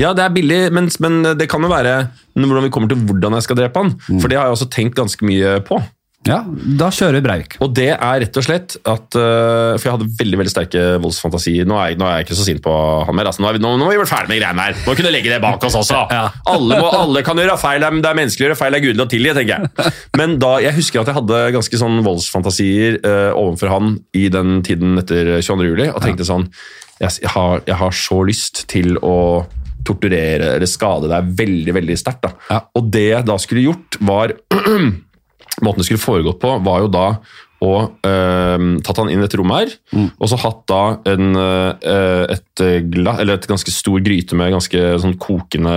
[0.00, 1.94] Ja, det er billig, men, men det kan jo være
[2.34, 3.94] hvordan vi kommer til hvordan jeg skal drepe han.
[4.08, 4.20] Mm.
[4.20, 5.80] For det har jeg også tenkt ganske mye på.
[6.28, 6.42] Ja,
[6.76, 7.54] da kjører vi Breivik.
[7.64, 11.64] Og det er rett og slett at øh, For jeg hadde veldig veldig sterke voldsfantasier.
[11.64, 12.74] Nå er, jeg, nå er jeg ikke så sint på
[13.08, 13.30] han mer.
[13.30, 14.76] Altså, nå, er vi, nå, nå må vi være ferdig med greiene her.
[14.84, 16.02] Nå kunne vi legge det bak oss også.
[16.54, 17.80] alle, må, alle kan gjøre feil.
[17.80, 18.76] Det er- er menneskelig å gjøre feil.
[18.76, 19.94] Det er gudelig å tilgi, tenker jeg.
[20.20, 24.60] Men da, jeg husker at jeg hadde ganske sånn voldsfantasier øh, overfor han i den
[24.66, 25.68] tiden etter 22.
[25.72, 26.50] juli, og tenkte sånn
[27.00, 29.16] jeg, jeg, har, jeg har så lyst til å
[29.88, 32.28] torturere eller skade deg veldig, veldig sterkt.
[32.52, 32.60] Ja.
[32.76, 34.36] Og det jeg da skulle gjort, var
[35.60, 37.06] Måten det skulle foregått på, var jo da
[37.60, 37.74] å
[38.08, 39.72] eh, tatt han inn i et rom her,
[40.16, 40.80] og så hatt da
[41.12, 45.74] en, eh, et, gla, eller et ganske stor gryte med ganske sånn kokende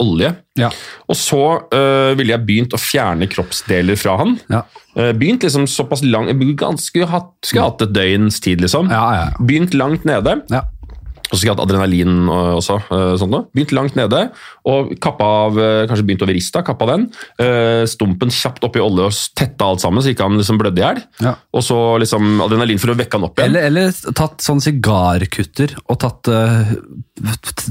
[0.00, 0.32] olje.
[0.58, 0.70] Ja.
[1.04, 4.38] Og så eh, ville jeg begynt å fjerne kroppsdeler fra han.
[4.48, 4.64] Ja.
[4.96, 8.88] Eh, begynt liksom såpass lang, ganske hatt, Skulle hatt et døgns tid, liksom.
[8.88, 9.44] Ja, ja, ja.
[9.44, 10.40] Begynt langt nede.
[11.28, 12.78] Og så skulle jeg hatt adrenalin øh, også.
[13.20, 13.36] sånn.
[13.54, 14.22] Begynt langt nede,
[14.68, 17.08] og kappa av, øh, kanskje begynt over rista, kappa den.
[17.88, 21.02] Stumpen kjapt oppi olje og tetta alt sammen, så ikke han liksom blødde i hjel.
[21.24, 21.34] Ja.
[21.54, 23.54] Og så liksom adrenalin for å vekke han opp igjen.
[23.54, 26.72] Eller, eller tatt sånn sigarkutter og tatt uh,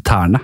[0.07, 0.41] tærne.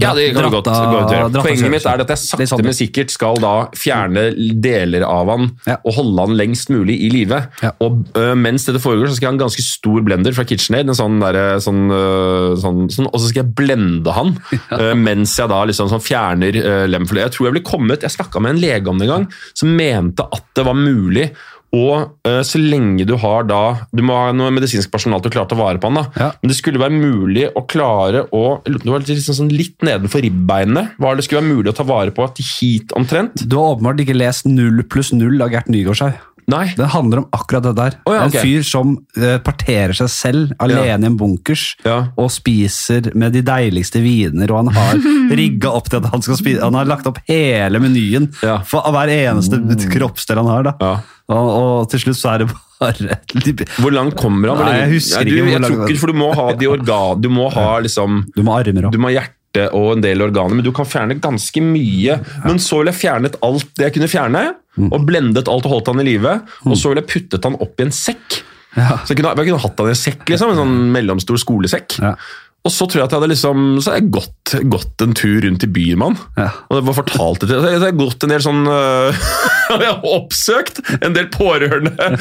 [0.00, 1.42] Ja, det kan du godt gå ut gjøre.
[1.42, 2.64] Poenget mitt er at jeg sakte, sånn.
[2.66, 4.28] men sikkert skal da fjerne
[4.62, 5.78] deler av han Ja.
[5.84, 7.38] og holde han lengst mulig i live.
[7.62, 7.72] Ja.
[7.84, 10.90] Og uh, mens dette foregår, så skal jeg ha en ganske stor blender fra KitchenAid,
[10.90, 14.34] en sånn der, sånn, øh, sånn, sånn, og så skal jeg blende han
[14.78, 17.08] øh, mens jeg da liksom sånn fjerner uh, lem.
[17.08, 19.26] Jeg tror jeg ble kommet, jeg snakka med en lege om det en gang,
[19.58, 21.30] som mente at det var mulig
[21.72, 23.60] og uh, så lenge du har da
[23.96, 26.00] Du må ha noe medisinsk personal til å klare å ta vare på han.
[26.02, 26.04] da.
[26.20, 26.28] Ja.
[26.42, 30.90] Men det skulle være mulig å klare å Det var litt, sånn, litt nedenfor ribbeinene.
[31.00, 33.46] Var det skulle være mulig å ta vare på til hit omtrent.
[33.46, 36.20] Du har åpenbart ikke lest Null pluss null av Gert Nygaardshaug.
[36.50, 36.72] Nei.
[36.76, 37.94] Den handler om akkurat det der.
[38.06, 38.40] Oh, ja, okay.
[38.40, 42.08] En fyr som eh, parterer seg selv alene i en bunkers Ja.
[42.18, 44.98] og spiser med de deiligste viner, og han har
[45.38, 48.58] rigga opp til at han skal spise Han har lagt opp hele menyen Ja.
[48.66, 49.60] for hver eneste
[49.92, 50.62] kroppsdel han har.
[50.70, 50.74] da.
[50.80, 50.92] Ja.
[51.32, 53.20] Og, og til slutt så er det bare
[53.78, 54.64] Hvor langt kommer han?
[54.66, 56.66] Nei, jeg husker du, ikke hvor jeg langt- tror ikke, For du må ha de
[56.68, 57.20] organ...
[57.22, 58.98] Du må ha liksom Du må ha armer Du òg.
[59.04, 59.38] må ha hjerte
[59.72, 62.18] og en del organer, men du kan fjerne ganske mye.
[62.46, 64.44] Men så ville jeg fjernet alt det jeg kunne fjerne,
[64.88, 66.38] og blendet alt og holdt han i live.
[66.64, 68.40] Og så ville jeg puttet han opp i en sekk.
[68.72, 68.96] Ja.
[69.04, 71.98] Så jeg kunne, jeg kunne hatt han i en sekk, liksom, en sånn mellomstor skolesekk.
[72.00, 72.14] Ja.
[72.62, 75.40] Og så tror jeg at jeg hadde liksom, så hadde jeg gått, gått en tur
[75.42, 76.18] rundt i byen med han.
[76.38, 76.50] Ja.
[76.70, 79.24] Og det var fortalt det til Så jeg har gått en del sånn øh,
[79.82, 81.94] Jeg har oppsøkt en del pårørende.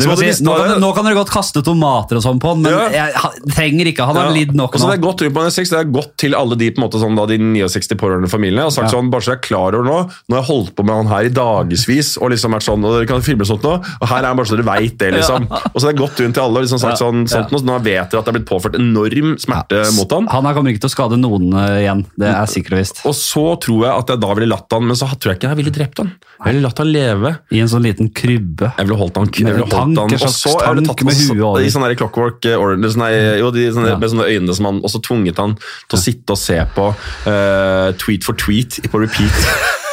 [0.00, 2.72] Hadde si, nå, kan, nå kan dere godt kaste tomater og sånn på han, men
[2.72, 2.86] Ja.
[3.12, 4.06] jeg, trenger ikke.
[4.08, 4.36] Han har Ja.
[4.38, 6.36] lidd nok Og så hadde jeg gått rundt på en seks, det hadde gått til
[6.38, 8.94] alle de på en måte sånn, da, de 69 pårørende familiene og sagt Ja.
[8.96, 11.12] sånn, bare så jeg er klar over nå, nå har jeg holdt på med han
[11.12, 14.22] her i dagevis, og liksom vært sånn, og dere kan filme sånt nå, og her
[14.22, 15.48] er han bare så dere vet det, liksom.
[15.52, 17.68] Og så hadde jeg gått rundt til alle og liksom sagt sånn, sånt, nå, så
[17.68, 20.28] nå vet dere at det er blitt påført enorm smerte mot han.
[20.32, 22.04] Han kommer ikke til å skade noen eh, igjen.
[22.18, 23.02] Det er sikkert og visst.
[23.08, 25.50] Og så tror jeg at jeg da ville latt han, men så tror jeg ikke
[25.50, 26.12] jeg ville drept han.
[26.38, 27.34] Jeg ville latt han leve.
[27.52, 28.72] I en sånn liten krybbe.
[28.78, 31.44] Jeg ville holdt han, jeg ville holdt han og så jeg ville tatt med huet
[31.44, 31.62] over.
[31.62, 33.10] i sånne clockwork orange, sånne,
[33.40, 33.98] jo, de, sånne, Ja.
[34.00, 36.88] med sånne øyne som han, og så tvunget han til å sitte og se på
[36.92, 39.46] uh, tweet for tweet på repeat.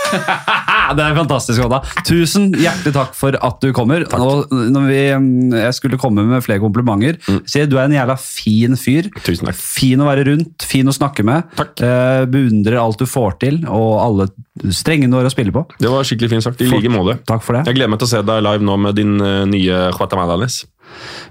[0.98, 1.82] det er fantastisk, Oda.
[2.08, 4.06] Tusen hjertelig takk for at du kommer.
[4.18, 7.20] Og når vi, mm, jeg skulle komme med flere komplimenter.
[7.50, 9.10] Si, du er en jævla fin fyr.
[9.26, 9.60] Tusen takk.
[9.60, 11.50] Fin å være rundt, fin å snakke med.
[11.60, 11.76] Takk.
[11.86, 14.30] Eh, beundrer alt du får til, og alle
[14.76, 15.66] strengene du har å spille på.
[15.80, 16.64] Det var skikkelig fint sagt.
[16.66, 17.20] I like måte.
[17.30, 17.66] Takk for det.
[17.70, 20.64] Jeg gleder meg til å se deg live nå med din eh, nye Guatemalanes.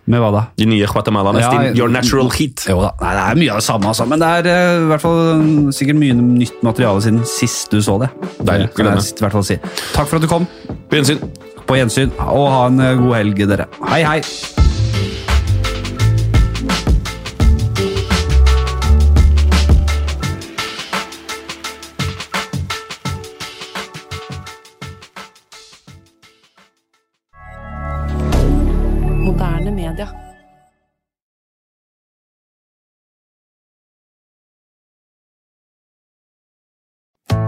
[0.08, 0.42] Med hva da?
[0.56, 2.64] De nye Guatemalanes, Ja, Your Natural Heat.
[2.70, 4.06] Jo da, Nei, det er mye av det samme, altså.
[4.08, 7.82] men det er uh, i hvert fall mm, sikkert mye nytt materiale siden sist du
[7.84, 8.12] så det.
[8.38, 8.70] Deilig.
[8.70, 9.58] Det kan jeg i hvert fall si.
[9.92, 10.48] Takk for at du kom.
[10.88, 11.20] På gjensyn.
[11.68, 13.68] På gjensyn, og ha en eh, god helg, dere.
[13.90, 14.67] Hei, hei!